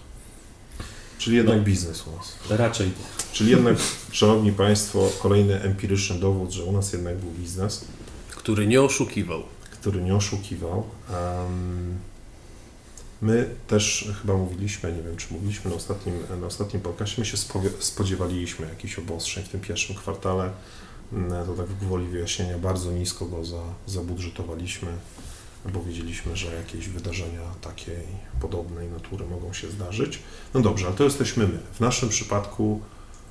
Czyli 1.19 1.37
jednak 1.37 1.59
No. 1.59 1.65
biznes 1.65 2.07
u 2.07 2.17
nas. 2.17 2.37
Raczej. 2.51 2.91
Czyli 3.33 3.51
jednak, 3.51 3.77
Szanowni 4.13 4.53
Państwo, 4.53 5.11
kolejny 5.23 5.61
empiryczny 5.63 6.19
dowód, 6.19 6.51
że 6.51 6.65
u 6.65 6.73
nas 6.73 6.93
jednak 6.93 7.17
był 7.17 7.31
biznes, 7.31 7.85
Który 8.31 8.67
nie 8.67 8.83
oszukiwał. 8.83 9.43
który 9.71 10.03
nie 10.03 10.15
oszukiwał. 10.15 10.85
Em, 11.11 11.95
My 13.23 13.49
też 13.67 14.09
chyba 14.23 14.35
mówiliśmy, 14.37 14.93
nie 14.93 15.03
wiem 15.03 15.17
czy 15.17 15.35
mówiliśmy 15.35 15.71
na 15.71 15.77
ostatnim, 15.77 16.15
na 16.41 16.47
ostatnim 16.47 16.83
podcastie, 16.83 17.15
my 17.19 17.27
się 17.27 17.37
spodziewaliśmy 17.81 18.69
jakichś 18.69 18.99
obostrzeń 18.99 19.45
w 19.45 19.49
tym 19.49 19.61
pierwszym 19.61 19.97
kwartale. 19.97 20.51
Mm, 21.13 21.47
To 21.47 21.55
tak 21.55 21.67
gwoli 21.67 22.07
wyjaśnienia, 22.07 22.59
bardzo 22.59 22.93
nisko 22.93 23.27
go 23.27 23.45
za, 23.45 23.63
zabudżetowaliśmy, 23.87 24.89
bo 25.73 25.83
wiedzieliśmy, 25.83 26.37
że 26.37 26.55
jakieś 26.55 26.89
wydarzenia 26.89 27.41
takiej 27.61 28.07
podobnej 28.41 28.89
natury 28.89 29.27
mogą 29.27 29.53
się 29.53 29.71
zdarzyć. 29.71 30.19
No 30.55 30.61
dobrze, 30.61 30.87
ale 30.87 30.97
to 30.97 31.05
jesteśmy 31.05 31.47
my. 31.47 31.59
W 31.73 31.81
naszym 31.81 32.09
przypadku 32.09 32.81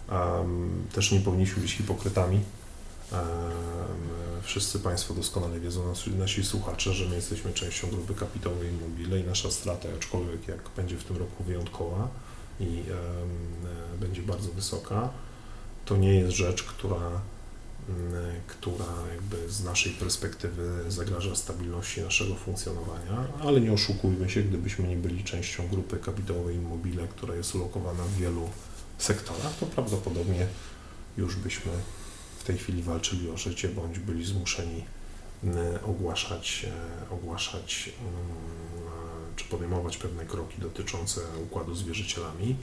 em, 0.10 0.70
też 0.94 1.12
nie 1.12 1.20
powinniśmy 1.20 1.62
być 1.62 1.72
hipokrytami. 1.72 2.40
Wszyscy 4.44 4.80
Państwo 4.80 5.14
doskonale 5.14 5.60
wiedzą, 5.60 5.94
nasi, 6.18 6.44
słuchacze, 6.44 6.94
że 6.94 7.06
my 7.06 7.16
jesteśmy 7.16 7.54
częścią 7.54 7.88
grupy 7.90 8.16
kapitałowej 8.16 8.70
Immobile 8.70 9.20
i 9.20 9.24
nasza 9.24 9.52
strata, 9.52 9.90
aczkolwiek 9.98 10.48
jak 10.48 10.70
będzie 10.78 10.98
w 10.98 11.04
tym 11.04 11.18
roku 11.18 11.44
wyjątkowa 11.44 12.08
i 12.60 12.66
e, 12.66 13.98
będzie 14.00 14.22
bardzo 14.22 14.52
wysoka, 14.52 15.10
to 15.86 15.98
nie 15.98 16.16
jest 16.16 16.32
rzecz, 16.32 16.64
która, 16.64 17.22
m, 17.90 18.14
która 18.48 18.86
jakby 19.14 19.52
z 19.52 19.64
naszej 19.64 19.92
perspektywy 19.92 20.92
zagraża 20.92 21.36
stabilności 21.36 22.02
naszego 22.02 22.36
funkcjonowania, 22.36 23.28
ale 23.42 23.62
nie 23.62 23.74
oszukujmy 23.74 24.30
się, 24.30 24.44
gdybyśmy 24.44 24.88
nie 24.88 24.98
byli 24.98 25.24
częścią 25.24 25.68
grupy 25.68 25.98
kapitałowej 25.98 26.56
Immobile, 26.56 27.08
która 27.08 27.36
jest 27.36 27.56
ulokowana 27.56 28.04
w 28.04 28.16
wielu 28.16 28.50
sektorach, 28.98 29.56
to 29.60 29.66
prawdopodobnie 29.66 30.48
już 31.18 31.36
byśmy 31.36 31.72
w 32.42 32.44
tej 32.44 32.58
chwili 32.58 32.84
walczyli 32.84 33.30
o 33.30 33.38
życie, 33.38 33.70
bądź 33.70 34.00
byli 34.00 34.26
zmuszeni 34.26 34.84
m, 35.44 35.54
ogłaszać, 35.86 36.66
e, 37.10 37.14
ogłaszać 37.14 37.90
mm, 38.00 38.16
czy 39.36 39.46
podejmować 39.46 39.98
pewne 39.98 40.26
kroki 40.26 40.62
dotyczące 40.62 41.22
układu 41.44 41.76
z 41.76 41.84
wierzycielami. 41.84 42.56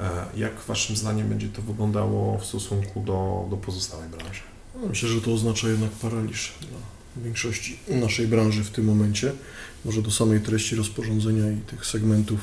E, 0.00 0.26
Jak 0.36 0.60
Waszym 0.60 0.96
zdaniem 0.96 1.28
będzie 1.28 1.48
to 1.48 1.62
wyglądało 1.62 2.38
w 2.38 2.44
stosunku 2.44 3.00
do, 3.00 3.46
do 3.50 3.56
pozostałej 3.56 4.08
branży? 4.08 4.40
No, 4.74 4.88
Myślę, 4.88 5.08
że 5.08 5.20
to 5.20 5.34
oznacza 5.34 5.68
jednak 5.68 5.90
paraliż 5.90 6.52
dla 6.60 7.22
większości 7.24 7.78
naszej 7.88 8.26
branży 8.26 8.64
w 8.64 8.70
tym 8.70 8.84
momencie. 8.84 9.32
Może 9.84 10.02
do 10.02 10.10
samej 10.10 10.40
treści 10.40 10.76
rozporządzenia 10.76 11.52
i 11.52 11.56
tych 11.56 11.86
segmentów 11.86 12.40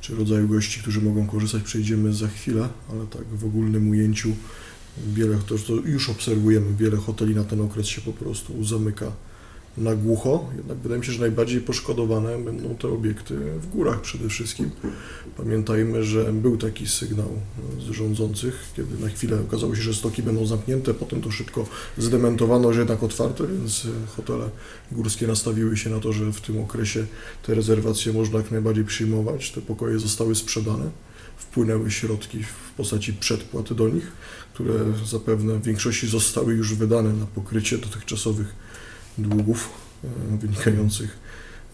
czy 0.00 0.16
rodzaju 0.16 0.48
gości, 0.48 0.80
którzy 0.80 1.00
mogą 1.00 1.26
korzystać, 1.26 1.62
przejdziemy 1.62 2.12
za 2.14 2.28
chwilę, 2.28 2.68
ale 2.90 3.06
tak 3.06 3.24
w 3.24 3.44
ogólnym 3.44 3.90
ujęciu 3.90 4.36
wiele, 5.14 5.38
to, 5.46 5.58
to 5.58 5.72
już 5.72 6.10
obserwujemy, 6.10 6.76
wiele 6.76 6.96
hoteli 6.96 7.34
na 7.34 7.44
ten 7.44 7.60
okres 7.60 7.86
się 7.86 8.00
po 8.00 8.12
prostu 8.12 8.64
zamyka 8.64 9.12
na 9.76 9.94
głucho. 9.94 10.44
Jednak 10.56 10.78
wydaje 10.78 11.00
mi 11.00 11.06
się, 11.06 11.12
że 11.12 11.20
najbardziej 11.20 11.60
poszkodowane 11.60 12.38
będą 12.38 12.74
te 12.74 12.88
obiekty 12.88 13.34
w 13.60 13.68
górach 13.68 14.00
przede 14.00 14.28
wszystkim. 14.28 14.70
Pamiętajmy, 15.36 16.04
że 16.04 16.32
był 16.32 16.56
taki 16.56 16.86
sygnał 16.86 17.28
z 17.78 17.90
rządzących, 17.90 18.72
kiedy 18.76 18.98
na 19.04 19.08
chwilę 19.08 19.40
okazało 19.40 19.76
się, 19.76 19.82
że 19.82 19.94
stoki 19.94 20.22
będą 20.22 20.46
zamknięte, 20.46 20.94
potem 20.94 21.22
to 21.22 21.30
szybko 21.30 21.66
zdementowano, 21.98 22.72
że 22.72 22.78
jednak 22.78 23.02
otwarte, 23.02 23.46
więc 23.46 23.86
hotele 24.16 24.50
górskie 24.92 25.26
nastawiły 25.26 25.76
się 25.76 25.90
na 25.90 26.00
to, 26.00 26.12
że 26.12 26.32
w 26.32 26.40
tym 26.40 26.60
okresie 26.60 27.06
te 27.42 27.54
rezerwacje 27.54 28.12
można 28.12 28.38
jak 28.38 28.50
najbardziej 28.50 28.84
przyjmować. 28.84 29.50
Te 29.50 29.60
pokoje 29.60 29.98
zostały 29.98 30.34
sprzedane, 30.34 30.90
wpłynęły 31.36 31.90
środki 31.90 32.44
w 32.44 32.72
postaci 32.76 33.12
przedpłat 33.12 33.72
do 33.72 33.88
nich, 33.88 34.12
które 34.54 34.74
zapewne 35.06 35.58
w 35.58 35.62
większości 35.62 36.06
zostały 36.06 36.54
już 36.54 36.74
wydane 36.74 37.12
na 37.12 37.26
pokrycie 37.26 37.78
dotychczasowych 37.78 38.54
długów 39.18 39.68
e, 40.04 40.36
wynikających 40.36 41.18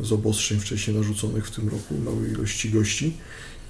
z 0.01 0.12
obostrzeń 0.12 0.61
wcześniej 0.61 0.97
narzuconych 0.97 1.47
w 1.47 1.51
tym 1.51 1.68
roku 1.68 1.95
małej 2.05 2.31
ilości 2.31 2.70
gości 2.70 3.16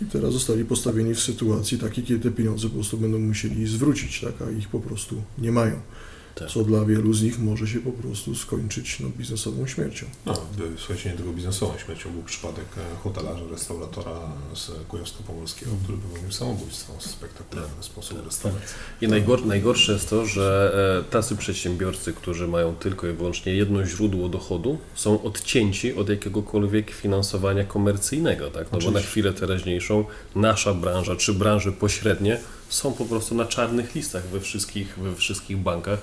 i 0.03 0.05
teraz 0.05 0.33
zostali 0.33 0.65
postawieni 0.65 1.15
w 1.15 1.21
sytuacji 1.21 1.79
takiej, 1.79 2.05
kiedy 2.05 2.31
te 2.31 2.37
pieniądze 2.37 2.69
po 2.69 2.75
prostu 2.75 2.99
będą 2.99 3.19
musieli 3.19 3.67
zwrócić, 3.67 4.21
tak, 4.21 4.49
a 4.49 4.51
ich 4.51 4.69
po 4.69 4.81
prostu 4.81 5.23
nie 5.39 5.53
mają. 5.53 5.81
Tak. 6.39 6.49
Co 6.49 6.65
dla 6.65 6.85
wielu 6.85 7.13
z 7.13 7.23
nich 7.23 7.39
może 7.39 7.67
się 7.67 7.81
po 7.81 7.93
prostu 7.93 8.35
skończyć 8.35 9.01
no, 9.01 9.09
biznesową 9.19 9.67
śmiercią. 9.67 10.07
No, 10.27 10.35
słuchajcie, 10.77 11.11
nie 11.11 11.17
tylko 11.17 11.33
biznesową 11.33 11.79
śmiercią 11.79 12.11
był 12.13 12.23
przypadek 12.23 12.65
e, 12.77 12.97
hotelarza, 13.03 13.45
restauratora 13.51 14.21
z 14.55 14.71
Kujawsko-Pomorskiego, 14.89 15.71
który 15.85 15.99
popełnił 15.99 16.33
samobójstwo 16.33 16.93
w 16.99 17.07
spektakularny 17.07 17.83
sposób 17.83 18.19
w 18.19 18.25
restauracji. 18.25 18.77
I 19.01 19.09
najgor, 19.09 19.47
najgorsze 19.47 19.93
jest 19.93 20.11
to, 20.11 20.27
że 20.27 20.75
e, 21.09 21.11
tacy 21.11 21.37
przedsiębiorcy, 21.37 22.13
którzy 22.13 22.49
mają 22.49 22.75
tylko 22.75 23.07
i 23.07 23.13
wyłącznie 23.13 23.55
jedno 23.55 23.87
źródło 23.87 24.29
dochodu, 24.29 24.79
są 24.95 25.23
odcięci 25.23 25.95
od 25.95 26.09
jakiegokolwiek 26.09 26.91
finansowania 26.91 27.65
komercyjnego, 27.65 28.51
tak? 28.51 28.73
No 28.73 28.79
bo 28.79 28.91
na 28.91 29.01
chwilę 29.01 29.33
teraźniejszą 29.33 30.05
nasza 30.35 30.75
branża 30.75 31.17
czy 31.17 31.35
branże 31.35 31.73
pośrednie 31.73 32.41
są 32.69 32.93
po 32.93 33.05
prostu 33.05 33.35
na 33.35 33.45
czarnych 33.45 33.95
listach 33.95 34.27
we 34.27 34.41
wszystkich, 34.41 34.99
we 34.99 35.15
wszystkich 35.15 35.57
bankach 35.57 35.99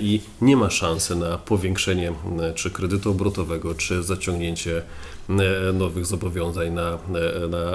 i 0.00 0.20
nie 0.40 0.56
ma 0.56 0.70
szansy 0.70 1.16
na 1.16 1.38
powiększenie 1.38 2.12
e, 2.40 2.54
czy 2.54 2.70
kredytu 2.70 3.10
obrotowego, 3.10 3.74
czy 3.74 4.02
zaciągnięcie 4.02 4.82
e, 5.28 5.72
nowych 5.72 6.06
zobowiązań 6.06 6.72
na, 6.72 6.90
e, 6.90 6.98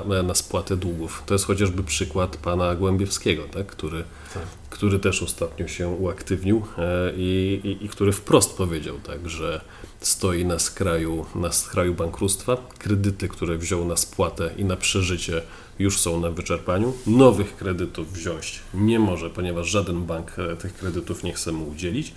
na, 0.05 0.23
na 0.23 0.35
spłatę 0.35 0.77
długów. 0.77 1.23
To 1.25 1.33
jest 1.33 1.45
chociażby 1.45 1.83
przykład 1.83 2.37
pana 2.37 2.75
Głębiewskiego, 2.75 3.43
tak? 3.51 3.67
który, 3.67 4.03
Tak. 4.33 4.43
który 4.69 4.99
też 4.99 5.23
ostatnio 5.23 5.67
się 5.67 5.87
uaktywnił 5.87 6.61
e, 6.77 7.11
i, 7.17 7.61
i, 7.63 7.85
i 7.85 7.89
który 7.89 8.11
wprost 8.11 8.57
powiedział, 8.57 8.95
tak, 9.03 9.29
że 9.29 9.61
stoi 9.99 10.45
na 10.45 10.59
skraju, 10.59 11.25
na 11.35 11.51
skraju 11.51 11.93
bankructwa. 11.93 12.57
Kredyty, 12.79 13.27
które 13.27 13.57
wziął 13.57 13.85
na 13.85 13.97
spłatę 13.97 14.49
i 14.57 14.65
na 14.65 14.75
przeżycie 14.75 15.41
już 15.79 15.99
są 15.99 16.19
na 16.19 16.29
wyczerpaniu. 16.29 16.93
Nowych 17.07 17.55
kredytów 17.55 18.13
wziąć 18.13 18.59
nie 18.73 18.99
może, 18.99 19.29
ponieważ 19.29 19.67
żaden 19.67 20.05
bank 20.05 20.39
e, 20.39 20.55
tych 20.55 20.73
kredytów 20.73 21.23
nie 21.23 21.33
chce 21.33 21.51
mu 21.51 21.69
udzielić. 21.69 22.13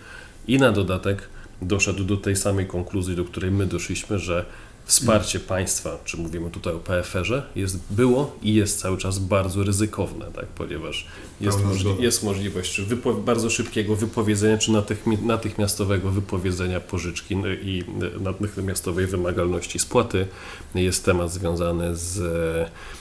I 0.48 0.58
na 0.58 0.72
dodatek 0.72 1.28
doszedł 1.62 2.04
do 2.04 2.16
tej 2.16 2.36
samej 2.36 2.66
konkluzji, 2.66 3.16
do 3.16 3.24
której 3.24 3.50
my 3.50 3.66
doszliśmy, 3.66 4.18
że 4.18 4.44
wsparcie 4.84 5.40
państwa, 5.40 5.98
czy 6.04 6.16
mówimy 6.16 6.50
tutaj 6.50 6.74
o 6.74 6.78
PFR-ze, 6.78 7.42
jest, 7.56 7.78
było 7.90 8.36
i 8.42 8.54
jest 8.54 8.80
cały 8.80 8.98
czas 8.98 9.18
bardzo 9.18 9.64
ryzykowne, 9.64 10.26
tak? 10.34 10.46
ponieważ 10.46 11.06
jest, 11.40 11.64
możli, 11.64 12.02
jest 12.02 12.22
możliwość 12.22 12.80
bardzo 13.24 13.50
szybkiego 13.50 13.96
wypowiedzenia, 13.96 14.58
czy 14.58 14.72
natychmi, 14.72 15.18
natychmiastowego 15.18 16.10
wypowiedzenia 16.10 16.80
pożyczki 16.80 17.36
no 17.36 17.48
i 17.48 17.84
natychmiastowej 18.20 19.06
wymagalności 19.06 19.78
spłaty. 19.78 20.26
Jest 20.74 21.04
temat 21.04 21.32
związany 21.32 21.96
z 21.96 22.18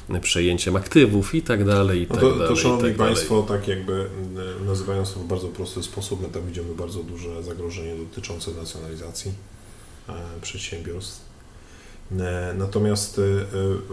e, 0.10 0.20
przejęciem 0.20 0.76
aktywów 0.76 1.36
i 1.36 1.42
tak 1.42 1.66
dalej, 1.66 2.02
i 2.02 2.08
No 2.10 2.16
tak 2.16 2.20
to, 2.20 2.32
dalej. 2.32 2.48
to 2.48 2.56
szanowni 2.56 2.90
tak. 2.90 2.98
Państwo, 2.98 3.44
tak 3.44 3.68
jakby 3.68 3.94
mm, 3.94 4.66
nazywając 4.66 5.14
to 5.14 5.20
w 5.20 5.26
bardzo 5.26 5.48
prosty 5.48 5.84
sposób, 5.84 6.22
my 6.22 6.30
tam 6.30 6.46
widzimy 6.46 6.76
bardzo 6.76 7.04
duże 7.04 7.44
zagrożenie 7.44 7.96
dotyczące 7.96 8.52
nacjonalizacji 8.52 9.32
e, 10.10 10.14
przedsiębiorstw. 10.42 11.31
E, 12.20 12.54
Natomiast 12.58 13.20
e, 13.20 13.22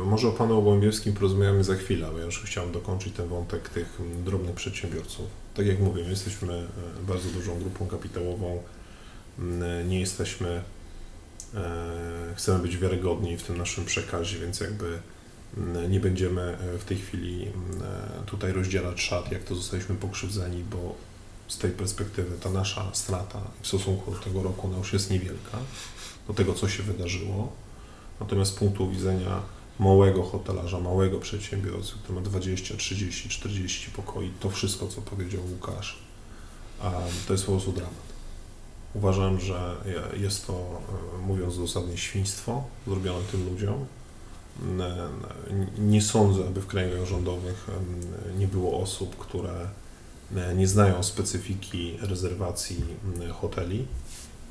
e, 0.01 0.05
może 0.05 0.29
o 0.29 0.33
Panu 0.33 0.59
Ołębiewskim 0.59 1.13
porozmawiamy 1.13 1.65
za 1.65 1.75
chwilę, 1.75 2.09
bo 2.13 2.19
ja 2.19 2.25
już 2.25 2.43
chciałem 2.43 2.73
dokończyć 2.73 3.15
ten 3.15 3.29
wątek 3.29 3.69
tych 3.69 3.99
drobnych 4.25 4.55
przedsiębiorców. 4.55 5.27
Tak 5.55 5.67
jak 5.67 5.81
mówię, 5.81 6.05
my 6.05 6.11
jesteśmy 6.11 6.67
bardzo 7.07 7.29
dużą 7.29 7.59
grupą 7.59 7.87
kapitałową, 7.87 8.63
nie 9.89 10.01
jesteśmy, 10.01 10.63
chcemy 12.37 12.59
być 12.59 12.77
wiarygodni 12.77 13.37
w 13.37 13.43
tym 13.43 13.59
naszym 13.59 13.85
przekazie, 13.85 14.39
więc 14.39 14.61
jakby 14.61 14.99
nie 15.89 16.01
będziemy 16.01 16.59
w 16.79 16.85
tej 16.85 16.97
chwili 16.97 17.53
tutaj 18.27 18.53
rozdzielać 18.53 19.01
szat, 19.01 19.33
jak 19.33 19.45
to 19.45 19.55
zostaliśmy 19.55 19.95
pokrzywdzeni, 19.95 20.65
bo 20.71 20.95
z 21.49 21.59
tej 21.59 21.71
perspektywy 21.71 22.39
ta 22.39 22.51
nasza 22.51 22.91
strata 22.93 23.41
w 23.63 23.67
stosunku 23.67 24.11
do 24.11 24.19
tego 24.19 24.43
roku 24.43 24.67
ona 24.67 24.79
już 24.79 24.93
jest 24.93 25.11
niewielka, 25.11 25.59
do 26.29 26.35
tego, 26.35 26.55
co 26.55 26.69
się 26.69 26.83
wydarzyło. 26.83 27.53
Natomiast 28.21 28.51
z 28.53 28.55
punktu 28.55 28.91
widzenia 28.91 29.43
małego 29.79 30.23
hotelarza, 30.23 30.81
małego 30.81 31.19
przedsiębiorcy, 31.19 31.93
który 32.03 32.15
ma 32.15 32.21
20, 32.27 32.77
30, 32.77 33.29
40 33.29 33.91
pokoi, 33.91 34.31
to 34.41 34.51
wszystko, 34.51 34.87
co 34.89 35.01
powiedział 35.01 35.43
Łukasz, 35.53 35.99
to 37.27 37.33
jest 37.33 37.47
po 37.47 37.53
prostu 37.53 37.73
dramat. 37.73 38.09
Uważam, 38.95 39.41
że 39.41 39.77
je- 39.85 40.21
jest 40.21 40.47
to, 40.47 40.81
e, 41.19 41.27
mówiąc 41.27 41.59
dosadnie, 41.59 41.97
świństwo 41.97 42.65
zrobione 42.87 43.25
tym 43.33 43.49
ludziom. 43.51 43.87
Nie 45.79 46.03
sądzę, 46.03 46.47
aby 46.47 46.61
w 46.61 46.67
kręgach 46.67 47.07
rządowych 47.07 47.67
nie 48.39 48.49
było 48.49 48.81
osób, 48.83 49.17
które 49.17 49.69
e, 50.37 50.55
nie 50.55 50.69
znają 50.69 51.03
specyfiki 51.03 51.97
rezerwacji 52.01 52.85
hoteli. 53.41 53.87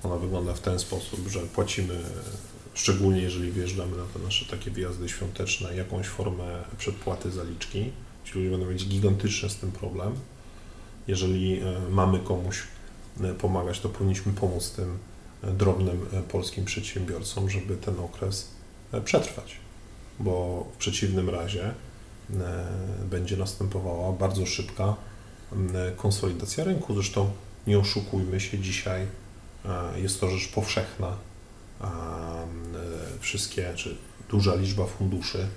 Ona 0.04 0.16
wygląda 0.16 0.54
w 0.54 0.60
ten 0.60 0.80
sposób, 0.80 1.28
że 1.28 1.40
płacimy, 1.40 2.00
szczególnie 2.78 3.22
jeżeli 3.22 3.52
wjeżdżamy 3.52 3.98
na 3.98 4.04
te 4.04 4.20
nasze 4.20 4.46
takie 4.46 4.72
wyjazdy 4.72 5.10
świąteczne, 5.10 5.76
jakąś 5.76 6.08
formę 6.08 6.64
przedpłaty 6.78 7.32
zaliczki. 7.32 7.92
Ci 8.26 8.34
ludzie 8.36 8.50
będą 8.50 8.66
mieć 8.66 8.88
gigantyczny 8.88 9.50
z 9.50 9.56
tym 9.56 9.72
problem. 9.72 10.16
Jeżeli 11.08 11.60
e, 11.60 11.90
mamy 11.90 12.20
komuś 12.20 12.64
e, 13.24 13.34
pomagać, 13.34 13.80
to 13.80 13.90
powinniśmy 13.90 14.34
pomóc 14.34 14.72
tym 14.72 14.98
e, 15.44 15.52
drobnym 15.52 16.06
polskim 16.32 16.66
przedsiębiorcom, 16.66 17.50
żeby 17.50 17.78
ten 17.78 18.00
okres 18.00 18.48
przetrwać, 19.06 19.56
bo 20.20 20.66
w 20.74 20.78
przeciwnym 20.78 21.30
razie 21.30 21.74
będzie 23.10 23.38
następowała 23.38 24.12
bardzo 24.12 24.46
szybka 24.46 24.96
konsolidacja 25.98 26.64
rynku. 26.64 26.94
Zresztą 26.94 27.32
nie 27.68 27.80
oszukujmy 27.80 28.40
się, 28.40 28.60
dzisiaj 28.60 29.08
jest 29.96 30.20
to 30.20 30.30
rzecz 30.30 30.48
powszechna. 30.48 31.18
E, 31.82 31.88
Wszystkie, 33.20 33.74
czy 33.76 33.98
duża 34.30 34.56
liczba 34.56 34.86
funduszy 34.86 35.48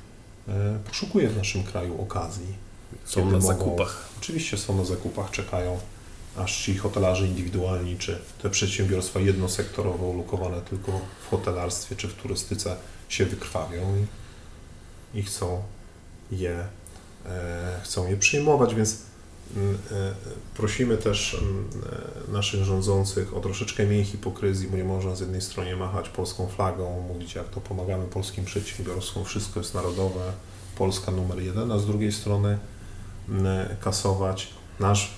e, 0.48 0.78
poszukuje 0.88 1.28
w 1.28 1.36
naszym 1.36 1.64
kraju 1.64 2.02
okazji. 2.02 2.46
Są 3.04 3.24
na 3.24 3.30
mogą- 3.38 3.46
zakupach. 3.46 4.08
Oczywiście 4.18 4.58
są 4.58 4.76
na 4.76 4.84
zakupach, 4.84 5.30
czekają, 5.30 5.78
aż 6.36 6.62
ci 6.64 6.76
hotelarze 6.78 7.26
indywidualni, 7.26 7.96
czy 7.98 8.18
te 8.42 8.50
przedsiębiorstwa 8.50 9.20
jednosektorowo 9.20 10.06
ulokowane 10.06 10.60
tylko 10.60 11.00
w 11.26 11.30
hotelarstwie, 11.30 11.96
czy 11.96 12.08
w 12.08 12.14
turystyce 12.14 12.76
się 13.08 13.26
wykrwawią 13.26 13.96
i, 13.96 15.18
i 15.18 15.22
chcą, 15.22 15.62
je, 16.30 16.64
e, 17.26 17.80
chcą 17.84 18.08
je 18.08 18.16
przyjmować, 18.16 18.74
więc 18.74 18.98
prosimy 20.56 20.96
też 20.96 21.34
mm, 21.34 21.68
e, 22.28 22.32
naszych 22.32 22.64
rządzących 22.64 23.36
o 23.36 23.40
troszeczkę 23.40 23.86
mniej 23.86 24.04
hipokryzji, 24.04 24.68
bo 24.68 24.76
nie 24.76 24.84
można 24.84 25.16
z 25.16 25.20
jednej 25.20 25.40
strony 25.40 25.76
machać 25.76 26.08
polską 26.08 26.46
flagą, 26.46 27.00
mówić 27.08 27.34
jak 27.34 27.48
to 27.48 27.60
pomagamy 27.60 28.06
polskim 28.06 28.44
przedsiębiorstwom, 28.44 29.24
wszystko 29.24 29.60
jest 29.60 29.74
narodowe, 29.74 30.32
Polska 30.78 31.12
numer 31.12 31.42
jeden, 31.42 31.72
a 31.72 31.78
z 31.78 31.86
drugiej 31.86 32.12
strony 32.12 32.58
m, 33.28 33.46
kasować 33.80 34.48
nasz 34.80 35.14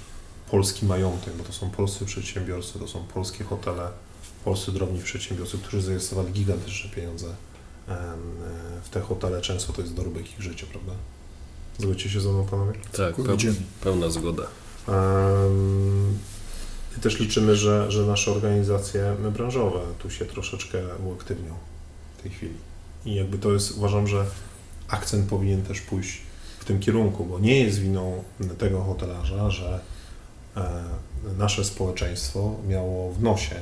polski 0.50 0.86
majątek, 0.86 1.34
bo 1.34 1.44
to 1.44 1.52
są 1.52 1.70
polscy 1.70 2.04
przedsiębiorcy, 2.04 2.78
to 2.78 2.88
są 2.88 3.04
polskie 3.04 3.44
hotele, 3.44 3.90
polscy 4.44 4.72
drobni 4.72 5.02
przedsiębiorcy, 5.02 5.58
którzy 5.58 5.82
zainwestowali 5.82 6.32
gigantyczne 6.32 6.90
pieniądze 6.90 7.26
w 8.82 8.88
te 8.90 9.00
hotele. 9.00 9.40
Często 9.40 9.72
to 9.72 9.80
jest 9.80 9.94
dorobek 9.94 10.32
ich 10.32 10.42
życia, 10.42 10.66
prawda? 10.70 10.92
Zgodzicie 11.78 12.10
się 12.10 12.20
ze 12.20 12.28
mną, 12.28 12.46
panowie? 12.46 12.72
Tak, 12.92 13.14
peł, 13.14 13.36
pełna 13.80 14.10
zgoda. 14.10 14.42
Em, 14.88 16.18
I 16.98 17.00
też 17.00 17.20
liczymy, 17.20 17.56
że, 17.56 17.90
że 17.92 18.06
nasze 18.06 18.30
organizacje 18.30 19.16
branżowe 19.34 19.80
tu 19.98 20.10
się 20.10 20.24
troszeczkę 20.24 20.78
uaktywnią 21.04 21.54
w 22.18 22.22
tej 22.22 22.30
chwili. 22.32 22.54
I 23.04 23.14
jakby 23.14 23.38
to 23.38 23.52
jest, 23.52 23.76
uważam, 23.76 24.06
że 24.06 24.24
akcent 24.88 25.28
powinien 25.28 25.62
też 25.62 25.80
pójść 25.80 26.20
w 26.58 26.64
tym 26.64 26.80
kierunku, 26.80 27.24
bo 27.24 27.38
nie 27.38 27.60
jest 27.60 27.78
winą 27.78 28.24
tego 28.58 28.82
hotelarza, 28.82 29.50
że 29.50 29.80
e, 30.56 30.82
nasze 31.38 31.64
społeczeństwo 31.64 32.56
miało 32.68 33.12
w 33.12 33.22
nosie, 33.22 33.56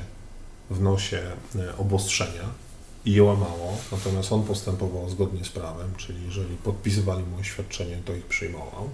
w 0.70 0.80
nosie 0.80 1.22
e, 1.56 1.76
obostrzenia 1.76 2.69
i 3.04 3.12
je 3.12 3.22
łamało, 3.22 3.76
natomiast 3.92 4.32
on 4.32 4.42
postępował 4.42 5.10
zgodnie 5.10 5.44
z 5.44 5.48
prawem, 5.48 5.94
czyli 5.96 6.24
jeżeli 6.24 6.56
podpisywali 6.56 7.24
mu 7.24 7.38
oświadczenie, 7.40 7.98
to 8.04 8.14
ich 8.14 8.26
przyjmował. 8.26 8.88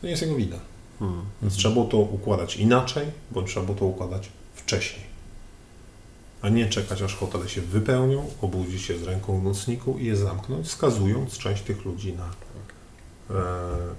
To 0.00 0.06
nie 0.06 0.10
jest 0.10 0.22
jego 0.22 0.34
wina. 0.34 0.58
Hmm. 0.98 1.22
Więc 1.42 1.54
trzeba 1.54 1.74
było 1.74 1.86
to 1.86 1.96
układać 1.96 2.56
inaczej, 2.56 3.06
bądź 3.30 3.50
trzeba 3.50 3.66
było 3.66 3.78
to 3.78 3.84
układać 3.84 4.28
wcześniej. 4.54 5.04
A 6.42 6.48
nie 6.48 6.66
czekać, 6.66 7.02
aż 7.02 7.14
hotele 7.14 7.48
się 7.48 7.60
wypełnią, 7.60 8.26
obudzić 8.42 8.82
się 8.82 8.98
z 8.98 9.02
ręką 9.02 9.40
w 9.40 9.44
nocniku 9.44 9.98
i 9.98 10.06
je 10.06 10.16
zamknąć, 10.16 10.70
skazując 10.70 11.38
część 11.38 11.62
tych 11.62 11.84
ludzi 11.84 12.12
na 12.12 12.30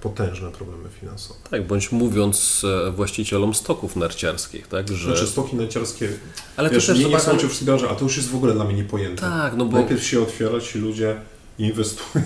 potężne 0.02 0.52
problemy 0.52 0.90
finansowe. 1.02 1.40
Tak, 1.52 1.68
bądź 1.68 1.92
mówiąc 1.92 2.66
e, 2.88 2.92
właścicielom 2.92 3.54
stoków 3.54 3.96
narciarskich, 3.96 4.68
tak, 4.68 4.90
że... 4.90 5.12
Znaczy 5.12 5.28
stoki 5.28 5.56
narciarskie, 5.56 6.10
ale 6.58 6.70
wiesz, 6.70 6.86
to 6.86 6.94
też 6.94 7.04
nie, 7.04 7.10
nie 7.10 7.20
są 7.20 7.32
ale- 7.32 7.40
cię 7.40 7.48
w 7.48 7.54
sprzedaży, 7.54 7.90
a 7.90 7.96
to 7.96 8.04
już 8.04 8.18
jest 8.18 8.30
w 8.30 8.36
ogóle 8.36 8.54
dla 8.54 8.64
mnie 8.66 8.74
niepojęte. 8.74 9.22
Tak, 9.22 9.56
no 9.58 9.66
bo... 9.66 9.78
Najpierw 9.78 10.04
się 10.04 10.22
otwiera, 10.22 10.60
ci 10.60 10.80
ludzie 10.80 11.16
inwestują 11.60 12.26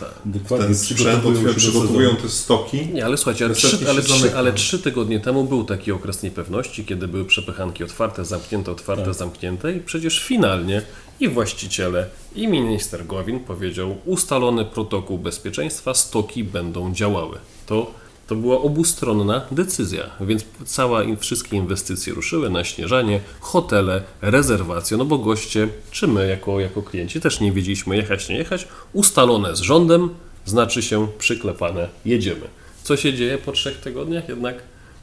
Tak. 0.00 0.10
w 0.24 0.30
Dokładnie, 0.30 0.66
ten 0.66 0.76
sprzęt, 0.76 1.24
przygotowują 1.56 2.16
te 2.16 2.28
stoki. 2.28 2.86
Nie, 2.86 3.04
ale 3.04 3.16
słuchajcie, 3.16 3.44
ale 3.44 3.54
trzy, 3.54 3.78
ale, 3.88 4.02
ale 4.36 4.52
trzy 4.52 4.78
tygodnie 4.78 5.20
temu 5.20 5.44
był 5.44 5.64
taki 5.64 5.92
okres 5.92 6.22
niepewności, 6.22 6.84
kiedy 6.84 7.08
były 7.08 7.24
przepychanki 7.24 7.84
otwarte, 7.84 8.24
zamknięte, 8.24 8.70
otwarte, 8.70 9.04
Tak. 9.04 9.14
zamknięte 9.14 9.72
i 9.72 9.80
przecież 9.80 10.24
finalnie 10.24 10.82
i 11.20 11.28
właściciele, 11.28 12.06
i 12.34 12.48
minister 12.48 13.06
Gowin 13.06 13.40
powiedział, 13.40 13.96
ustalony 14.04 14.64
protokół 14.64 15.18
bezpieczeństwa, 15.18 15.94
stoki 15.94 16.44
będą 16.44 16.94
działały. 16.94 17.38
To, 17.66 17.94
to 18.30 18.36
była 18.36 18.60
obustronna 18.60 19.46
decyzja, 19.50 20.10
więc 20.20 20.44
cała, 20.64 21.02
wszystkie 21.20 21.56
inwestycje 21.56 22.14
ruszyły 22.14 22.50
na 22.50 22.64
śnieżanie, 22.64 23.20
hotele, 23.40 24.02
rezerwacje, 24.20 24.96
no 24.96 25.04
bo 25.04 25.18
goście, 25.18 25.68
czy 25.90 26.08
my 26.08 26.28
jako, 26.28 26.60
jako 26.60 26.82
klienci 26.82 27.20
też 27.20 27.40
nie 27.40 27.52
wiedzieliśmy 27.52 27.96
jechać, 27.96 28.28
nie 28.28 28.36
jechać, 28.36 28.68
ustalone 28.92 29.56
z 29.56 29.60
rządem, 29.60 30.08
znaczy 30.46 30.82
się 30.82 31.08
przyklepane, 31.18 31.88
jedziemy. 32.04 32.48
Co 32.82 32.96
się 32.96 33.14
dzieje 33.14 33.38
po 33.38 33.52
trzech 33.52 33.80
tygodniach? 33.80 34.28
Jednak 34.28 34.56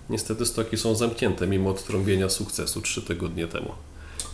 niestety 0.09 0.45
stoki 0.45 0.77
są 0.77 0.95
zamknięte, 0.95 1.47
mimo 1.47 1.69
odtrąbienia 1.69 2.29
sukcesu 2.29 2.81
trzy 2.81 3.01
tygodnie 3.01 3.47
temu. 3.47 3.71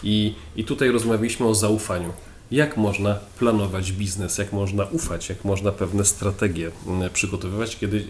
I, 0.04 0.34
I 0.56 0.64
tutaj 0.64 0.90
rozmawialiśmy 0.90 1.48
o 1.48 1.56
zaufaniu. 1.56 2.14
Jak 2.54 2.78
można 2.78 3.16
planować 3.40 3.92
biznes, 3.92 4.38
jak 4.38 4.54
można 4.54 4.84
ufać, 4.86 5.30
jak 5.30 5.46
można 5.46 5.72
pewne 5.72 6.06
strategie 6.06 6.72
mm, 6.88 7.10
przygotowywać, 7.14 7.78
kiedy 7.78 7.98
y, 7.98 8.02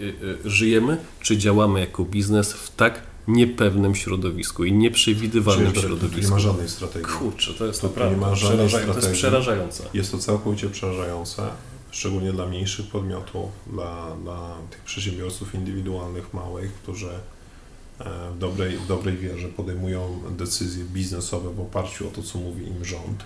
y, 0.45 0.49
żyjemy 0.49 0.97
czy 1.21 1.37
działamy 1.37 1.79
jako 1.79 2.05
biznes 2.05 2.53
w 2.53 2.75
tak 2.75 3.01
niepewnym 3.27 3.95
środowisku 3.95 4.63
i 4.65 4.73
nieprzewidywalnym 4.73 5.71
Czyli, 5.73 5.81
tu 5.81 5.89
nie 5.89 5.95
środowisku. 5.97 6.31
ma 6.33 6.39
żadnej 6.39 6.69
strategii. 6.69 7.07
Kurczę, 7.07 7.53
to 7.53 7.65
jest 7.65 7.81
Tu 7.81 7.87
naprawdę 7.87 8.15
nie 8.15 8.21
ma 8.21 8.35
żadnej 8.35 8.67
przeraża- 8.67 8.71
to 8.71 8.77
jest 8.77 8.89
strategii. 8.91 9.15
przerażające. 9.17 9.83
Jest 9.93 10.11
to 10.11 10.17
całkowicie 10.17 10.69
przerażające, 10.69 11.43
szczególnie 11.91 12.33
dla 12.33 12.45
mniejszych 12.47 12.87
podmiotów, 12.87 13.49
dla, 13.73 14.15
dla 14.23 14.55
tych 14.71 14.81
przedsiębiorców 14.81 15.55
indywidualnych, 15.55 16.33
małych, 16.33 16.73
którzy 16.73 17.09
e, 17.09 18.03
w 18.35 18.37
dobrej, 18.37 18.77
w 18.77 18.87
dobrej 18.87 19.17
wierze 19.17 19.47
podejmują 19.47 20.19
decyzje 20.37 20.83
biznesowe 20.85 21.53
w 21.53 21.59
oparciu 21.59 22.07
o 22.07 22.11
to, 22.11 22.23
co 22.23 22.39
mówi 22.39 22.67
im 22.67 22.85
rząd. 22.85 23.23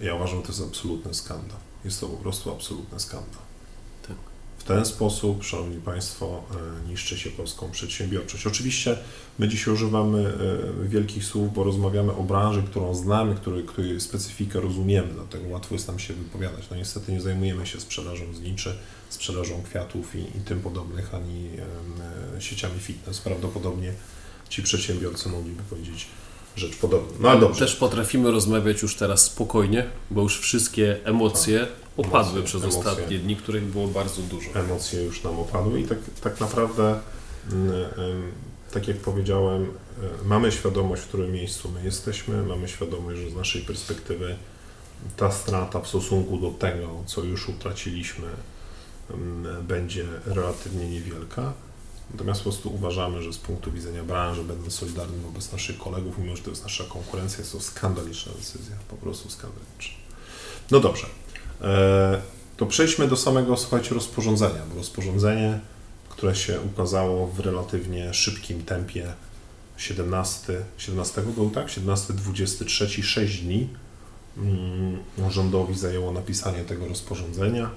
Ja 0.00 0.14
uważam, 0.14 0.36
że 0.36 0.42
to 0.42 0.48
jest 0.48 0.62
absolutny 0.62 1.14
skandal. 1.14 1.58
Jest 1.84 2.00
to 2.00 2.06
po 2.06 2.16
prostu 2.16 2.52
absolutny 2.52 3.00
skandal. 3.00 3.42
Tak. 4.08 4.16
W 4.58 4.64
ten 4.64 4.86
sposób, 4.86 5.44
Szanowni 5.44 5.80
Państwo, 5.80 6.42
e, 6.86 6.88
niszczy 6.88 7.18
się 7.18 7.30
polską 7.30 7.70
przedsiębiorczość. 7.70 8.46
Oczywiście 8.46 8.98
my 9.38 9.48
dzisiaj 9.48 9.74
używamy 9.74 10.34
e, 10.84 10.88
wielkich 10.88 11.24
słów, 11.24 11.54
bo 11.54 11.64
rozmawiamy 11.64 12.12
o 12.12 12.22
branży, 12.22 12.62
którą 12.62 12.94
znamy, 12.94 13.34
której, 13.34 13.64
której 13.64 14.00
specyfikę 14.00 14.60
rozumiemy, 14.60 15.08
dlatego 15.14 15.48
łatwo 15.48 15.74
jest 15.74 15.88
nam 15.88 15.98
się 15.98 16.14
wypowiadać. 16.14 16.64
No 16.70 16.76
niestety 16.76 17.12
nie 17.12 17.20
zajmujemy 17.20 17.66
się 17.66 17.80
sprzedażą 17.80 18.34
zniczy, 18.34 18.74
sprzedażą 19.08 19.62
kwiatów 19.62 20.14
i, 20.14 20.18
i 20.18 20.40
tym 20.44 20.60
podobnych, 20.60 21.14
ani 21.14 21.48
e, 22.36 22.40
sieciami 22.40 22.80
fitness. 22.80 23.20
Prawdopodobnie 23.20 23.92
ci 24.48 24.62
przedsiębiorcy 24.62 25.28
mogliby 25.28 25.62
powiedzieć 25.62 26.06
rzecz 26.58 26.76
podobną. 26.76 27.12
No 27.20 27.30
ale 27.30 27.40
dobrze. 27.40 27.60
Też 27.60 27.76
potrafimy 27.76 28.30
rozmawiać 28.30 28.82
już 28.82 28.94
teraz 28.96 29.24
spokojnie, 29.24 29.86
bo 30.10 30.22
już 30.22 30.38
wszystkie 30.40 30.96
emocje 31.04 31.66
opadły 31.96 32.20
Emocje, 32.32 32.42
przez 32.42 32.62
emocje. 32.62 32.78
ostatnie 32.80 33.18
dni, 33.18 33.36
których 33.36 33.64
było 33.64 33.88
bardzo 33.88 34.22
dużo. 34.22 34.50
emocje 34.54 35.02
już 35.02 35.22
nam 35.24 35.38
opadły 35.38 35.80
i 35.80 35.84
tak, 35.84 35.98
tak 36.22 36.40
naprawdę, 36.40 37.00
mm, 37.52 37.72
tak 38.72 38.88
jak 38.88 38.96
powiedziałem, 38.96 39.62
e, 39.62 40.24
mamy 40.24 40.52
świadomość, 40.52 41.02
w 41.02 41.06
którym 41.08 41.32
miejscu 41.32 41.68
my 41.74 41.84
jesteśmy, 41.84 42.42
mamy 42.42 42.68
świadomość, 42.68 43.18
że 43.20 43.30
z 43.30 43.34
naszej 43.34 43.62
perspektywy 43.62 44.36
ta 45.16 45.30
strata 45.32 45.80
w 45.80 45.88
stosunku 45.88 46.38
do 46.38 46.50
tego, 46.50 46.88
co 47.06 47.22
już 47.24 47.48
utraciliśmy, 47.48 48.26
em, 49.10 49.46
będzie 49.68 50.04
relatywnie 50.26 50.88
niewielka. 50.88 51.52
Natomiast 52.10 52.40
po 52.40 52.50
prostu 52.50 52.74
uważamy, 52.74 53.22
że 53.22 53.32
z 53.32 53.38
punktu 53.38 53.72
widzenia 53.72 54.04
branży, 54.04 54.44
będąc 54.44 54.74
solidarnym 54.74 55.20
wobec 55.20 55.52
naszych 55.52 55.78
kolegów, 55.78 56.18
mimo 56.18 56.36
że 56.36 56.42
to 56.42 56.50
jest 56.50 56.62
nasza 56.62 56.84
konkurencja, 56.84 57.38
jest 57.38 57.52
to 57.52 57.60
skandaliczna 57.60 58.32
decyzja, 58.32 58.76
po 58.88 58.96
prostu 58.96 59.30
skandaliczna. 59.30 59.96
No 60.70 60.80
dobrze. 60.80 61.06
E, 61.60 62.20
to 62.56 62.66
przejdźmy 62.66 63.08
do 63.08 63.16
samego, 63.16 63.56
słuchajcie, 63.56 63.94
rozporządzenia, 63.94 64.62
bo 64.70 64.76
rozporządzenie, 64.76 65.60
które 66.08 66.34
się 66.34 66.60
ukazało 66.60 67.26
w 67.26 67.40
relatywnie 67.40 68.14
szybkim 68.14 68.62
tempie 68.64 69.12
17, 69.76 70.64
17 70.78 71.22
był 71.22 71.50
tak? 71.50 71.70
17, 71.70 72.12
23, 72.12 73.02
6 73.02 73.42
dni 73.42 73.68
mm, 74.36 74.98
rządowi 75.30 75.78
zajęło 75.78 76.12
napisanie 76.12 76.64
tego 76.64 76.88
rozporządzenia. 76.88 77.70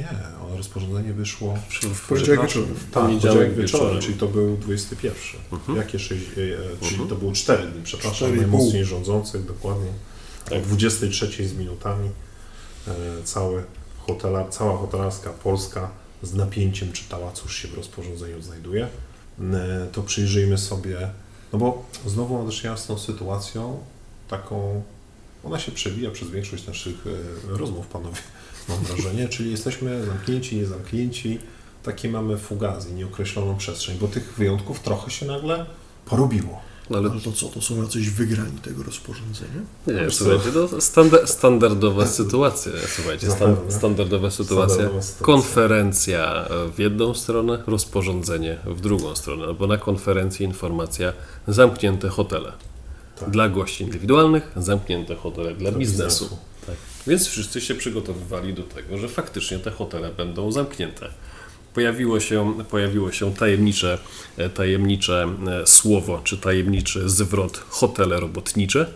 Nie, 0.00 0.08
ono 0.46 0.56
rozporządzenie 0.56 1.12
wyszło 1.12 1.54
W 1.94 2.08
poniedziałek 2.08 2.40
przepraszam, 2.40 2.62
wieczorem. 2.62 2.74
Tak, 2.90 3.02
Poniedziałek 3.02 3.38
poniedziałek 3.38 3.54
wieczorem, 3.54 4.00
czyli 4.02 4.14
to 4.14 4.26
był 4.26 4.56
21. 4.56 5.40
Mhm. 5.52 5.78
Jakie 5.78 5.98
6, 5.98 6.22
e, 6.22 6.26
e, 6.26 6.36
czyli 6.80 6.90
Mhm. 6.90 7.08
to 7.08 7.16
było 7.16 7.32
4 7.32 7.66
dni, 7.68 7.82
przepraszam, 7.82 8.36
najmocniej 8.36 8.84
rządzących, 8.84 9.44
dokładnie. 9.46 9.90
O 10.46 10.50
Tak. 10.50 10.62
23 10.62 11.48
z 11.48 11.54
minutami 11.54 12.10
e, 12.88 12.92
cały 13.24 13.64
hotela, 13.98 14.48
cała 14.48 14.78
hotelarska 14.78 15.30
Polska 15.30 15.90
z 16.22 16.34
napięciem 16.34 16.92
czytała, 16.92 17.32
cóż 17.32 17.56
się 17.56 17.68
w 17.68 17.74
rozporządzeniu 17.74 18.42
znajduje. 18.42 18.88
E, 19.40 19.86
To 19.92 20.02
przyjrzyjmy 20.02 20.58
sobie, 20.58 21.10
no 21.52 21.58
bo 21.58 21.84
znowu 22.06 22.34
mamy 22.34 22.46
do 22.46 22.52
czynienia 22.52 22.76
z 22.76 22.86
tą 22.86 22.98
sytuacją 22.98 23.78
taką, 24.28 24.82
ona 25.44 25.58
się 25.58 25.72
przewija 25.72 26.10
przez 26.10 26.30
większość 26.30 26.66
naszych 26.66 26.94
e, 27.06 27.58
rozmów, 27.58 27.86
panowie, 27.86 28.18
mam 28.70 28.78
wrażenie, 28.84 29.28
czyli 29.28 29.50
jesteśmy 29.50 30.06
zamknięci, 30.06 30.56
niezamknięci, 30.56 31.38
takie 31.82 32.08
mamy 32.08 32.36
fugazy, 32.38 32.92
nieokreśloną 32.92 33.56
przestrzeń, 33.56 33.98
bo 34.00 34.08
tych 34.08 34.34
wyjątków 34.38 34.80
trochę 34.80 35.10
się 35.10 35.26
nagle 35.26 35.66
porobiło. 36.06 36.60
No 36.90 36.98
ale 36.98 37.10
Ale 37.10 37.20
to 37.20 37.32
co, 37.32 37.46
to 37.48 37.62
są 37.62 37.82
jacyś 37.82 38.10
wygrani 38.10 38.58
tego 38.58 38.82
rozporządzenia? 38.82 39.60
nie, 39.86 40.10
co? 40.10 40.16
słuchajcie, 40.16 40.52
to 40.52 40.80
standa, 40.80 41.26
standardowa 41.26 42.06
sytuacja. 42.06 42.72
Słuchajcie, 42.96 43.30
stan, 43.30 43.56
standardowa 43.68 44.30
sytuacja. 44.30 44.74
Standardowa. 44.74 45.24
Konferencja 45.24 46.48
w 46.76 46.78
jedną 46.78 47.14
stronę, 47.14 47.62
rozporządzenie 47.66 48.58
w 48.66 48.80
drugą 48.80 49.16
stronę, 49.16 49.54
bo 49.54 49.66
na 49.66 49.78
konferencji 49.78 50.46
informacja 50.46 51.12
zamknięte 51.48 52.08
hotele. 52.08 52.52
Tak. 53.20 53.30
Dla 53.30 53.48
gości 53.48 53.84
indywidualnych, 53.84 54.52
zamknięte 54.56 55.16
hotele 55.16 55.54
dla, 55.54 55.70
Dla 55.70 55.78
biznesu. 55.78 56.24
biznesu. 56.24 56.38
Więc 57.06 57.28
wszyscy 57.28 57.60
się 57.60 57.74
przygotowywali 57.74 58.54
do 58.54 58.62
tego, 58.62 58.98
że 58.98 59.08
faktycznie 59.08 59.58
te 59.58 59.70
hotele 59.70 60.10
będą 60.10 60.52
zamknięte. 60.52 61.08
Pojawiło 61.74 62.20
się, 62.20 62.54
pojawiło 62.70 63.12
się 63.12 63.34
tajemnicze, 63.34 63.98
e, 64.36 64.48
tajemnicze 64.50 65.28
e, 65.62 65.66
słowo, 65.66 66.20
czy 66.24 66.38
tajemniczy 66.38 67.08
zwrot 67.08 67.64
hotele 67.68 68.20
robotnicze, 68.20 68.86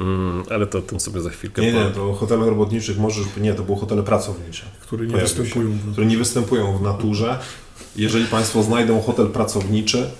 Mm, 0.00 0.44
ale 0.50 0.66
to 0.66 0.78
o 0.78 0.82
tym 0.82 1.00
sobie 1.00 1.20
za 1.20 1.30
chwilkę 1.30 1.62
Nie, 1.62 1.72
nie, 1.72 1.84
to 1.84 2.14
hotele 2.14 2.46
robotniczych 2.46 2.98
możesz, 2.98 3.24
nie, 3.36 3.54
to 3.54 3.62
były 3.62 3.78
hotele 3.78 4.02
pracownicze, 4.02 4.64
Które 4.80 5.06
nie 5.06 5.12
się. 5.14 5.20
występują 5.20 5.70
w 5.70 5.92
które 5.92 6.06
nie 6.06 6.16
występują 6.16 6.78
w 6.78 6.82
naturze. 6.82 7.38
Jeżeli 7.96 8.24
Państwo 8.24 8.62
znajdą 8.62 9.02
hotel 9.02 9.28
pracowniczy, 9.28 10.10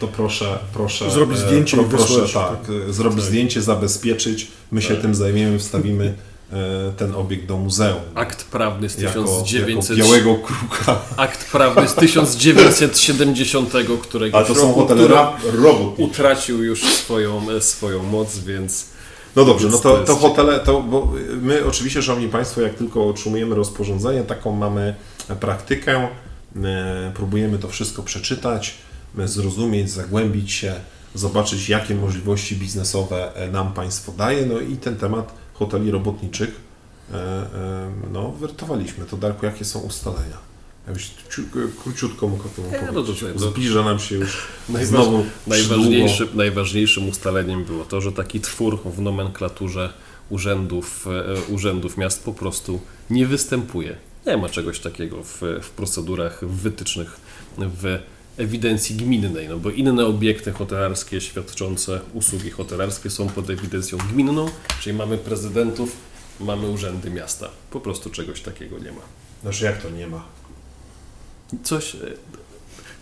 to 0.00 0.08
proszę, 0.08 0.58
proszę 0.74 1.10
Zrobić 1.10 1.38
e, 1.38 1.40
zdjęcie 1.40 1.76
i 1.76 1.84
proszę, 1.84 2.20
wysłać. 2.20 2.32
tak, 2.32 2.58
e, 2.88 2.92
zrobić 2.92 3.24
zdjęcie, 3.24 3.62
zabezpieczyć. 3.62 4.48
My 4.72 4.82
się 4.82 4.94
Tak. 4.94 5.02
tym 5.02 5.14
zajmiemy, 5.14 5.58
wstawimy 5.58 6.14
e, 6.52 6.56
ten 6.96 7.14
obiekt 7.14 7.46
do 7.46 7.56
muzeum. 7.56 8.00
Akt 8.14 8.44
prawny 8.44 8.88
z 8.88 8.98
Jako, 8.98 9.22
1900, 9.24 9.98
jako 9.98 10.10
białego 10.10 10.34
kruka. 10.34 10.98
akt 11.16 11.50
prawny 11.52 11.88
z 11.88 11.94
1970, 11.94 13.72
którego 14.02 14.38
A 14.38 14.44
to 14.44 14.54
są 14.54 14.60
roku, 14.68 14.80
hotele 14.80 15.08
robotnicze. 15.52 16.02
utracił 16.02 16.62
już 16.64 16.84
swoją, 16.84 17.50
e, 17.50 17.60
swoją 17.60 18.02
moc, 18.02 18.38
więc 18.38 18.86
No 19.36 19.44
dobrze, 19.44 19.68
no 19.68 19.78
to, 19.78 19.98
to 19.98 20.16
hotele, 20.16 20.60
to, 20.60 20.80
bo 20.80 21.12
my 21.42 21.64
oczywiście, 21.66 22.02
Szanowni 22.02 22.28
Państwo, 22.28 22.60
jak 22.60 22.74
tylko 22.74 23.08
otrzymujemy 23.08 23.54
rozporządzenie, 23.54 24.22
taką 24.22 24.52
mamy 24.52 24.94
praktykę, 25.40 26.08
e, 26.64 27.12
próbujemy 27.14 27.58
to 27.58 27.68
wszystko 27.68 28.02
przeczytać, 28.02 28.74
e, 28.74 28.89
zrozumieć, 29.24 29.90
zagłębić 29.90 30.52
się, 30.52 30.74
zobaczyć, 31.14 31.68
jakie 31.68 31.94
możliwości 31.94 32.56
biznesowe 32.56 33.34
e, 33.34 33.50
nam 33.50 33.72
państwo 33.72 34.12
daje, 34.12 34.46
no 34.46 34.60
i 34.60 34.76
ten 34.76 34.96
temat 34.96 35.34
hoteli 35.54 35.90
robotniczych, 35.90 36.60
e, 37.12 37.14
e, 37.16 37.90
no, 38.12 38.32
wertowaliśmy. 38.32 39.04
To 39.04 39.16
Darku, 39.16 39.46
jakie 39.46 39.64
są 39.64 39.80
ustalenia? 39.80 40.50
Jakbyś 40.86 41.10
ciu- 41.30 41.68
króciutko 41.82 42.28
mógł 42.28 42.42
o 42.46 42.48
tym 42.48 42.64
no 42.64 42.78
opowiedzieć. 42.78 43.06
dobrze, 43.06 43.32
to- 43.34 43.50
Zbliża 43.50 43.82
nam 43.84 43.98
się 43.98 44.14
już 44.16 44.46
Najważ- 44.68 44.86
znowu 44.86 45.24
Najważniejszy, 45.46 46.28
najważniejszym 46.34 47.08
ustaleniem 47.08 47.64
było 47.64 47.84
to, 47.84 48.00
że 48.00 48.12
taki 48.12 48.40
twór 48.40 48.78
w 48.84 49.00
nomenklaturze 49.00 49.92
urzędów, 50.30 51.06
e, 51.06 51.52
urzędów 51.52 51.96
miast 51.96 52.24
po 52.24 52.32
prostu 52.32 52.80
nie 53.10 53.26
występuje. 53.26 53.96
Nie 54.26 54.36
ma 54.36 54.48
czegoś 54.48 54.80
takiego 54.80 55.16
w, 55.22 55.42
w 55.62 55.70
procedurach 55.70 56.44
w 56.44 56.60
wytycznych 56.62 57.16
w 57.58 57.98
ewidencji 58.40 58.96
gminnej, 58.96 59.48
no 59.48 59.58
bo 59.58 59.70
inne 59.70 60.06
obiekty 60.06 60.52
hotelarskie 60.52 61.20
świadczące 61.20 62.00
usługi 62.14 62.50
hotelarskie 62.50 63.10
są 63.10 63.28
pod 63.28 63.50
ewidencją 63.50 63.98
gminną, 63.98 64.48
czyli 64.80 64.96
mamy 64.96 65.18
prezydentów, 65.18 65.96
mamy 66.40 66.68
urzędy 66.68 67.10
miasta. 67.10 67.48
Po 67.70 67.80
prostu 67.80 68.10
czegoś 68.10 68.40
takiego 68.40 68.78
nie 68.78 68.92
ma. 68.92 69.00
Znaczy 69.42 69.64
jak 69.64 69.82
to 69.82 69.90
nie 69.90 70.06
ma? 70.06 70.24
Coś, 71.62 71.94
e, 71.94 71.98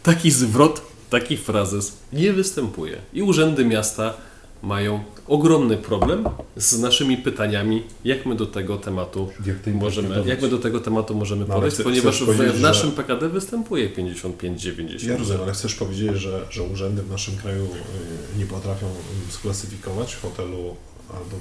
taki 0.02 0.30
zwrot, 0.30 0.82
taki 1.10 1.36
frazes 1.36 1.92
nie 2.12 2.32
występuje. 2.32 2.98
I 3.12 3.22
urzędy 3.22 3.64
miasta 3.64 4.14
mają 4.62 5.04
ogromny 5.28 5.76
problem 5.76 6.24
z 6.56 6.78
naszymi 6.80 7.16
pytaniami, 7.16 7.82
jak 8.04 8.26
my 8.26 8.34
do 8.34 8.46
tego 8.46 8.76
tematu 8.76 9.28
Jak 9.46 9.74
możemy, 9.74 10.22
jak 10.26 10.42
my 10.42 10.48
do 10.48 10.58
tego 10.58 10.80
tematu 10.80 11.14
możemy 11.14 11.44
No, 11.48 11.54
podejść, 11.54 11.76
ponieważ 11.82 12.22
w, 12.22 12.26
w 12.56 12.60
naszym 12.60 12.92
PKD 12.92 13.28
występuje 13.28 13.90
55-90. 13.90 15.08
Ja 15.08 15.16
rozumiem, 15.16 15.42
ale 15.42 15.52
chcesz 15.52 15.74
powiedzieć, 15.74 16.16
że, 16.16 16.46
że 16.50 16.62
urzędy 16.62 17.02
w 17.02 17.10
naszym 17.10 17.36
kraju 17.36 17.64
y, 17.64 18.38
nie 18.38 18.46
potrafią 18.46 18.86
sklasyfikować 19.30 20.16
hotelu 20.16 20.76
albo 21.08 21.36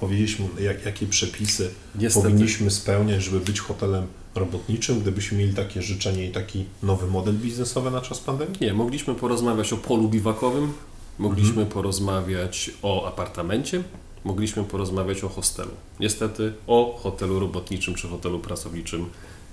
powiedzieć 0.00 0.38
mu, 0.38 0.48
jak, 0.60 0.84
jakie 0.86 1.06
przepisy 1.06 1.70
Niestety. 1.94 2.26
powinniśmy 2.26 2.70
spełniać, 2.70 3.22
żeby 3.22 3.40
być 3.40 3.60
hotelem 3.60 4.06
robotniczym, 4.34 5.00
gdybyśmy 5.00 5.38
mieli 5.38 5.54
takie 5.54 5.82
życzenie 5.82 6.26
i 6.26 6.32
taki 6.32 6.64
nowy 6.82 7.06
model 7.06 7.34
biznesowy 7.34 7.90
na 7.90 8.00
czas 8.00 8.20
pandemii? 8.20 8.54
Nie, 8.60 8.74
mogliśmy 8.74 9.14
porozmawiać 9.14 9.72
o 9.72 9.76
polu 9.76 10.08
biwakowym, 10.08 10.72
mogliśmy 11.18 11.50
Mhm. 11.52 11.68
porozmawiać 11.68 12.70
o 12.82 13.06
apartamencie, 13.08 13.82
mogliśmy 14.24 14.64
porozmawiać 14.64 15.24
o 15.24 15.28
hostelu. 15.28 15.70
Niestety 16.00 16.52
o 16.66 16.98
hotelu 17.02 17.40
robotniczym 17.40 17.94
czy 17.94 18.08
hotelu 18.08 18.38
pracowniczym 18.38 19.06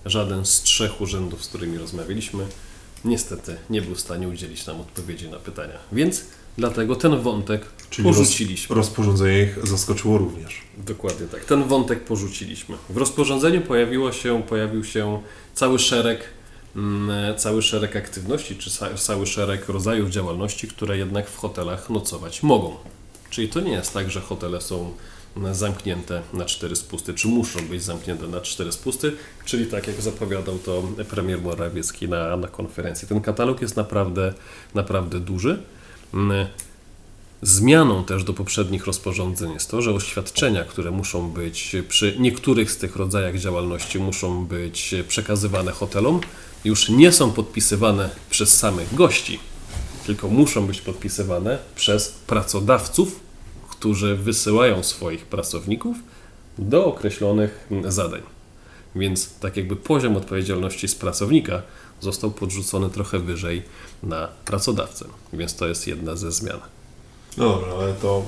żaden 0.06 0.46
z 0.46 0.62
trzech 0.62 1.02
urzędów, 1.02 1.44
z 1.46 1.48
którymi 1.48 1.78
rozmawialiśmy, 1.78 2.46
niestety 3.06 3.56
nie 3.70 3.82
był 3.82 3.96
w 3.96 4.00
stanie 4.00 4.28
udzielić 4.28 4.66
nam 4.66 4.82
odpowiedzi 4.82 5.30
na 5.30 5.38
pytania. 5.38 5.78
Więc 5.92 6.26
dlatego 6.58 6.96
ten 6.96 7.20
wątek 7.22 7.62
Czyli 7.90 8.08
roz, 8.08 8.18
porzuciliśmy. 8.18 8.76
rozporządzenie 8.76 9.44
ich 9.44 9.68
zaskoczyło 9.68 10.18
również. 10.18 10.62
Dokładnie 10.78 11.28
tak. 11.28 11.46
Ten 11.46 11.64
wątek 11.64 12.04
porzuciliśmy. 12.04 12.76
W 12.90 12.98
rozporządzeniu 12.98 13.62
pojawiło 13.62 14.12
się, 14.12 14.44
pojawił 14.44 14.84
się 14.84 15.22
cały 15.54 15.80
szereg, 15.80 16.24
cały 17.38 17.62
szereg 17.62 17.96
aktywności, 17.96 18.56
czy 18.56 18.72
ca- 18.72 18.94
cały 18.96 19.28
szereg 19.28 19.70
rodzajów 19.70 20.10
działalności, 20.10 20.68
które 20.68 20.98
jednak 20.98 21.30
w 21.30 21.38
hotelach 21.38 21.90
nocować 21.90 22.44
mogą. 22.44 22.76
Czyli 23.30 23.50
to 23.50 23.60
nie 23.60 23.72
jest 23.72 23.94
tak, 23.94 24.12
że 24.12 24.22
hotele 24.22 24.62
są 24.62 24.92
zamknięte 25.52 26.22
na 26.34 26.46
cztery 26.46 26.76
spusty, 26.76 27.14
czy 27.14 27.28
muszą 27.28 27.68
być 27.68 27.84
zamknięte 27.84 28.28
na 28.28 28.42
cztery 28.42 28.72
spusty, 28.72 29.14
czyli 29.46 29.66
tak 29.66 29.88
jak 29.88 30.02
zapowiadał 30.02 30.60
to 30.60 30.84
premier 31.10 31.42
Morawiecki 31.42 32.10
na, 32.10 32.38
na 32.38 32.48
konferencji. 32.48 33.08
Ten 33.08 33.22
katalog 33.22 33.62
jest 33.62 33.76
naprawdę, 33.76 34.34
naprawdę 34.74 35.20
duży. 35.20 35.60
Mm, 36.14 36.48
Zmianą 37.44 38.04
też 38.04 38.24
do 38.24 38.34
poprzednich 38.34 38.86
rozporządzeń 38.86 39.54
jest 39.54 39.72
to, 39.72 39.82
że 39.82 39.92
oświadczenia, 39.92 40.64
które 40.64 40.92
muszą 40.92 41.30
być 41.30 41.76
przy 41.90 42.16
niektórych 42.20 42.72
z 42.72 42.78
tych 42.78 42.96
rodzajach 42.96 43.38
działalności, 43.40 44.00
muszą 44.00 44.46
być 44.46 44.96
przekazywane 45.08 45.72
hotelom, 45.72 46.22
już 46.64 46.90
nie 46.90 47.12
są 47.12 47.32
podpisywane 47.32 48.10
przez 48.30 48.58
samych 48.58 48.96
gości, 48.96 49.40
tylko 50.06 50.28
muszą 50.28 50.68
być 50.68 50.82
podpisywane 50.82 51.58
przez 51.76 52.10
pracodawców, 52.10 53.20
którzy 53.70 54.16
wysyłają 54.16 54.84
swoich 54.84 55.26
pracowników 55.26 55.98
do 56.58 56.86
określonych 56.86 57.68
zadań. 57.88 58.22
Więc 58.96 59.30
tak 59.40 59.58
jakby 59.58 59.76
poziom 59.76 60.18
odpowiedzialności 60.18 60.88
z 60.88 60.96
pracownika 60.96 61.62
został 62.02 62.32
podrzucony 62.32 62.90
trochę 62.90 63.20
wyżej 63.20 63.64
na 64.04 64.28
pracodawcę. 64.46 65.06
Więc 65.34 65.56
to 65.56 65.68
jest 65.68 65.88
jedna 65.88 66.16
ze 66.16 66.32
zmian. 66.32 66.60
No 67.38 67.50
dobra, 67.50 67.74
ale 67.74 67.94
to 67.94 68.26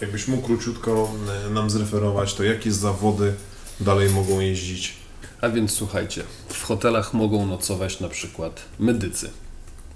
jakbyś 0.00 0.28
mógł 0.28 0.46
króciutko 0.46 1.10
e, 1.46 1.50
nam 1.50 1.70
zreferować, 1.70 2.34
to 2.34 2.42
jakie 2.42 2.72
zawody 2.72 3.34
dalej 3.80 4.10
mogą 4.10 4.40
jeździć? 4.40 4.97
A 5.40 5.48
więc 5.48 5.72
słuchajcie, 5.72 6.22
w 6.48 6.62
hotelach 6.62 7.14
mogą 7.14 7.46
nocować 7.46 8.00
na 8.00 8.08
przykład 8.08 8.62
medycy. 8.78 9.30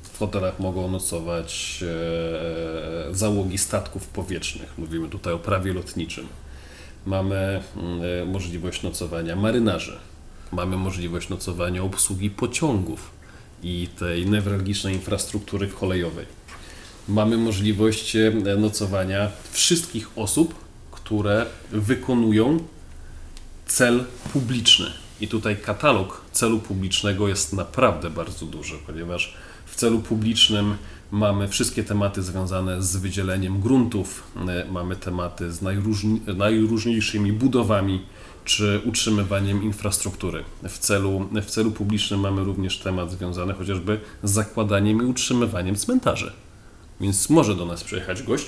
W 0.03 0.19
hotelach 0.19 0.61
mogą 0.61 0.91
nocować 0.91 1.85
e, 3.11 3.15
załogi 3.15 3.59
statków 3.59 4.07
powietrznych. 4.07 4.79
Mówimy 4.79 5.09
tutaj 5.09 5.33
o 5.33 5.39
prawie 5.39 5.73
lotniczym. 5.73 6.27
Mamy 7.07 7.37
e, 7.37 8.25
możliwość 8.25 8.83
nocowania 8.83 9.37
marynarzy. 9.37 9.99
Mamy 10.53 10.77
możliwość 10.77 11.29
nocowania 11.29 11.83
obsługi 11.83 12.31
pociągów 12.31 13.11
i 13.63 13.89
tej 13.99 14.27
newralgicznej 14.27 14.95
infrastruktury 14.95 15.69
kolejowej. 15.69 16.27
Mamy 17.09 17.37
możliwość 17.37 18.17
e, 18.17 18.33
nocowania 18.59 19.31
wszystkich 19.51 20.19
osób, 20.19 20.55
które 20.91 21.47
wykonują 21.73 22.59
cel 23.67 24.05
publiczny. 24.33 25.03
I 25.21 25.29
tutaj 25.29 25.57
katalog 25.57 26.25
celu 26.33 26.59
publicznego 26.59 27.29
jest 27.29 27.53
naprawdę 27.53 28.11
bardzo 28.11 28.47
duży, 28.47 28.75
ponieważ 28.87 29.35
w 29.67 29.77
celu 29.77 29.99
publicznym 29.99 30.75
mamy 31.11 31.49
wszystkie 31.49 31.85
tematy 31.85 32.23
związane 32.23 32.83
z 32.83 32.97
wydzieleniem 32.97 33.61
gruntów, 33.61 34.23
e, 34.49 34.65
mamy 34.71 34.97
tematy 34.97 35.53
z 35.53 35.63
najróżni, 35.63 36.21
najróżniejszymi 36.37 37.33
budowami 37.33 38.03
czy 38.45 38.81
utrzymywaniem 38.85 39.63
infrastruktury. 39.63 40.45
W 40.63 40.79
celu, 40.79 41.29
w 41.43 41.51
celu 41.51 41.71
publicznym 41.71 42.21
mamy 42.21 42.45
również 42.45 42.79
temat 42.79 43.11
związany 43.11 43.55
chociażby 43.55 44.01
z 44.23 44.31
zakładaniem 44.31 45.03
i 45.03 45.05
utrzymywaniem 45.05 45.77
cmentarzy. 45.77 46.33
Więc 47.01 47.31
może 47.31 47.55
do 47.55 47.67
nas 47.67 47.85
przyjechać 47.85 48.23
gość, 48.23 48.47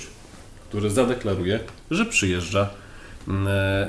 który 0.69 0.89
zadeklaruje, 0.89 1.59
że 1.91 2.05
przyjeżdża 2.05 2.69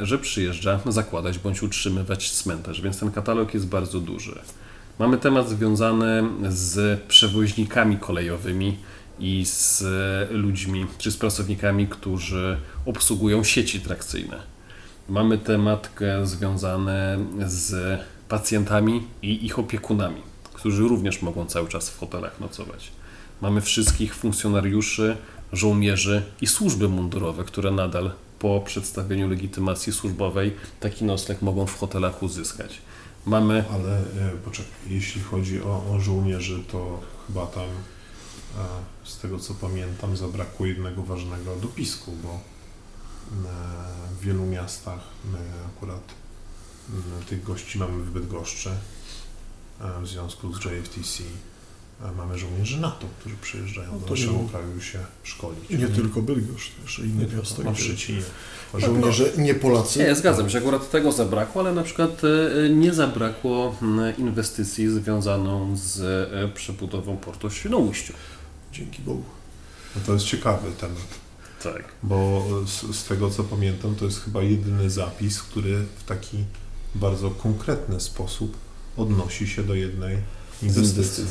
że 0.03 0.19
przyjeżdża 0.19 0.81
zakładać 0.87 1.39
bądź 1.39 1.63
utrzymywać 1.63 2.31
cmentarz, 2.31 2.81
więc 2.81 3.01
ten 3.01 3.11
katalog 3.11 3.55
jest 3.55 3.67
bardzo 3.67 4.01
duży. 4.01 4.39
Mamy 4.99 5.19
temat 5.19 5.49
związany 5.49 6.23
z 6.49 7.01
przewoźnikami 7.01 7.97
kolejowymi 7.97 8.77
i 9.19 9.45
z 9.47 9.85
ludźmi, 10.31 10.87
czy 10.99 11.11
z 11.11 11.17
pracownikami, 11.17 11.87
którzy 11.87 12.59
obsługują 12.87 13.45
sieci 13.45 13.81
trakcyjne. 13.81 14.37
Mamy 15.09 15.39
temat 15.39 15.91
związany 16.23 17.19
z 17.47 18.01
pacjentami 18.29 19.03
i 19.23 19.47
ich 19.47 19.59
opiekunami, 19.59 20.23
którzy 20.55 20.83
również 20.83 21.23
mogą 21.23 21.47
cały 21.47 21.69
czas 21.69 21.91
w 21.91 21.99
hotelach 21.99 22.41
nocować. 22.41 22.91
Mamy 23.41 23.61
wszystkich 23.61 24.15
funkcjonariuszy, 24.15 25.17
żołnierzy 25.53 26.23
i 26.41 26.47
służby 26.47 26.89
mundurowe, 26.89 27.45
które 27.45 27.71
nadal 27.71 28.11
po 28.39 28.61
przedstawieniu 28.61 29.29
legitymacji 29.29 29.93
służbowej 29.93 30.55
taki 30.81 31.05
nocleg 31.05 31.43
mogą 31.43 31.67
w 31.67 31.79
hotelach 31.79 32.23
uzyskać. 32.23 32.79
Mamy... 33.27 33.65
Ale 33.73 33.99
e, 33.99 34.03
poczekaj, 34.45 34.73
jeśli 34.87 35.21
chodzi 35.21 35.63
o, 35.63 35.85
o 35.93 36.01
żołnierzy, 36.01 36.65
to 36.73 37.01
chyba 37.27 37.47
tam 37.47 37.65
e, 37.65 37.69
z 39.05 39.19
tego 39.19 39.39
co 39.39 39.55
pamiętam 39.55 40.17
zabrakło 40.17 40.67
jednego 40.67 41.03
ważnego 41.03 41.57
dopisku, 41.57 42.13
bo 42.23 42.29
e, 42.29 42.41
w 44.21 44.21
wielu 44.21 44.47
miastach 44.47 45.01
my 45.33 45.39
akurat 45.67 46.03
tych 47.29 47.43
gości 47.43 47.79
mamy 47.79 48.05
w 48.05 48.11
Bydgoszczy 48.11 48.71
w 50.03 50.07
związku 50.07 50.55
z 50.55 50.65
JFTC 50.65 51.23
mamy 52.17 52.39
żołnierzy 52.39 52.81
NATO, 52.81 53.07
którzy 53.21 53.37
przyjeżdżają 53.37 53.93
no 53.93 53.99
do 53.99 54.11
naszego 54.11 54.33
nie... 54.33 54.49
kraju 54.49 54.81
się 54.81 54.99
szkolić. 55.23 55.71
Nie, 55.71 55.79
nie 55.79 55.87
tylko 55.87 56.23
Bydgoszcz, 56.23 56.73
też 56.85 56.99
inne 56.99 57.37
miasta. 57.37 57.63
Na 57.63 57.75
Szczecinie. 57.75 58.23
Żołnierze 58.75 59.33
nie 59.39 59.55
Polacy. 59.55 59.99
Nie, 59.99 60.15
zgadzam 60.15 60.51
się, 60.51 60.59
akurat 60.59 60.91
tego 60.91 61.13
zabrakło, 61.13 61.63
ale 61.63 61.73
na 61.73 61.83
przykład 61.83 62.23
e, 62.25 62.69
nie 62.71 62.95
zabrakło 62.95 63.77
inwestycji 64.19 64.89
związaną 64.89 65.77
z 65.77 66.01
e, 66.33 66.49
przebudową 66.55 67.17
portu 67.17 67.51
w 67.51 67.55
Świnoujściu. 67.55 68.13
Dzięki 68.73 69.03
Bogu. 69.03 69.25
No 69.97 70.03
to 70.07 70.13
jest 70.13 70.25
ciekawy 70.25 70.73
temat. 70.73 71.27
Tak. 71.63 71.85
Bo 72.03 72.47
z, 72.67 72.97
z 72.97 73.05
tego 73.05 73.31
co 73.31 73.45
pamiętam, 73.45 73.95
to 73.95 74.05
jest 74.05 74.25
chyba 74.25 74.43
jedyny 74.43 74.91
zapis, 74.91 75.43
który 75.43 75.85
w 75.97 76.05
taki 76.05 76.45
bardzo 76.95 77.31
konkretny 77.31 78.01
sposób 78.01 78.57
odnosi 78.97 79.49
się 79.49 79.63
do 79.63 79.75
jednej 79.75 80.17
inwestycji. 80.63 81.25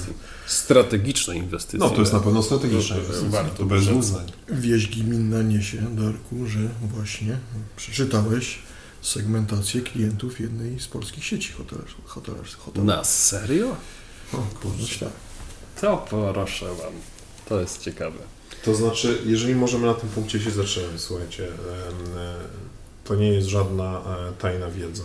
Strategicznej 0.47 1.37
inwestycji. 1.37 1.79
No 1.79 1.89
to 1.89 1.99
jest 1.99 2.13
na 2.13 2.19
pewno 2.19 2.43
strategiczna 2.43 2.97
inwestycja, 2.97 3.29
Warto 3.29 3.57
to 3.57 3.65
bez 3.65 3.87
uznań. 3.87 4.31
Wieść 4.49 5.03
gminna 5.03 5.41
niesie, 5.41 5.81
Darku, 5.81 6.47
że 6.47 6.59
właśnie 6.81 7.39
przeczytałeś 7.75 8.59
segmentację 9.01 9.81
klientów 9.81 10.39
jednej 10.39 10.79
z 10.79 10.87
polskich 10.87 11.25
sieci 11.25 11.53
hotelarskich. 12.05 12.75
Na 12.75 13.03
serio? 13.03 13.75
O 14.33 14.37
kurczę. 14.61 14.99
Tak. 14.99 15.11
To 15.81 16.05
proszę 16.09 16.65
Wam. 16.65 16.93
To 17.49 17.61
jest 17.61 17.81
ciekawe. 17.81 18.17
To 18.63 18.75
znaczy, 18.75 19.21
jeżeli 19.25 19.55
możemy 19.55 19.87
na 19.87 19.93
tym 19.93 20.09
punkcie 20.09 20.39
się 20.39 20.51
zatrzymać, 20.51 21.01
słuchajcie, 21.01 21.47
to 23.03 23.15
nie 23.15 23.27
jest 23.27 23.47
żadna 23.47 24.01
e, 24.01 24.31
tajna 24.39 24.71
wiedza. 24.71 25.03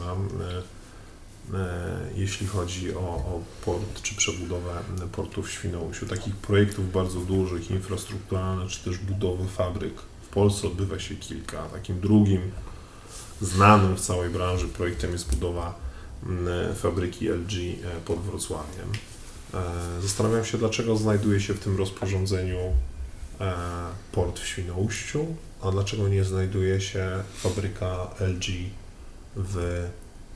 E, 1.55 2.11
jeśli 2.15 2.47
chodzi 2.47 2.95
o, 2.95 3.01
o, 3.01 3.41
port 3.65 4.03
czy 4.03 4.15
przebudowę 4.15 4.83
portu 5.13 5.43
w 5.43 5.51
Świnoujściu. 5.51 6.07
Takich 6.07 6.37
projektów 6.37 6.93
bardzo 6.93 7.21
dużych, 7.21 7.71
infrastrukturalnych, 7.71 8.71
czy 8.71 8.85
też 8.85 8.99
budowy 8.99 9.49
fabryk 9.49 9.95
w 10.23 10.29
Polsce 10.29 10.67
odbywa 10.67 10.99
się 10.99 11.15
kilka. 11.15 11.63
Takim 11.63 12.01
drugim 12.01 12.41
znanym 13.41 13.97
w 13.97 14.01
całej 14.01 14.31
branży 14.31 14.69
projektem 14.69 15.13
jest 15.13 15.31
budowa 15.31 15.75
fabryki 16.75 17.29
LG 17.29 17.53
e, 17.53 18.01
pod 18.05 18.21
Wrocławiem. 18.21 18.89
E, 19.55 20.03
zastanawiam 20.03 20.45
się, 20.45 20.59
dlaczego 20.59 20.97
znajduje 20.97 21.41
się 21.41 21.55
w 21.55 21.61
tym 21.61 21.77
rozporządzeniu 21.77 22.59
port 24.13 24.39
w 24.39 24.47
Świnoujściu, 24.47 25.27
a 25.63 25.71
dlaczego 25.71 26.09
nie 26.09 26.25
znajduje 26.25 26.81
się 26.81 27.23
fabryka 27.37 28.11
LG 28.21 28.47
w 29.37 29.87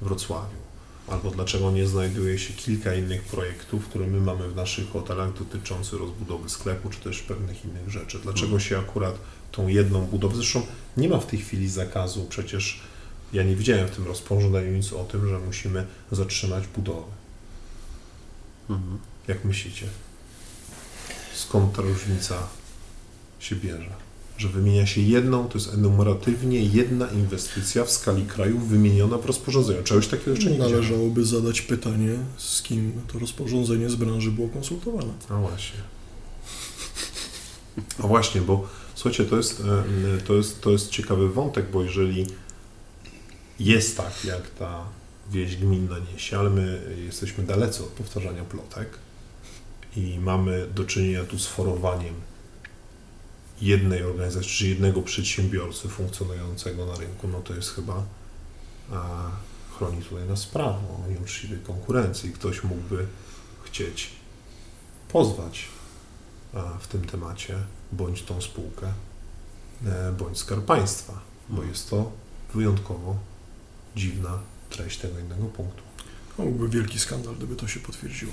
Wrocławiu 0.02 0.64
albo 1.08 1.30
dlaczego 1.30 1.70
nie 1.70 1.86
znajduje 1.86 2.38
się 2.38 2.54
kilka 2.54 2.94
innych 2.94 3.22
projektów, 3.22 3.88
które 3.88 4.06
my 4.06 4.20
mamy 4.20 4.48
w 4.48 4.56
naszych 4.56 4.90
hotelach 4.90 5.38
dotyczących 5.38 6.00
rozbudowy 6.00 6.48
sklepu, 6.48 6.90
czy 6.90 7.00
też 7.00 7.22
pewnych 7.22 7.64
innych 7.64 7.90
rzeczy. 7.90 8.18
Dlaczego 8.18 8.46
mhm. 8.46 8.60
się 8.60 8.78
akurat 8.78 9.18
tą 9.52 9.68
jedną 9.68 10.06
budowę, 10.06 10.36
zresztą 10.36 10.66
nie 10.96 11.08
ma 11.08 11.18
w 11.18 11.26
tej 11.26 11.38
chwili 11.38 11.68
zakazu, 11.68 12.26
przecież 12.28 12.80
ja 13.32 13.42
nie 13.42 13.56
widziałem 13.56 13.88
w 13.88 13.90
tym 13.90 14.06
rozporządzeniu 14.06 14.72
nic 14.72 14.92
o 14.92 15.04
tym, 15.04 15.28
że 15.28 15.38
musimy 15.38 15.86
zatrzymać 16.12 16.66
budowę. 16.66 17.12
Mhm. 18.70 18.98
Jak 19.28 19.44
myślicie? 19.44 19.86
Skąd 21.34 21.76
ta 21.76 21.82
różnica 21.82 22.48
się 23.38 23.56
bierze? 23.56 24.03
Że 24.38 24.48
wymienia 24.48 24.86
się 24.86 25.00
jedną, 25.00 25.48
to 25.48 25.58
jest 25.58 25.74
enumeratywnie 25.74 26.60
jedna 26.60 27.06
inwestycja 27.10 27.84
w 27.84 27.90
skali 27.90 28.26
kraju 28.26 28.58
wymieniona 28.58 29.18
w 29.18 29.26
rozporządzeniu. 29.26 29.82
Czegoś 29.82 30.08
takiego 30.08 30.30
jeszcze 30.30 30.50
nie 30.50 30.58
Należałoby 30.58 31.24
zadać 31.24 31.62
pytanie, 31.62 32.18
z 32.36 32.62
kim 32.62 32.92
to 33.12 33.18
rozporządzenie 33.18 33.90
z 33.90 33.94
branży 33.94 34.30
było 34.30 34.48
konsultowane. 34.48 35.12
A 35.28 35.34
właśnie. 35.40 35.80
A 37.98 38.06
właśnie, 38.06 38.40
bo 38.40 38.68
słuchajcie, 38.94 39.24
to 39.24 39.36
jest, 39.36 39.62
to 40.26 40.34
jest, 40.34 40.60
to 40.60 40.70
jest 40.70 40.90
ciekawy 40.90 41.28
wątek, 41.28 41.70
bo 41.70 41.82
jeżeli 41.82 42.26
jest 43.60 43.96
tak, 43.96 44.24
jak 44.24 44.50
ta 44.50 44.84
wieść 45.30 45.56
gminna 45.56 45.96
niesie, 46.12 46.38
ale 46.38 46.50
my 46.50 46.94
jesteśmy 47.04 47.44
dalecy 47.44 47.82
od 47.82 47.88
powtarzania 47.88 48.44
plotek 48.44 48.88
i 49.96 50.18
mamy 50.18 50.66
do 50.74 50.84
czynienia 50.84 51.24
tu 51.24 51.38
z 51.38 51.46
forowaniem 51.46 52.14
jednej 53.64 54.02
organizacji, 54.02 54.50
czy 54.50 54.68
jednego 54.68 55.02
przedsiębiorcy 55.02 55.88
funkcjonującego 55.88 56.86
na 56.86 56.94
rynku, 56.94 57.28
no 57.28 57.40
to 57.40 57.54
jest 57.54 57.70
chyba 57.70 58.04
a, 58.92 59.30
chroni 59.78 60.02
tutaj 60.02 60.28
nas 60.28 60.46
prawo 60.46 61.02
o 61.04 61.08
nieuczciwej 61.10 61.58
konkurencji. 61.58 62.32
Ktoś 62.32 62.62
mógłby 62.62 63.06
chcieć 63.64 64.10
pozwać 65.08 65.68
a, 66.54 66.78
w 66.78 66.88
tym 66.88 67.04
temacie 67.04 67.58
bądź 67.92 68.22
tą 68.22 68.40
spółkę, 68.40 68.92
e, 69.86 70.12
bądź 70.12 70.38
skarb 70.38 70.64
państwa, 70.64 71.20
bo 71.48 71.64
jest 71.64 71.90
to 71.90 72.12
wyjątkowo 72.54 73.16
dziwna 73.96 74.38
treść 74.70 74.98
tego 74.98 75.18
innego 75.18 75.46
punktu. 75.46 75.82
Byłby 76.38 76.68
wielki 76.68 76.98
skandal, 76.98 77.34
gdyby 77.34 77.56
to 77.56 77.68
się 77.68 77.80
potwierdziło. 77.80 78.32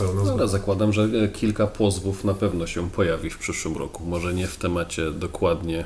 Pełna 0.00 0.20
No, 0.20 0.26
zgoda. 0.26 0.46
zakładam, 0.46 0.92
że 0.92 1.02
e, 1.24 1.28
kilka 1.28 1.66
pozwów 1.66 2.24
na 2.24 2.34
pewno 2.34 2.66
się 2.66 2.90
pojawi 2.90 3.30
w 3.30 3.38
przyszłym 3.38 3.76
roku. 3.76 4.04
Może 4.04 4.34
nie 4.34 4.46
w 4.46 4.56
temacie 4.56 5.10
dokładnie 5.10 5.84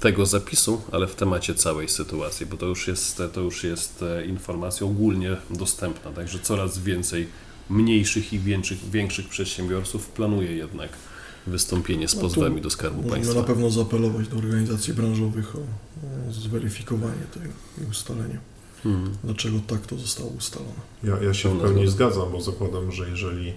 tego 0.00 0.26
zapisu, 0.26 0.80
ale 0.92 1.06
w 1.06 1.14
temacie 1.14 1.54
całej 1.54 1.88
sytuacji, 1.88 2.46
bo 2.46 2.56
to 2.56 2.66
już 2.66 2.88
jest, 2.88 3.22
to 3.32 3.40
już 3.40 3.64
jest 3.64 4.02
e, 4.02 4.26
informacja 4.26 4.86
ogólnie 4.86 5.36
dostępna, 5.50 6.10
także 6.12 6.38
coraz 6.38 6.78
więcej 6.78 7.28
mniejszych 7.70 8.32
i 8.32 8.38
większych, 8.38 8.90
większych 8.90 9.28
przedsiębiorców 9.28 10.08
planuje 10.08 10.52
jednak 10.56 10.90
wystąpienie 11.46 12.08
z 12.08 12.14
No 12.14 12.20
pozwami 12.20 12.60
do 12.60 12.70
Skarbu 12.70 13.02
Państwa. 13.10 13.34
na 13.34 13.42
pewno 13.42 13.70
zaapelować 13.70 14.28
do 14.28 14.36
organizacji 14.36 14.94
branżowych 14.94 15.56
o, 15.56 15.58
o 15.58 16.32
zweryfikowanie 16.32 17.22
tego 17.34 17.48
i 17.86 17.90
ustalenie, 17.90 18.38
Hmm. 18.86 19.12
dlaczego 19.24 19.58
tak 19.66 19.86
to 19.86 19.98
zostało 19.98 20.30
ustalone. 20.30 20.72
Ja, 21.04 21.22
ja 21.22 21.34
się 21.34 21.48
w 21.48 21.52
Pełna 21.52 21.64
pełni 21.64 21.88
zgoda. 21.88 22.10
zgadzam, 22.10 22.32
bo 22.32 22.40
zakładam, 22.40 22.92
że 22.92 23.10
jeżeli 23.10 23.52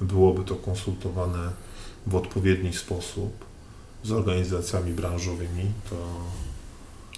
byłoby 0.00 0.44
to 0.44 0.54
konsultowane 0.54 1.50
w 2.06 2.14
odpowiedni 2.16 2.72
sposób 2.72 3.32
z 4.04 4.12
organizacjami 4.12 4.92
branżowymi, 4.92 5.64
to 5.90 5.96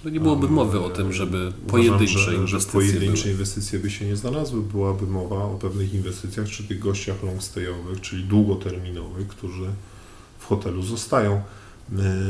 No 0.04 0.10
nie 0.10 0.20
byłoby 0.20 0.48
mowy 0.48 0.80
o 0.80 0.90
tym, 0.90 1.12
żeby 1.12 1.52
pojedyncze 1.66 2.18
uważam, 2.18 2.24
że, 2.24 2.30
że 2.30 2.36
inwestycje 2.36 2.72
pojedyncze 2.80 3.22
były. 3.22 3.32
inwestycje 3.32 3.78
by 3.78 3.90
się 3.90 4.04
nie 4.06 4.16
znalazły. 4.16 4.62
Byłaby 4.62 5.06
mowa 5.06 5.44
o 5.44 5.54
pewnych 5.58 5.94
inwestycjach, 5.94 6.48
czy 6.48 6.64
tych 6.64 6.78
gościach 6.78 7.22
longstayowych, 7.22 8.00
czyli 8.00 8.24
długoterminowych, 8.24 9.28
którzy 9.28 9.66
w 10.38 10.44
hotelu 10.46 10.82
zostają. 10.82 11.42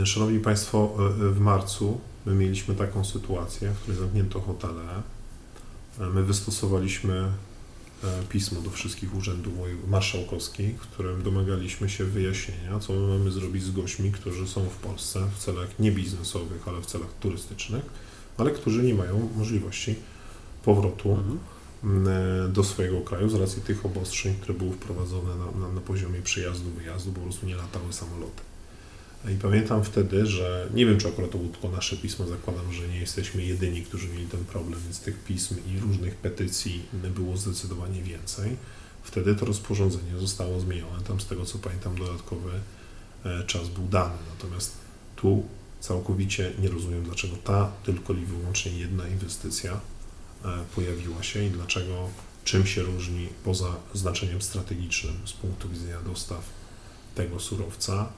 E, 0.03 0.07
Szanowni 0.07 0.41
Państwo, 0.41 0.91
e, 0.99 1.27
e, 1.27 1.31
w 1.31 1.41
marcu 1.41 2.01
my 2.27 2.35
mieliśmy 2.35 2.75
taką 2.75 3.05
sytuację, 3.05 3.71
w 3.71 3.79
której 3.79 4.01
zamknięto 4.01 4.41
hotele. 4.41 5.03
E, 6.01 6.07
My 6.07 6.23
wystosowaliśmy 6.23 7.15
e, 8.05 8.23
pismo 8.29 8.61
do 8.61 8.71
wszystkich 8.71 9.15
urzędów 9.15 9.53
marszałkowskich, 9.89 10.77
w 10.83 10.87
którym 10.87 11.23
domagaliśmy 11.23 11.89
się 11.89 12.05
wyjaśnienia, 12.05 12.81
co 12.81 12.93
my 12.93 13.19
mamy 13.19 13.31
zrobić 13.31 13.63
z 13.63 13.71
gośćmi, 13.71 14.13
którzy 14.13 14.49
są 14.49 14.65
w 14.65 14.77
Polsce 14.77 15.31
w 15.35 15.39
celach 15.39 15.79
nie 15.79 15.93
biznesowych, 15.93 16.69
ale 16.69 16.81
w 16.81 16.87
celach 16.87 17.13
turystycznych, 17.21 17.85
ale 18.39 18.51
którzy 18.51 18.83
nie 18.83 18.95
mają 18.95 19.29
możliwości 19.37 19.95
powrotu 20.65 21.11
Mhm. 21.13 21.39
e, 22.09 22.49
do 22.49 22.65
swojego 22.65 23.01
kraju 23.01 23.29
z 23.29 23.35
racji 23.35 23.63
tych 23.63 23.87
obostrzeń, 23.87 24.35
które 24.41 24.59
były 24.59 24.73
wprowadzone 24.73 25.37
na, 25.37 25.67
na, 25.67 25.73
na 25.75 25.81
poziomie 25.81 26.23
przyjazdu, 26.23 26.71
wyjazdu, 26.71 27.13
po 27.13 27.21
prostu 27.21 27.47
nie 27.47 27.57
latały 27.57 27.93
samoloty. 27.93 28.43
I 29.33 29.39
pamiętam 29.39 29.85
wtedy, 29.85 30.27
że 30.27 30.69
nie 30.75 30.87
wiem, 30.87 30.99
czy 30.99 31.09
akurat 31.09 31.31
to 31.31 31.39
było 31.39 31.51
tylko 31.51 31.69
nasze 31.69 31.97
pismo, 31.97 32.27
zakładam, 32.27 32.73
że 32.73 32.89
nie 32.89 32.99
jesteśmy 32.99 33.43
jedyni, 33.43 33.83
którzy 33.83 34.09
mieli 34.09 34.27
ten 34.27 34.45
problem, 34.45 34.81
więc 34.85 35.01
tych 35.01 35.25
pism 35.25 35.57
i 35.75 35.81
różnych 35.81 36.15
petycji 36.15 36.83
było 36.93 37.37
zdecydowanie 37.37 38.03
więcej. 38.03 38.57
Wtedy 39.03 39.35
to 39.35 39.47
rozporządzenie 39.47 40.19
zostało 40.21 40.61
zmienione. 40.61 41.01
Tam 41.09 41.21
z 41.21 41.27
tego 41.27 41.45
co 41.45 41.59
pamiętam 41.59 41.99
dodatkowy 41.99 42.51
e, 43.25 43.45
czas 43.47 43.69
był 43.69 43.89
dany. 43.89 44.15
Natomiast 44.31 44.73
tu 45.17 45.43
całkowicie 45.81 46.53
nie 46.59 46.69
rozumiem, 46.69 47.03
dlaczego 47.05 47.37
ta 47.37 47.73
tylko 47.85 48.13
i 48.13 48.25
wyłącznie 48.25 48.73
jedna 48.73 49.09
inwestycja 49.09 49.73
e, 49.73 49.79
pojawiła 50.75 51.23
się 51.23 51.45
i 51.45 51.51
dlaczego 51.51 52.09
czym 52.45 52.67
się 52.67 52.83
różni 52.83 53.29
poza 53.45 53.77
znaczeniem 53.95 54.43
strategicznym 54.43 55.15
z 55.25 55.33
punktu 55.33 55.69
widzenia 55.69 56.01
dostaw 56.01 56.45
tego 57.15 57.41
surowca 57.41 58.09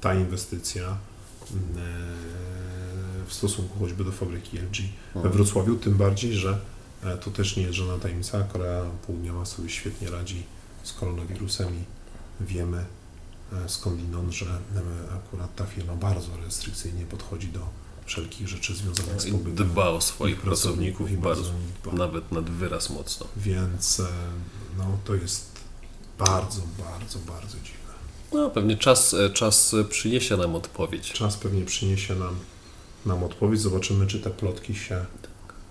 ta 0.00 0.14
inwestycja 0.14 0.82
mm, 0.82 1.64
e, 1.78 3.26
w 3.26 3.32
stosunku 3.32 3.78
choćby 3.78 4.04
do 4.04 4.12
fabryki 4.12 4.58
LG 4.58 4.76
we 5.14 5.20
Mhm. 5.20 5.34
Wrocławiu, 5.34 5.76
tym 5.76 5.94
bardziej, 5.94 6.34
że 6.34 6.58
e, 7.04 7.18
to 7.18 7.30
też 7.30 7.56
nie 7.56 7.62
jest 7.62 7.74
żadna 7.74 7.98
tajemnica. 7.98 8.42
Korea 8.42 8.84
Południowa 9.06 9.44
sobie 9.44 9.68
świetnie 9.68 10.10
radzi 10.10 10.42
z 10.82 10.92
koronawirusem 10.92 11.68
i 11.74 11.84
wiemy 12.44 12.84
e, 13.52 13.68
skądinąd, 13.68 14.32
że 14.32 14.46
akurat 15.16 15.54
ta 15.54 15.66
firma 15.66 15.94
bardzo 15.94 16.28
restrykcyjnie 16.44 17.04
podchodzi 17.06 17.48
do 17.48 17.60
wszelkich 18.04 18.48
rzeczy 18.48 18.74
związanych 18.74 19.20
z 19.20 19.26
I 19.26 19.32
pobytem 19.32 19.68
Dba 19.68 19.88
o 19.88 20.00
swoich 20.00 20.34
ich 20.34 20.40
pracowników 20.40 21.10
i 21.10 21.16
bardzo 21.16 21.50
dba. 21.82 21.92
nawet 21.92 22.32
nad 22.32 22.50
wyraz 22.50 22.90
mocno. 22.90 23.26
Więc 23.36 24.02
no, 24.78 24.98
to 25.04 25.14
jest 25.14 25.50
bardzo, 26.18 26.62
bardzo, 26.78 27.18
bardzo 27.18 27.56
dziwne. 27.58 27.79
No 28.32 28.50
pewnie 28.50 28.76
czas, 28.76 29.14
e, 29.14 29.30
czas 29.30 29.76
przyniesie 29.90 30.36
nam 30.36 30.54
odpowiedź. 30.56 31.12
Czas 31.12 31.36
pewnie 31.36 31.64
przyniesie 31.64 32.14
nam, 32.14 32.36
nam 33.06 33.24
odpowiedź. 33.24 33.60
Zobaczymy, 33.60 34.06
czy 34.06 34.20
te 34.20 34.30
plotki 34.30 34.74
się 34.74 35.04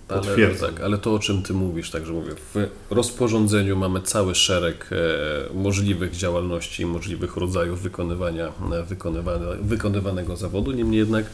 Ale, 0.08 0.22
potwierdzą. 0.22 0.66
tak, 0.66 0.82
ale 0.82 0.98
to 0.98 1.14
o 1.14 1.20
czym 1.20 1.44
Ty 1.44 1.54
mówisz, 1.54 1.92
także 1.92 2.14
mówię, 2.14 2.32
w 2.54 2.68
rozporządzeniu 2.90 3.78
mamy 3.78 4.02
cały 4.02 4.36
szereg 4.36 4.90
e, 4.92 5.54
możliwych 5.54 6.16
działalności, 6.16 6.86
możliwych 6.86 7.38
rodzajów 7.38 7.82
wykonywania, 7.82 8.52
e, 8.74 8.84
wykonywane, 8.84 9.46
wykonywanego 9.62 10.36
zawodu, 10.36 10.72
niemniej 10.72 11.00
jednak 11.00 11.26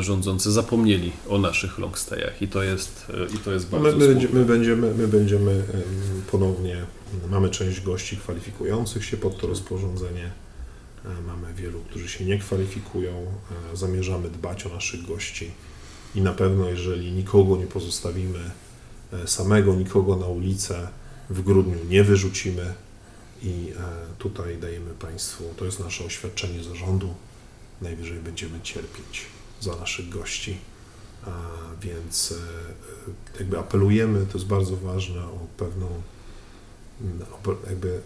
rządzący 0.00 0.52
zapomnieli 0.52 1.12
o 1.28 1.38
naszych 1.38 1.78
longstayach 1.78 2.42
i 2.42 2.48
to 2.48 2.62
jest, 2.62 3.06
i 3.34 3.38
to 3.38 3.52
jest 3.52 3.68
bardzo 3.68 3.96
my, 3.96 4.08
my, 4.08 4.14
będziemy, 4.14 4.34
my 4.34 4.44
będziemy, 4.44 4.94
my 4.94 5.08
będziemy 5.08 5.50
em, 5.50 5.64
ponownie, 6.30 6.84
mamy 7.30 7.50
część 7.50 7.80
gości 7.80 8.16
kwalifikujących 8.16 9.04
się 9.04 9.16
pod 9.16 9.40
to 9.40 9.46
rozporządzenie, 9.46 10.30
E, 11.04 11.22
mamy 11.22 11.54
wielu, 11.54 11.80
którzy 11.80 12.08
się 12.08 12.24
nie 12.24 12.38
kwalifikują, 12.38 13.12
E, 13.72 13.76
zamierzamy 13.76 14.30
dbać 14.30 14.66
o 14.66 14.68
naszych 14.68 15.06
gości 15.06 15.50
i 16.14 16.20
na 16.20 16.32
pewno 16.32 16.68
jeżeli 16.68 17.12
nikogo 17.12 17.56
nie 17.56 17.66
pozostawimy 17.66 18.50
e, 19.12 19.28
samego, 19.28 19.74
nikogo 19.74 20.16
na 20.16 20.26
ulicę 20.26 20.88
w 21.30 21.42
grudniu 21.42 21.78
nie 21.88 22.04
wyrzucimy 22.04 22.74
i 23.42 23.72
tutaj 24.18 24.58
dajemy 24.58 24.90
Państwu, 24.90 25.44
to 25.56 25.64
jest 25.64 25.80
nasze 25.80 26.04
oświadczenie 26.04 26.64
zarządu, 26.64 27.14
najwyżej 27.82 28.18
będziemy 28.18 28.60
cierpieć 28.62 29.26
za 29.64 29.76
naszych 29.76 30.08
gości. 30.08 30.58
Więc 31.82 32.34
e, 33.36 33.38
jakby 33.38 33.58
apelujemy, 33.58 34.26
to 34.26 34.38
jest 34.38 34.46
bardzo 34.46 34.76
ważne, 34.76 35.24
o 35.24 35.46
pewną, 35.56 35.86
mm, 37.00 37.26
jakby 37.68 38.00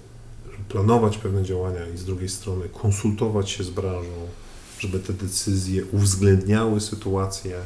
planować 0.68 1.18
pewne 1.18 1.44
działania 1.44 1.88
i 1.94 1.98
z 1.98 2.04
drugiej 2.04 2.28
strony 2.28 2.68
konsultować 2.68 3.50
się 3.50 3.64
z 3.64 3.70
branżą, 3.70 4.28
żeby 4.78 4.98
te 4.98 5.12
decyzje 5.12 5.84
uwzględniały 5.92 6.80
sytuację. 6.80 7.60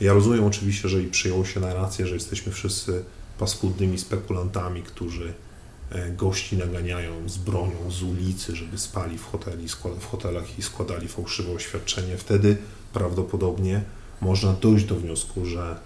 Ja 0.00 0.12
rozumiem 0.12 0.44
oczywiście, 0.44 0.88
że 0.88 1.02
i 1.02 1.06
przyjęło 1.06 1.44
się 1.44 1.60
narrację, 1.60 2.06
że 2.06 2.14
jesteśmy 2.14 2.52
wszyscy 2.52 3.04
paskudnymi 3.38 3.98
spekulantami, 3.98 4.82
którzy 4.82 5.34
e, 5.90 6.10
gości 6.10 6.56
naganiają 6.56 7.28
z 7.28 7.38
bronią 7.38 7.90
z 7.90 8.02
ulicy, 8.02 8.56
żeby 8.56 8.78
spali 8.78 9.18
w, 9.18 9.24
hoteli, 9.24 9.68
w 10.00 10.06
hotelach 10.06 10.58
i 10.58 10.62
składali 10.62 11.08
fałszywe 11.08 11.52
oświadczenie. 11.52 12.16
Wtedy 12.16 12.56
prawdopodobnie 12.92 13.82
można 14.20 14.52
dojść 14.52 14.84
do 14.84 14.94
wniosku, 14.94 15.46
że 15.46 15.76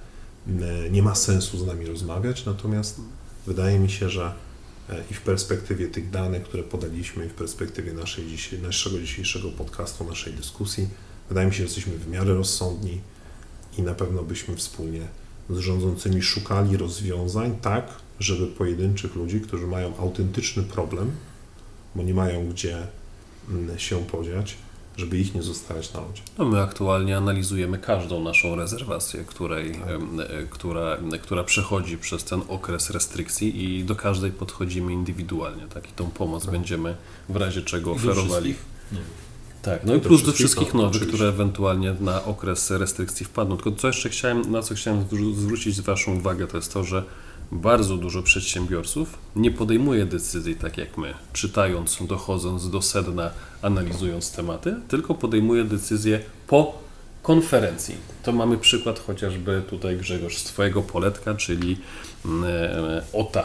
m, 0.48 0.60
nie 0.90 1.02
ma 1.02 1.14
sensu 1.14 1.58
z 1.58 1.66
nami 1.66 1.86
rozmawiać, 1.86 2.44
natomiast 2.44 3.00
wydaje 3.46 3.78
mi 3.78 3.90
się, 3.90 4.10
że 4.10 4.32
e, 4.90 5.04
i 5.10 5.14
w 5.14 5.20
perspektywie 5.20 5.88
tych 5.88 6.10
danych, 6.10 6.42
które 6.42 6.62
podaliśmy, 6.62 7.26
i 7.26 7.28
w 7.28 7.34
perspektywie 7.34 7.92
naszej 7.92 8.24
naszego 8.62 9.00
dzisiejszego 9.00 9.48
podcastu, 9.48 10.04
naszej 10.04 10.32
dyskusji, 10.32 10.88
wydaje 11.28 11.46
mi 11.46 11.52
się, 11.52 11.56
że 11.56 11.62
jesteśmy 11.62 11.92
w 11.92 12.08
miarę 12.08 12.34
rozsądni 12.34 13.00
i 13.78 13.82
na 13.82 13.94
pewno 13.94 14.22
byśmy 14.22 14.56
wspólnie 14.56 15.00
z 15.50 15.58
rządzącymi 15.58 16.22
szukali 16.22 16.76
rozwiązań 16.76 17.58
tak, 17.62 17.88
żeby 18.20 18.46
pojedynczych 18.46 19.14
ludzi, 19.14 19.40
którzy 19.40 19.66
mają 19.66 19.96
autentyczny 19.96 20.62
problem, 20.62 21.10
bo 21.94 22.02
nie 22.02 22.14
mają 22.14 22.48
gdzie 22.48 22.86
mm, 23.48 23.78
się 23.78 24.04
podziać, 24.04 24.56
żeby 24.96 25.18
ich 25.18 25.34
nie 25.34 25.42
zostawiać 25.42 25.92
na 25.92 26.00
lodzie. 26.00 26.22
No 26.38 26.44
my 26.44 26.62
aktualnie 26.62 27.16
analizujemy 27.16 27.78
każdą 27.78 28.22
naszą 28.22 28.56
rezerwację, 28.56 29.24
której, 29.24 29.70
em, 29.70 30.20
e, 30.20 30.24
która, 30.50 30.96
która 31.22 31.44
przechodzi 31.44 31.98
przez 31.98 32.24
ten 32.24 32.40
okres 32.48 32.90
restrykcji 32.90 33.64
i 33.64 33.84
do 33.84 33.96
każdej 33.96 34.32
podchodzimy 34.32 34.92
indywidualnie. 34.92 35.66
Tak? 35.74 35.88
I 35.90 35.92
tą 35.92 36.10
pomoc 36.10 36.42
Tak. 36.42 36.52
będziemy 36.52 36.96
w 37.28 37.36
razie 37.36 37.62
czego 37.62 37.92
oferowali. 37.92 38.54
Tak, 39.62 39.84
no 39.84 39.94
i 39.94 40.00
plus 40.00 40.22
do 40.22 40.32
wszystkich, 40.32 40.74
no, 40.74 40.82
nowych, 40.82 40.90
oczywiście. 40.96 41.16
które 41.16 41.28
ewentualnie 41.28 41.94
na 42.00 42.24
okres 42.24 42.70
restrykcji 42.70 43.26
wpadną. 43.26 43.56
Tylko 43.56 43.72
co 43.72 43.86
jeszcze 43.86 44.08
chciałem, 44.08 44.50
na 44.52 44.62
co 44.62 44.74
chciałem 44.74 45.04
zwró- 45.04 45.34
zwrócić 45.34 45.80
Waszą 45.80 46.16
uwagę, 46.16 46.46
to 46.46 46.56
jest 46.56 46.72
to, 46.72 46.84
że 46.84 47.02
bardzo 47.52 47.96
dużo 47.96 48.22
przedsiębiorców 48.22 49.18
nie 49.36 49.50
podejmuje 49.50 50.06
decyzji 50.06 50.56
tak 50.56 50.78
jak 50.78 50.96
my, 50.96 51.14
czytając, 51.32 51.98
dochodząc 52.06 52.70
do 52.70 52.82
sedna, 52.82 53.30
analizując 53.62 54.32
tematy, 54.32 54.74
tylko 54.88 55.14
podejmuje 55.14 55.64
decyzje 55.64 56.20
po 56.46 56.78
konferencji. 57.22 57.94
To 58.22 58.32
mamy 58.32 58.58
przykład 58.58 58.98
chociażby 58.98 59.62
tutaj 59.70 59.96
Grzegorz 59.96 60.38
z 60.38 60.44
Twojego 60.44 60.82
poletka, 60.82 61.34
czyli 61.34 61.76
mm, 62.24 62.44
e, 62.44 63.02
OTA 63.12 63.44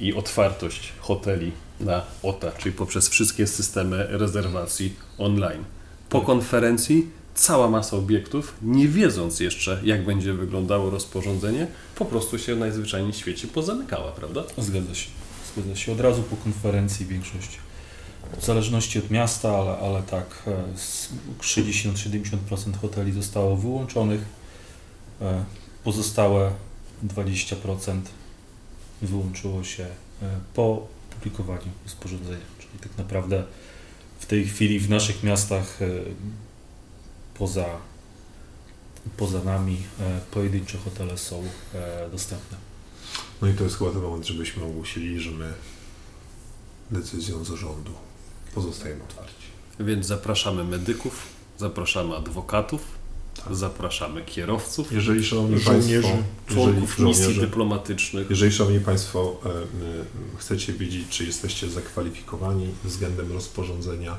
i 0.00 0.14
otwartość 0.14 0.92
hoteli 1.00 1.52
na 1.80 2.02
OTA, 2.22 2.52
czyli 2.52 2.74
poprzez 2.74 3.08
wszystkie 3.08 3.46
systemy 3.46 4.06
rezerwacji 4.10 4.94
online. 5.18 5.64
Po 6.08 6.20
konferencji 6.20 7.10
cała 7.40 7.70
masa 7.70 7.96
obiektów, 7.96 8.54
nie 8.62 8.88
wiedząc 8.88 9.40
jeszcze, 9.40 9.80
jak 9.84 10.04
będzie 10.04 10.32
wyglądało 10.32 10.90
rozporządzenie, 10.90 11.66
po 11.94 12.04
prostu 12.04 12.38
się 12.38 12.56
najzwyczajniej 12.56 13.12
w 13.12 13.16
świecie 13.16 13.48
pozamykała, 13.48 14.12
prawda? 14.12 14.44
Zgadza 14.58 14.94
się. 14.94 15.10
Zgadza 15.52 15.76
się. 15.76 15.92
Od 15.92 16.00
razu 16.00 16.22
po 16.22 16.36
konferencji 16.36 17.06
większość, 17.06 17.58
w 18.40 18.44
zależności 18.44 18.98
od 18.98 19.10
miasta, 19.10 19.58
ale, 19.58 19.78
ale 19.78 20.02
tak, 20.02 20.42
e, 20.46 20.78
z 20.78 21.08
60-70% 21.40 22.76
hoteli 22.80 23.12
zostało 23.12 23.56
wyłączonych. 23.56 24.20
e, 25.20 25.44
Pozostałe 25.84 26.52
20% 27.04 28.00
wyłączyło 29.02 29.64
się 29.64 29.84
e, 29.84 29.88
po 30.54 30.86
publikowaniu 31.10 31.70
rozporządzenia. 31.84 32.46
Czyli 32.58 32.78
tak 32.80 32.98
naprawdę 32.98 33.44
w 34.18 34.26
tej 34.26 34.44
chwili 34.44 34.80
w 34.80 34.90
naszych 34.90 35.22
miastach 35.22 35.82
e, 35.82 35.86
poza, 37.40 37.66
poza 39.16 39.44
nami 39.44 39.76
e, 40.00 40.20
pojedyncze 40.30 40.78
hotele 40.78 41.18
są 41.18 41.44
e, 41.74 42.10
dostępne. 42.10 42.56
No 43.42 43.48
i 43.48 43.54
to 43.54 43.64
jest 43.64 43.78
chyba 43.78 43.90
ten 43.90 44.02
moment, 44.02 44.26
żebyśmy 44.26 44.64
ogłosili, 44.64 45.20
że 45.20 45.30
my 45.30 45.52
decyzją 46.90 47.44
zarządu 47.44 47.92
pozostajemy 48.54 49.02
otwarci. 49.04 49.46
Więc 49.80 50.06
zapraszamy 50.06 50.64
medyków, 50.64 51.26
zapraszamy 51.58 52.16
adwokatów, 52.16 52.82
Tak. 53.44 53.54
zapraszamy 53.54 54.22
kierowców, 54.24 54.92
Jeżeli, 54.92 55.24
szanowni 55.24 55.58
Żołnierzy, 55.58 56.02
Państwo, 56.02 56.08
jeżeli, 56.08 56.24
członków 56.46 56.98
misji 56.98 57.24
żołnierze, 57.24 57.40
dyplomatycznych. 57.40 58.30
jeżeli, 58.30 58.52
szanowni 58.52 58.80
Państwo, 58.80 59.40
e, 59.44 60.38
chcecie 60.38 60.72
wiedzieć, 60.72 61.08
czy 61.08 61.24
jesteście 61.24 61.70
zakwalifikowani 61.70 62.74
względem 62.84 63.32
rozporządzenia 63.32 64.16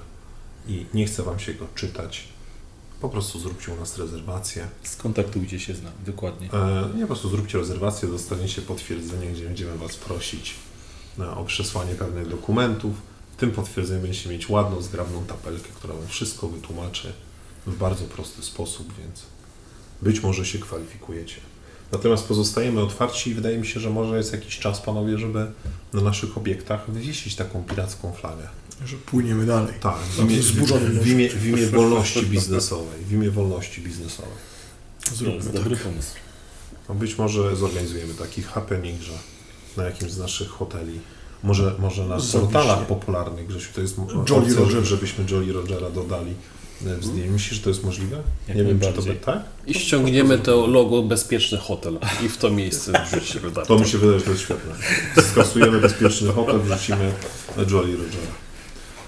i 0.68 0.86
nie 0.94 1.06
chce 1.06 1.24
Wam 1.24 1.40
się 1.40 1.54
go 1.54 1.68
czytać, 1.76 2.28
po 3.02 3.10
prostu 3.10 3.40
zróbcie 3.40 3.74
u 3.74 3.76
nas 3.76 3.98
rezerwację. 3.98 4.68
Skontaktujcie 4.84 5.60
się 5.60 5.74
z 5.76 5.84
nami, 5.84 5.96
dokładnie. 6.06 6.50
E, 6.54 6.90
Nie, 6.96 7.02
po 7.02 7.08
prostu 7.08 7.30
zróbcie 7.30 7.58
rezerwację, 7.58 8.08
dostaniecie 8.10 8.62
potwierdzenie, 8.62 9.28
gdzie 9.28 9.44
będziemy 9.46 9.78
Was 9.78 9.96
prosić 9.98 10.56
e, 11.20 11.32
o 11.32 11.46
przesłanie 11.46 11.96
pewnych 11.96 12.28
dokumentów. 12.30 12.96
W 13.34 13.36
tym 13.36 13.52
potwierdzeniu 13.52 14.02
będziecie 14.02 14.30
mieć 14.30 14.50
ładną, 14.50 14.82
zgrabną 14.82 15.26
tabelkę, 15.26 15.70
która 15.76 15.94
Wam 15.94 16.08
wszystko 16.08 16.48
wytłumaczy 16.48 17.14
w 17.68 17.78
bardzo 17.78 18.06
prosty 18.06 18.42
sposób, 18.42 18.94
więc 19.00 19.22
być 20.02 20.24
może 20.24 20.46
się 20.46 20.60
kwalifikujecie. 20.60 21.36
Natomiast 21.92 22.28
pozostajemy 22.28 22.82
otwarci 22.82 23.30
i 23.30 23.34
wydaje 23.34 23.58
mi 23.58 23.68
się, 23.68 23.80
że 23.80 23.90
może 23.90 24.18
jest 24.18 24.34
jakiś 24.34 24.60
czas, 24.60 24.82
panowie, 24.82 25.18
żeby 25.18 25.52
na 25.94 26.02
naszych 26.02 26.38
obiektach 26.38 26.92
wywiesić 26.92 27.36
taką 27.36 27.64
piracką 27.64 28.14
flagę. 28.14 28.48
Że 28.86 28.98
płyniemy 28.98 29.46
dalej. 29.46 29.74
Tak, 29.82 29.98
w 29.98 30.20
imię, 30.20 30.42
w, 30.42 31.08
imię, 31.08 31.30
w 31.30 31.48
imię 31.48 31.68
wolności 31.68 32.26
biznesowej. 32.26 33.00
W 33.08 33.12
imię 33.14 33.32
wolności 33.32 33.82
biznesowej. 33.82 34.32
To 35.10 35.16
Zróbmy 35.16 35.36
jest 35.36 35.48
tak. 35.48 35.56
dobry 35.56 35.78
pomysł. 35.78 36.16
No 36.90 36.96
być 36.96 37.18
może 37.18 37.56
zorganizujemy 37.56 38.14
taki 38.14 38.42
happening, 38.42 39.02
że 39.02 39.12
na 39.78 39.84
jakimś 39.84 40.12
z 40.12 40.18
naszych 40.18 40.50
hoteli, 40.50 41.00
może, 41.44 41.76
może 41.80 42.06
na 42.06 42.20
Zawiśnie. 42.20 42.40
portalach 42.40 42.86
popularnych, 42.88 43.48
Grzesiu, 43.48 43.70
to 43.76 43.82
jest 43.82 43.98
Jolly 44.30 44.46
opcja, 44.46 44.60
Roger. 44.60 44.84
żebyśmy 44.84 45.26
Jolly 45.32 45.54
Rogera 45.54 45.90
dodali 45.90 46.34
e, 46.86 46.96
w 46.98 47.06
zdjęciu. 47.06 47.32
Myślisz, 47.32 47.58
że 47.58 47.64
to 47.64 47.70
jest 47.70 47.84
możliwe? 47.84 48.24
Jak 48.48 48.58
Nie 48.58 48.64
wiem, 48.64 48.80
czy 48.80 48.94
to 48.94 49.02
by 49.02 49.16
tak? 49.16 49.40
I 49.68 49.74
ściągniemy 49.74 50.38
to 50.40 50.68
logo 50.68 51.04
Bezpieczny 51.04 51.58
Hotel 51.58 52.00
i 52.26 52.30
w 52.30 52.38
to 52.38 52.50
miejsce 52.50 53.04
wrzucimy 53.12 53.52
To 53.68 53.80
mi 53.80 53.88
się 53.88 53.98
wydaje, 53.98 54.20
że 54.20 54.26
to 54.26 54.32
jest 54.32 54.44
świetne. 54.44 54.74
Skasujemy 55.32 55.80
bezpieczny 55.80 56.32
hotel, 56.32 56.60
wrzucimy 56.60 57.12
Jolly 57.58 57.92
Rogera. 57.98 58.41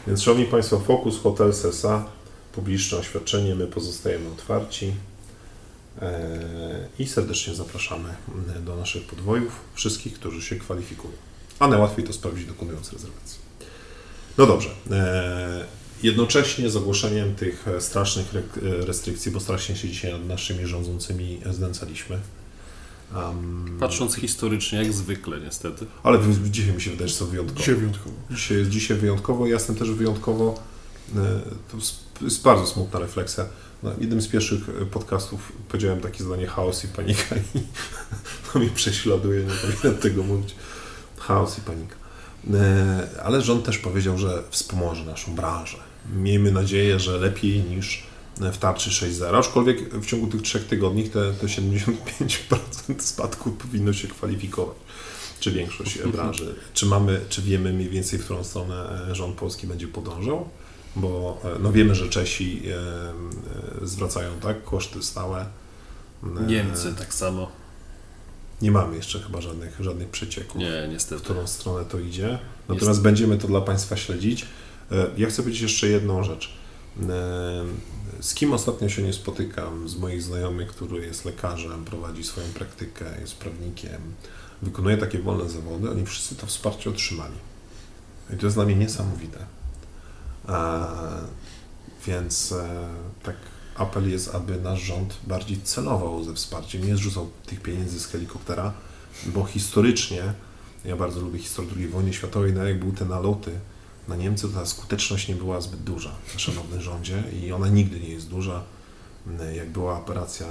Więc 0.07 0.21
szanowni 0.23 0.45
Państwo, 0.45 0.79
Focus 0.79 1.19
Hotel 1.19 1.53
Sesa, 1.53 2.05
publiczne 2.51 2.97
oświadczenie, 2.97 3.55
my 3.55 3.67
pozostajemy 3.67 4.29
otwarci 4.29 4.93
e, 6.01 6.39
i 6.99 7.07
serdecznie 7.07 7.55
zapraszamy 7.55 8.09
do 8.65 8.75
naszych 8.75 9.03
podwojów 9.03 9.59
wszystkich, 9.73 10.13
którzy 10.13 10.41
się 10.41 10.55
kwalifikują. 10.55 11.13
A 11.59 11.67
najłatwiej 11.67 12.05
to 12.05 12.13
sprawdzić 12.13 12.45
dokonując 12.45 12.93
rezerwacji. 12.93 13.39
No 14.37 14.45
dobrze. 14.45 14.69
e, 14.91 15.65
Jednocześnie 16.03 16.69
z 16.69 16.75
ogłoszeniem 16.75 17.35
tych 17.35 17.65
strasznych 17.79 18.35
re- 18.35 18.85
restrykcji, 18.85 19.31
bo 19.31 19.39
strasznie 19.39 19.75
się 19.75 19.89
dzisiaj 19.89 20.11
nad 20.11 20.25
naszymi 20.25 20.67
rządzącymi 20.67 21.41
znęcaliśmy. 21.51 22.19
Um, 23.15 23.77
Patrząc 23.79 24.15
historycznie, 24.15 24.77
jak 24.83 24.93
zwykle 24.93 25.39
niestety. 25.39 25.85
ale 26.03 26.19
dzisiaj 26.51 26.73
mi 26.73 26.81
się 26.81 26.91
wydaje, 26.91 27.07
że 27.07 27.15
są 27.15 27.25
wyjątkowo. 27.25 27.59
Dzisiaj 27.59 27.75
wyjątkowo. 27.75 28.15
Dzisiaj 28.31 28.57
jest 28.57 28.69
dzisiaj 28.69 28.97
wyjątkowo, 28.97 29.45
ja 29.47 29.53
jestem 29.53 29.75
też 29.75 29.91
wyjątkowo. 29.91 30.55
e, 31.15 31.19
To 31.71 31.77
jest- 31.77 31.99
jest 32.21 32.41
bardzo 32.43 32.67
smutna 32.67 32.99
refleksja. 32.99 33.45
Na 33.83 33.91
jednym 33.99 34.21
z 34.21 34.27
pierwszych 34.27 34.69
e, 34.81 34.85
podcastów 34.85 35.51
powiedziałem 35.69 36.01
takie 36.01 36.23
zdanie 36.23 36.47
chaos 36.47 36.83
i 36.85 36.87
panika 36.87 37.35
i 37.55 37.59
to 38.53 38.59
mnie 38.59 38.69
prześladuje, 38.69 39.43
nie 39.43 39.51
powinienem 39.53 40.01
tego 40.01 40.23
mówić. 40.23 40.55
Chaos 41.17 41.57
i 41.57 41.61
panika. 41.61 41.95
E, 42.53 43.21
Ale 43.23 43.41
rząd 43.41 43.65
też 43.65 43.77
powiedział, 43.77 44.17
że 44.17 44.43
wspomoże 44.49 45.05
naszą 45.05 45.35
branżę. 45.35 45.77
Miejmy 46.15 46.51
nadzieję, 46.51 46.99
że 46.99 47.17
lepiej 47.17 47.59
niż 47.63 48.03
w 48.37 48.57
tarczy 48.57 48.89
6.0, 48.89 49.39
aczkolwiek 49.39 49.95
w 49.95 50.05
ciągu 50.05 50.27
tych 50.27 50.41
trzech 50.41 50.65
tygodni 50.67 51.09
te, 51.09 51.33
te 51.33 51.47
75% 51.47 52.99
spadku 52.99 53.51
powinno 53.51 53.93
się 53.93 54.07
kwalifikować 54.07 54.77
czy 55.43 55.51
większość 55.51 55.99
branży. 56.15 56.55
Czy 56.73 56.85
mamy, 56.85 57.21
czy 57.29 57.41
wiemy 57.41 57.73
mniej 57.73 57.89
więcej, 57.89 58.19
w 58.19 58.23
którą 58.23 58.43
stronę 58.43 59.07
e, 59.11 59.15
rząd 59.15 59.35
polski 59.35 59.67
będzie 59.67 59.87
podążał? 59.87 60.49
Bo 60.95 61.41
e, 61.43 61.59
no 61.59 61.71
wiemy, 61.71 61.95
że 61.95 62.09
Czesi 62.09 62.61
e, 63.81 63.87
zwracają 63.87 64.39
tak 64.39 64.63
koszty 64.63 65.03
stałe. 65.03 65.45
Niemcy 66.47 66.93
tak 66.97 67.13
samo. 67.13 67.51
Nie 68.61 68.71
mamy 68.71 68.95
jeszcze 68.95 69.19
chyba 69.19 69.41
żadnych, 69.41 69.77
żadnych 69.79 70.09
przecieków, 70.09 70.55
Nie, 70.55 70.87
w 70.87 70.91
niestety. 70.91 71.21
którą 71.21 71.47
stronę 71.47 71.85
to 71.85 71.99
idzie. 71.99 72.39
Natomiast 72.69 73.01
będziemy 73.01 73.37
to 73.37 73.47
dla 73.47 73.61
Państwa 73.61 73.97
śledzić. 73.97 74.45
Ja 75.17 75.27
chcę 75.27 75.41
powiedzieć 75.41 75.61
jeszcze 75.61 75.87
jedną 75.87 76.23
rzecz. 76.23 76.53
E, 77.01 77.65
Z 78.21 78.33
kim 78.33 78.53
ostatnio 78.53 78.89
się 78.89 79.01
nie 79.01 79.13
spotykam? 79.13 79.89
Z 79.89 79.95
moich 79.95 80.23
znajomych, 80.23 80.67
który 80.67 81.05
jest 81.05 81.25
lekarzem, 81.25 81.85
prowadzi 81.85 82.23
swoją 82.23 82.47
praktykę, 82.47 83.05
jest 83.21 83.35
prawnikiem, 83.35 84.01
wykonuje 84.61 84.97
takie 84.97 85.19
wolne 85.19 85.49
zawody, 85.49 85.89
oni 85.91 86.05
wszyscy 86.05 86.35
to 86.35 86.47
wsparcie 86.47 86.89
otrzymali. 86.89 87.35
I 88.33 88.37
to 88.37 88.45
jest 88.45 88.57
dla 88.57 88.65
mnie 88.65 88.75
niesamowite. 88.75 89.39
E, 90.49 90.85
Więc 92.07 92.51
e, 92.51 92.87
tak 93.23 93.35
apel 93.75 94.11
jest, 94.11 94.35
aby 94.35 94.61
nasz 94.61 94.81
rząd 94.81 95.17
bardziej 95.27 95.61
celował 95.61 96.23
ze 96.23 96.33
wsparciem, 96.33 96.87
nie 96.87 96.95
zrzucał 96.95 97.29
tych 97.45 97.61
pieniędzy 97.61 97.99
z 97.99 98.07
helikoptera, 98.07 98.73
bo 99.25 99.45
historycznie, 99.45 100.33
ja 100.85 100.95
bardzo 100.95 101.19
lubię 101.21 101.39
historię 101.39 101.71
II 101.77 101.87
wojny 101.87 102.13
światowej, 102.13 102.53
no 102.53 102.63
jak 102.63 102.79
były 102.79 102.91
te 102.91 103.05
naloty 103.05 103.51
na 104.07 104.15
Niemcy, 104.15 104.49
ta 104.49 104.65
skuteczność 104.65 105.27
nie 105.27 105.35
była 105.35 105.61
zbyt 105.61 105.83
duża, 105.83 106.11
szanowny 106.37 106.81
rządzie, 106.81 107.23
i 107.43 107.51
ona 107.51 107.67
nigdy 107.67 107.99
nie 107.99 108.09
jest 108.09 108.29
duża. 108.29 108.63
Jak 109.55 109.69
była 109.69 109.97
operacja 109.97 110.47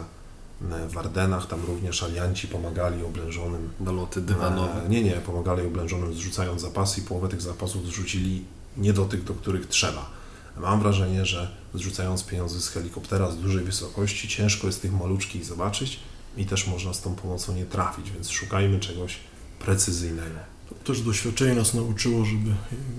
w 0.88 0.98
Ardenach, 0.98 1.46
tam 1.46 1.64
również 1.64 2.02
alianci 2.02 2.48
pomagali 2.48 3.04
oblężonym 3.04 3.70
Naloty 3.80 4.20
dywanowe. 4.20 4.84
E, 4.84 4.88
Nie, 4.88 5.02
nie, 5.02 5.12
pomagali 5.12 5.66
oblężonym 5.66 6.14
zrzucając 6.14 6.60
zapasy 6.60 7.00
i 7.00 7.04
połowę 7.04 7.28
tych 7.28 7.42
zapasów 7.42 7.86
zrzucili 7.86 8.44
nie 8.76 8.92
do 8.92 9.04
tych, 9.04 9.24
do 9.24 9.34
których 9.34 9.66
trzeba. 9.66 10.10
Mam 10.56 10.80
wrażenie, 10.80 11.26
że 11.26 11.50
zrzucając 11.74 12.24
pieniądze 12.24 12.60
z 12.60 12.68
helikoptera 12.68 13.30
z 13.30 13.36
dużej 13.36 13.64
wysokości, 13.64 14.28
ciężko 14.28 14.66
jest 14.66 14.82
tych 14.82 14.92
maluczkich 14.92 15.44
zobaczyć 15.44 16.00
i 16.36 16.46
też 16.46 16.66
można 16.66 16.94
z 16.94 17.00
tą 17.00 17.14
pomocą 17.14 17.54
nie 17.54 17.66
trafić, 17.66 18.10
więc 18.10 18.30
szukajmy 18.30 18.80
czegoś 18.80 19.16
precyzyjnego. 19.58 20.51
To 20.84 20.92
też 20.92 21.00
doświadczenie 21.00 21.54
nas 21.54 21.74
nauczyło, 21.74 22.24
żeby 22.24 22.50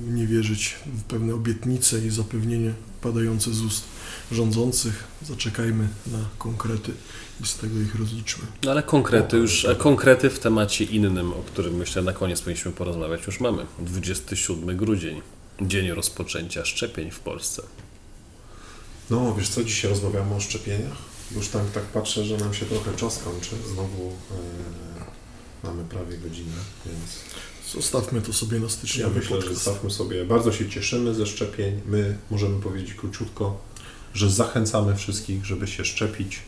nie 0.07 0.28
wierzyć 0.28 0.76
w 0.86 1.03
pewne 1.03 1.34
obietnice 1.36 2.05
i 2.05 2.09
zapewnienie 2.09 2.74
padające 3.01 3.53
z 3.53 3.61
ust 3.61 3.84
rządzących. 4.32 5.03
Zaczekajmy 5.21 5.88
na 6.07 6.19
konkrety 6.38 6.91
i 7.41 7.47
z 7.47 7.55
tego 7.55 7.80
ich 7.80 7.95
rozliczmy. 7.95 8.43
No 8.63 8.71
ale 8.71 8.84
konkrety 8.84 9.38
już, 9.38 9.65
a 9.65 9.76
konkrety 9.76 10.30
w 10.30 10.39
temacie 10.39 10.84
innym, 10.84 11.34
o 11.34 11.43
którym 11.45 11.76
myślę 11.76 12.01
na 12.01 12.13
koniec 12.13 12.41
powinniśmy 12.41 12.71
porozmawiać, 12.71 13.28
już 13.28 13.39
mamy. 13.39 13.65
27 13.80 14.78
grudzień, 14.78 15.21
dzień 15.61 15.91
rozpoczęcia 15.91 16.65
szczepień 16.65 17.11
w 17.11 17.19
Polsce. 17.19 17.63
No, 19.09 19.36
wiesz 19.36 19.49
co, 19.49 19.63
dzisiaj 19.63 19.89
rozmawiamy 19.91 20.36
o 20.36 20.39
szczepieniach. 20.39 20.97
Już 21.36 21.47
tak, 21.47 21.71
tak 21.71 21.84
patrzę, 21.84 22.26
że 22.26 22.38
nam 22.38 22.53
się 22.53 22.65
trochę 22.65 22.95
czas 22.95 23.24
kończy. 23.24 23.55
Znowu 23.74 24.11
Mamy 25.64 25.84
prawie 25.84 26.18
godzinę, 26.18 26.55
więc 26.86 27.20
Zostawmy 27.74 28.22
to 28.22 28.34
sobie 28.34 28.57
na 28.59 28.64
ja 28.66 28.70
styczniowy 28.70 29.20
myślę, 29.20 29.36
że 29.36 29.41
podcast. 29.41 29.64
zostawmy 29.64 29.91
sobie. 29.91 30.26
Bardzo 30.26 30.51
się 30.51 30.70
cieszymy 30.70 31.14
ze 31.14 31.26
szczepień. 31.26 31.82
My 31.86 32.18
możemy 32.32 32.61
powiedzieć 32.61 32.93
króciutko, 32.93 33.61
że 34.14 34.30
zachęcamy 34.30 34.95
wszystkich, 34.95 35.45
żeby 35.45 35.68
się 35.68 35.86
szczepić. 35.86 36.39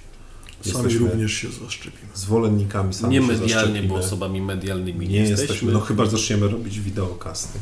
Sami 0.61 0.84
Jesteśmy 0.84 1.07
również 1.09 1.34
się 1.34 1.47
zaszczepimy. 1.51 2.07
zwolennikami 2.16 2.93
sami 2.93 3.13
Nie 3.13 3.22
się 3.22 3.28
medialnie, 3.28 3.53
zaszczepimy. 3.53 3.88
bo 3.88 3.95
osobami 3.95 4.41
medialnymi 4.41 5.07
Nie 5.07 5.20
jesteśmy, 5.20 5.72
no 5.72 5.80
chyba 5.80 6.05
zaczniemy 6.05 6.47
robić 6.47 6.80
wideokasty. 6.80 7.59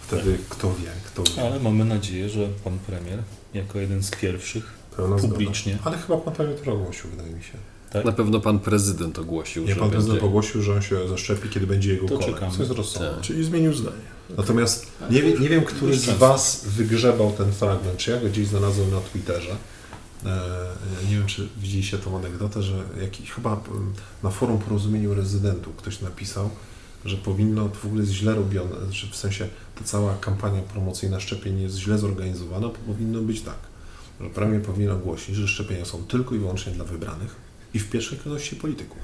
Wtedy 0.00 0.38
kto 0.48 0.74
wie, 0.74 0.90
kto 1.06 1.22
wie. 1.22 1.42
Ale 1.42 1.60
mamy 1.60 1.84
nadzieję, 1.84 2.28
że 2.28 2.48
pan 2.64 2.78
premier, 2.78 3.22
jako 3.54 3.78
jeden 3.78 4.02
z 4.02 4.10
pierwszych, 4.10 4.64
Pełna 4.96 5.16
publicznie. 5.16 5.72
Zgoda. 5.74 5.90
Ale 5.90 5.98
chyba 5.98 6.18
pan 6.18 6.34
premier 6.34 6.60
to 6.60 6.72
ogłosił, 6.72 7.10
wydaje 7.10 7.30
mi 7.30 7.42
się. 7.42 7.52
Na 8.04 8.12
pewno 8.12 8.40
pan 8.40 8.58
prezydent 8.58 9.18
ogłosił, 9.18 9.64
Nie, 9.64 9.74
że 9.74 9.80
pan 9.80 9.90
prezydent 9.90 10.14
będzie... 10.14 10.26
ogłosił, 10.28 10.62
że 10.62 10.74
on 10.74 10.82
się 10.82 11.08
zaszczepi, 11.08 11.48
kiedy 11.48 11.66
będzie 11.66 11.92
jego 11.92 12.08
To 12.08 12.18
kolej. 12.18 12.34
Co 12.56 12.62
jest 12.62 12.72
rozsądne. 12.72 13.10
Tak. 13.10 13.20
Czyli 13.20 13.44
zmienił 13.44 13.74
zdanie. 13.74 13.96
Natomiast 14.36 14.86
nie, 15.10 15.22
wie- 15.22 15.38
nie 15.38 15.48
wiem, 15.48 15.64
który 15.64 15.96
z. 15.96 16.10
Was 16.18 16.64
wygrzebał 16.66 17.32
ten 17.32 17.52
fragment, 17.52 17.96
czy 17.96 18.10
ja 18.10 18.20
go 18.20 18.28
gdzieś 18.28 18.46
znalazłem 18.46 18.90
na 18.90 19.00
Twitterze. 19.00 19.56
E, 20.26 20.40
nie 21.10 21.16
wiem, 21.16 21.26
czy 21.26 21.48
widzieliście 21.60 21.98
tą 21.98 22.16
anegdotę, 22.16 22.62
że 22.62 22.84
jakiś, 23.00 23.30
chyba 23.30 23.60
na 24.22 24.30
forum 24.30 24.58
porozumieniu 24.58 25.14
rezydentów 25.14 25.76
ktoś 25.76 26.00
napisał, 26.00 26.50
że 27.04 27.16
powinno, 27.16 27.68
to 27.68 27.74
w 27.74 27.84
ogóle 27.84 28.00
jest 28.00 28.12
źle 28.12 28.34
robione, 28.34 28.76
że 28.90 29.06
w 29.06 29.16
sensie 29.16 29.48
ta 29.78 29.84
cała 29.84 30.14
kampania 30.20 30.62
promocyjna 30.62 31.20
szczepień 31.20 31.60
jest 31.60 31.76
źle 31.76 31.98
zorganizowana, 31.98 32.68
bo 32.68 32.74
powinno 32.92 33.20
być 33.20 33.40
tak, 33.40 33.58
że 34.20 34.30
premier 34.30 34.62
powinien 34.62 34.90
ogłosić, 34.90 35.36
że 35.36 35.48
szczepienia 35.48 35.84
są 35.84 36.04
tylko 36.04 36.34
i 36.34 36.38
wyłącznie 36.38 36.72
dla 36.72 36.84
wybranych 36.84 37.47
i 37.74 37.78
w 37.78 37.90
pierwszej 37.90 38.18
kolejności 38.18 38.56
polityków. 38.56 38.98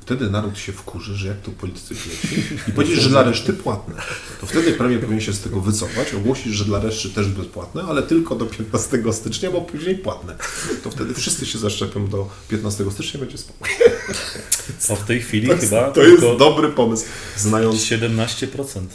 Wtedy 0.00 0.30
naród 0.30 0.58
się 0.58 0.72
wkurzy, 0.72 1.16
że 1.16 1.28
jak 1.28 1.40
tu 1.40 1.52
politycy 1.52 1.94
pieci 1.94 2.42
i 2.68 2.72
powiedzieć, 2.72 3.00
że 3.00 3.08
dla 3.08 3.22
reszty 3.22 3.52
płatne. 3.52 3.94
To 4.40 4.46
wtedy 4.46 4.72
premier 4.72 5.00
powinien 5.00 5.20
się 5.20 5.32
z 5.32 5.40
tego 5.40 5.60
wycofać, 5.60 6.14
ogłosić, 6.14 6.54
że 6.54 6.64
dla 6.64 6.80
reszty 6.80 7.10
też 7.10 7.26
bezpłatne, 7.26 7.82
ale 7.82 8.02
tylko 8.02 8.34
do 8.34 8.46
15 8.46 9.12
stycznia, 9.12 9.50
bo 9.50 9.60
później 9.60 9.94
płatne. 9.98 10.36
To 10.84 10.90
wtedy 10.90 11.14
wszyscy 11.14 11.46
się 11.46 11.58
zaszczepią 11.58 12.08
do 12.08 12.28
15 12.48 12.90
stycznia, 12.90 13.20
będzie 13.20 13.38
spokój. 13.38 13.68
a 14.90 14.94
w 14.94 15.04
tej 15.04 15.20
chwili 15.22 15.48
To 15.48 15.56
chyba 15.56 15.90
to 15.90 16.02
jest 16.02 16.22
dobry 16.38 16.68
pomysł, 16.68 17.04
znając... 17.36 17.76
17% 17.76 18.86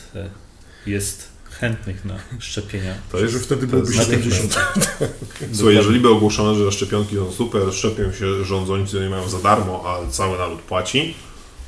jest 0.86 1.33
chętnych 1.64 2.06
na 2.06 2.16
szczepienia. 2.40 2.96
To 3.12 3.20
jest, 3.20 3.34
że 3.34 3.40
wtedy 3.40 3.78
jest 3.78 3.94
70. 3.94 4.56
Słuchaj, 5.54 5.76
jeżeli 5.76 6.00
by 6.00 6.10
ogłoszono, 6.10 6.56
że 6.56 6.72
szczepionki 6.72 7.16
są 7.16 7.32
super, 7.32 7.74
szczepią 7.74 8.12
się 8.12 8.46
rządzący, 8.46 9.00
nie 9.00 9.10
mają 9.10 9.30
za 9.30 9.40
darmo, 9.40 9.84
a 9.86 10.12
cały 10.12 10.38
naród 10.38 10.62
płaci, 10.62 11.16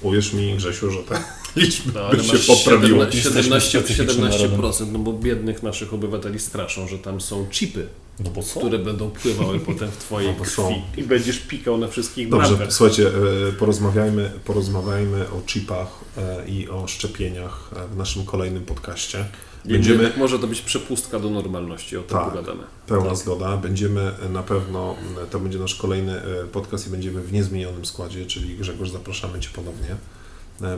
uwierz 0.02 0.34
mi, 0.34 0.56
Grzesiu, 0.56 0.92
że 0.92 1.00
te 1.04 1.24
liczby 1.62 1.92
No, 1.94 2.00
ale 2.02 2.18
by 2.18 2.24
się 2.24 2.38
poprawiły. 2.38 3.06
17%, 3.06 3.16
Jesteśmy 3.16 3.62
specyficznym 3.62 4.28
17%, 4.32 4.92
no 4.92 5.00
bo 5.00 5.14
biednych 5.14 5.64
naszych 5.64 5.94
obywateli 5.94 6.40
straszą, 6.40 6.88
że 6.88 7.00
tam 7.00 7.22
są 7.22 7.48
chipy, 7.52 7.88
No 8.20 8.30
bo 8.30 8.44
co? 8.44 8.60
które 8.60 8.80
będą 8.80 9.10
pływały 9.10 9.60
potem 9.60 9.92
w 9.92 9.98
twojej 9.98 10.36
No 10.40 10.46
krwi 10.46 11.02
i 11.02 11.04
będziesz 11.04 11.40
pikał 11.40 11.78
na 11.78 11.88
wszystkich 11.88 12.30
Dobrze, 12.30 12.48
bramkach. 12.48 12.74
słuchajcie, 12.74 13.08
e, 13.50 13.52
porozmawiajmy, 13.52 14.32
porozmawiajmy 14.46 15.30
o 15.30 15.42
chipach 15.48 15.88
e, 16.18 16.48
i 16.48 16.70
o 16.70 16.88
szczepieniach 16.88 17.72
e, 17.76 17.88
w 17.88 17.98
naszym 17.98 18.26
kolejnym 18.26 18.66
podcaście. 18.66 19.26
Będziemy... 19.68 19.98
Będziemy, 19.98 20.20
Może 20.20 20.40
to 20.40 20.48
być 20.48 20.62
przepustka 20.62 21.20
do 21.20 21.30
normalności, 21.30 21.98
o 21.98 22.02
tym 22.04 22.18
Tak. 22.18 22.30
pogadamy. 22.30 22.64
pełna 22.88 23.10
Tak. 23.10 23.18
zgoda, 23.18 23.58
będziemy 23.58 24.12
e, 24.26 24.30
na 24.30 24.44
pewno, 24.44 24.96
e, 25.24 25.28
to 25.28 25.40
będzie 25.40 25.60
nasz 25.60 25.76
kolejny 25.76 26.22
e, 26.22 26.46
podcast 26.52 26.88
i 26.88 26.90
będziemy 26.90 27.22
w 27.22 27.34
niezmienionym 27.34 27.86
składzie, 27.86 28.26
czyli 28.26 28.56
Grzegorz, 28.56 28.90
zapraszamy 28.90 29.40
Cię 29.40 29.50
ponownie. 29.56 29.96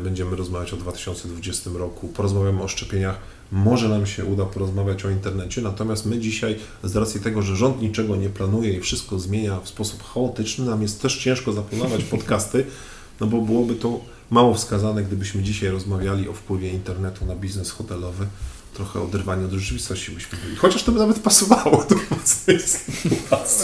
Będziemy 0.04 0.36
rozmawiać 0.36 0.74
o 0.74 0.78
2020 0.78 1.70
roku, 1.76 2.08
porozmawiamy 2.08 2.64
o 2.64 2.68
szczepieniach. 2.68 3.18
Może 3.52 3.90
nam 3.90 4.06
się 4.06 4.26
uda 4.26 4.46
porozmawiać 4.46 5.06
o 5.06 5.10
internecie, 5.10 5.62
natomiast 5.62 6.06
my 6.06 6.20
dzisiaj, 6.20 6.56
z 6.84 6.96
racji 6.96 7.22
tego, 7.22 7.42
że 7.42 7.56
rząd 7.56 7.82
niczego 7.82 8.16
nie 8.16 8.30
planuje 8.30 8.74
i 8.74 8.80
wszystko 8.80 9.20
zmienia 9.20 9.60
w 9.60 9.70
sposób 9.70 10.04
chaotyczny, 10.04 10.66
nam 10.66 10.82
jest 10.82 11.02
też 11.02 11.18
ciężko 11.18 11.54
zaplanować 11.54 12.04
podcasty, 12.14 12.66
no 13.20 13.28
bo 13.28 13.42
byłoby 13.42 13.76
to 13.76 14.00
mało 14.32 14.54
wskazane, 14.54 15.04
gdybyśmy 15.04 15.44
dzisiaj 15.44 15.70
rozmawiali 15.70 16.30
o 16.30 16.34
wpływie 16.34 16.70
internetu 16.70 17.26
na 17.26 17.36
biznes 17.36 17.72
hotelowy. 17.72 18.28
Trochę 18.78 19.02
oderwaniu 19.02 19.46
od 19.46 19.52
rzeczywistości 19.52 20.12
byśmy 20.12 20.38
byli. 20.44 20.56
Chociaż 20.56 20.84
to 20.84 20.92
by 20.92 21.00
nawet 21.00 21.20
pasowało 21.20 21.86
do 21.90 21.96
sytuacji. 22.26 22.94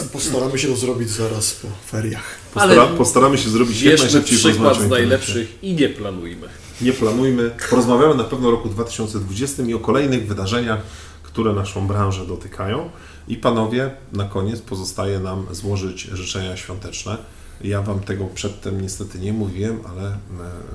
Postaramy 0.12 0.58
się 0.58 0.68
to 0.68 0.76
zrobić 0.76 1.10
zaraz 1.10 1.52
po 1.52 1.68
feriach. 1.90 2.38
Postara, 2.54 2.82
Ale 2.82 2.96
postaramy 2.96 3.38
się 3.38 3.50
zrobić 3.50 3.82
jak 3.82 3.98
najszybciej 3.98 4.38
przykład 4.38 4.80
z 4.80 4.88
najlepszych 4.88 5.62
i 5.62 5.74
nie 5.74 5.88
planujmy. 5.88 6.48
Nie 6.80 6.92
planujmy. 6.92 7.50
Porozmawiamy 7.70 8.14
na 8.14 8.24
pewno 8.24 8.48
o 8.48 8.50
roku 8.50 8.68
2020 8.68 9.62
i 9.62 9.74
o 9.74 9.78
kolejnych 9.78 10.26
wydarzeniach, 10.26 10.80
które 11.22 11.52
naszą 11.52 11.86
branżę 11.86 12.26
dotykają. 12.26 12.90
I 13.28 13.36
panowie, 13.36 13.90
na 14.12 14.24
koniec 14.24 14.60
pozostaje 14.60 15.18
nam 15.18 15.46
złożyć 15.50 16.02
życzenia 16.02 16.56
świąteczne. 16.56 17.16
Ja 17.60 17.82
wam 17.82 18.00
tego 18.00 18.26
przedtem 18.26 18.80
niestety 18.80 19.18
nie 19.18 19.32
mówiłem, 19.32 19.80
ale 19.88 20.08
e, 20.08 20.16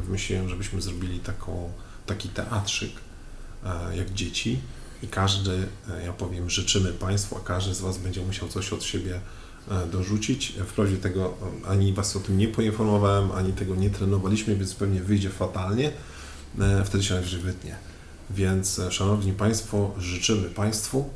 wymyśliłem, 0.05 0.49
żebyśmy 0.49 0.81
zrobili 0.81 1.19
taką, 1.19 1.71
taki 2.05 2.29
teatrzyk 2.29 2.91
jak 3.95 4.13
dzieci 4.13 4.59
i 5.03 5.07
każdy, 5.07 5.67
e, 5.89 6.05
ja 6.05 6.13
powiem, 6.13 6.49
życzymy 6.49 6.93
Państwu, 6.93 7.37
a 7.37 7.39
każdy 7.39 7.73
z 7.73 7.81
Was 7.81 7.97
będzie 7.97 8.21
musiał 8.21 8.47
coś 8.47 8.73
od 8.73 8.83
siebie 8.83 9.19
e, 9.71 9.87
dorzucić. 9.87 10.53
Wprawdzie 10.67 10.97
tego 10.97 11.33
e, 11.65 11.67
ani 11.69 11.93
Was 11.93 12.15
o 12.15 12.19
tym 12.19 12.37
nie 12.37 12.47
poinformowałem, 12.47 13.31
ani 13.31 13.53
tego 13.53 13.75
nie 13.75 13.89
trenowaliśmy, 13.89 14.55
więc 14.55 14.75
pewnie 14.75 15.01
wyjdzie 15.01 15.29
fatalnie. 15.29 15.91
E, 16.59 16.83
Wtedy 16.85 17.03
się 17.03 17.13
najwyżej 17.13 17.39
wytnie. 17.41 17.75
Więc, 18.29 18.79
e, 18.79 18.91
Szanowni 18.91 19.33
Państwo, 19.33 19.95
życzymy 19.97 20.49
Państwu 20.49 21.09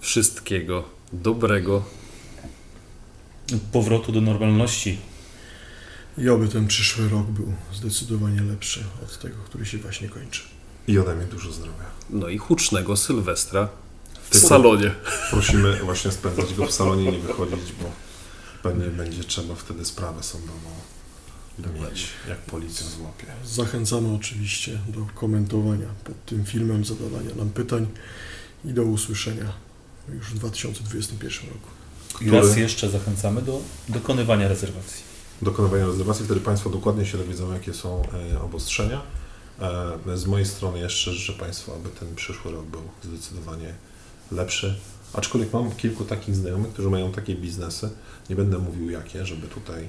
Wszystkiego 0.00 0.84
dobrego. 1.12 1.84
Powrotu 3.72 4.12
do 4.12 4.20
normalności. 4.20 4.98
I 6.18 6.28
oby 6.28 6.48
ten 6.48 6.66
przyszły 6.66 7.08
rok 7.08 7.26
był 7.26 7.52
zdecydowanie 7.72 8.40
lepszy 8.42 8.84
od 9.04 9.18
tego, 9.18 9.36
który 9.44 9.66
się 9.66 9.78
właśnie 9.78 10.08
kończy. 10.08 10.42
I 10.88 10.98
ode 10.98 11.14
mnie 11.14 11.26
dużo 11.26 11.52
zdrowia. 11.52 11.84
No 12.10 12.28
i 12.28 12.38
hucznego 12.38 12.96
Sylwestra 12.96 13.68
w 14.22 14.30
Ty- 14.30 14.40
salonie. 14.40 14.94
Prosimy 15.30 15.76
właśnie 15.84 16.10
spędzać 16.10 16.54
go 16.54 16.66
w 16.66 16.72
salonie, 16.72 17.12
nie 17.12 17.18
wychodzić, 17.18 17.72
bo 17.82 17.90
pewnie 18.62 18.86
będzie 18.86 19.24
trzeba 19.24 19.54
wtedy 19.54 19.84
sprawę 19.84 20.22
sądową 20.22 20.70
mieć, 21.58 22.08
jak 22.28 22.38
policja 22.38 22.86
złapie. 22.86 23.26
Zachęcamy 23.44 24.14
oczywiście 24.14 24.78
do 24.88 25.06
komentowania 25.14 25.86
pod 26.04 26.24
tym 26.24 26.44
filmem, 26.44 26.84
zadawania 26.84 27.34
nam 27.34 27.50
pytań 27.50 27.86
i 28.64 28.72
do 28.72 28.82
usłyszenia 28.82 29.52
już 30.14 30.26
w 30.26 30.34
2021 30.38 31.48
roku. 31.48 31.68
I 32.20 32.30
raz 32.30 32.56
jeszcze 32.56 32.90
zachęcamy 32.90 33.42
do 33.42 33.60
dokonywania 33.88 34.48
rezerwacji. 34.48 35.02
dokonywania 35.42 35.86
rezerwacji, 35.86 36.24
wtedy 36.24 36.40
Państwo 36.40 36.70
dokładnie 36.70 37.06
się 37.06 37.18
dowiedzą, 37.18 37.52
jakie 37.52 37.74
są 37.74 38.02
e, 38.32 38.40
obostrzenia. 38.40 39.00
E, 39.60 40.18
Z 40.18 40.26
mojej 40.26 40.46
strony 40.46 40.78
jeszcze 40.78 41.12
życzę 41.12 41.32
Państwu, 41.32 41.72
aby 41.74 41.88
ten 41.88 42.14
przyszły 42.14 42.52
rok 42.52 42.64
był 42.64 42.82
zdecydowanie 43.04 43.74
lepszy. 44.32 44.74
Aczkolwiek 45.12 45.52
mam 45.52 45.72
kilku 45.72 46.04
takich 46.04 46.36
znajomych, 46.36 46.72
którzy 46.72 46.90
mają 46.90 47.12
takie 47.12 47.34
biznesy, 47.34 47.90
nie 48.30 48.36
będę 48.36 48.58
mówił 48.58 48.90
jakie, 48.90 49.26
żeby 49.26 49.46
tutaj 49.48 49.88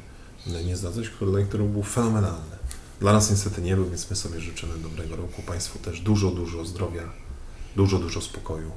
nie 0.65 0.77
zdradzać, 0.77 1.09
który, 1.09 1.45
który 1.45 1.63
był 1.63 1.83
fenomenalny. 1.83 2.55
Dla 2.99 3.13
nas 3.13 3.31
niestety 3.31 3.61
nie 3.61 3.75
był, 3.75 3.89
więc 3.89 4.09
my 4.09 4.15
sobie 4.15 4.39
życzymy 4.39 4.77
dobrego 4.77 5.15
roku. 5.15 5.41
Państwu 5.41 5.79
też 5.79 5.99
dużo, 5.99 6.31
dużo 6.31 6.65
zdrowia, 6.65 7.03
dużo, 7.75 7.99
dużo 7.99 8.21
spokoju. 8.21 8.71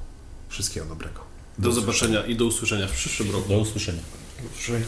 Wszystkiego 0.49 0.85
dobrego. 0.85 1.21
Do 1.57 1.71
zobaczenia 1.71 2.25
i 2.25 2.35
do 2.35 2.45
usłyszenia 2.45 2.87
w 2.87 2.91
przyszłym 2.91 3.31
roku. 3.31 3.49
Do 3.49 3.59
usłyszenia. 3.59 4.01
Dobrze. 4.43 4.81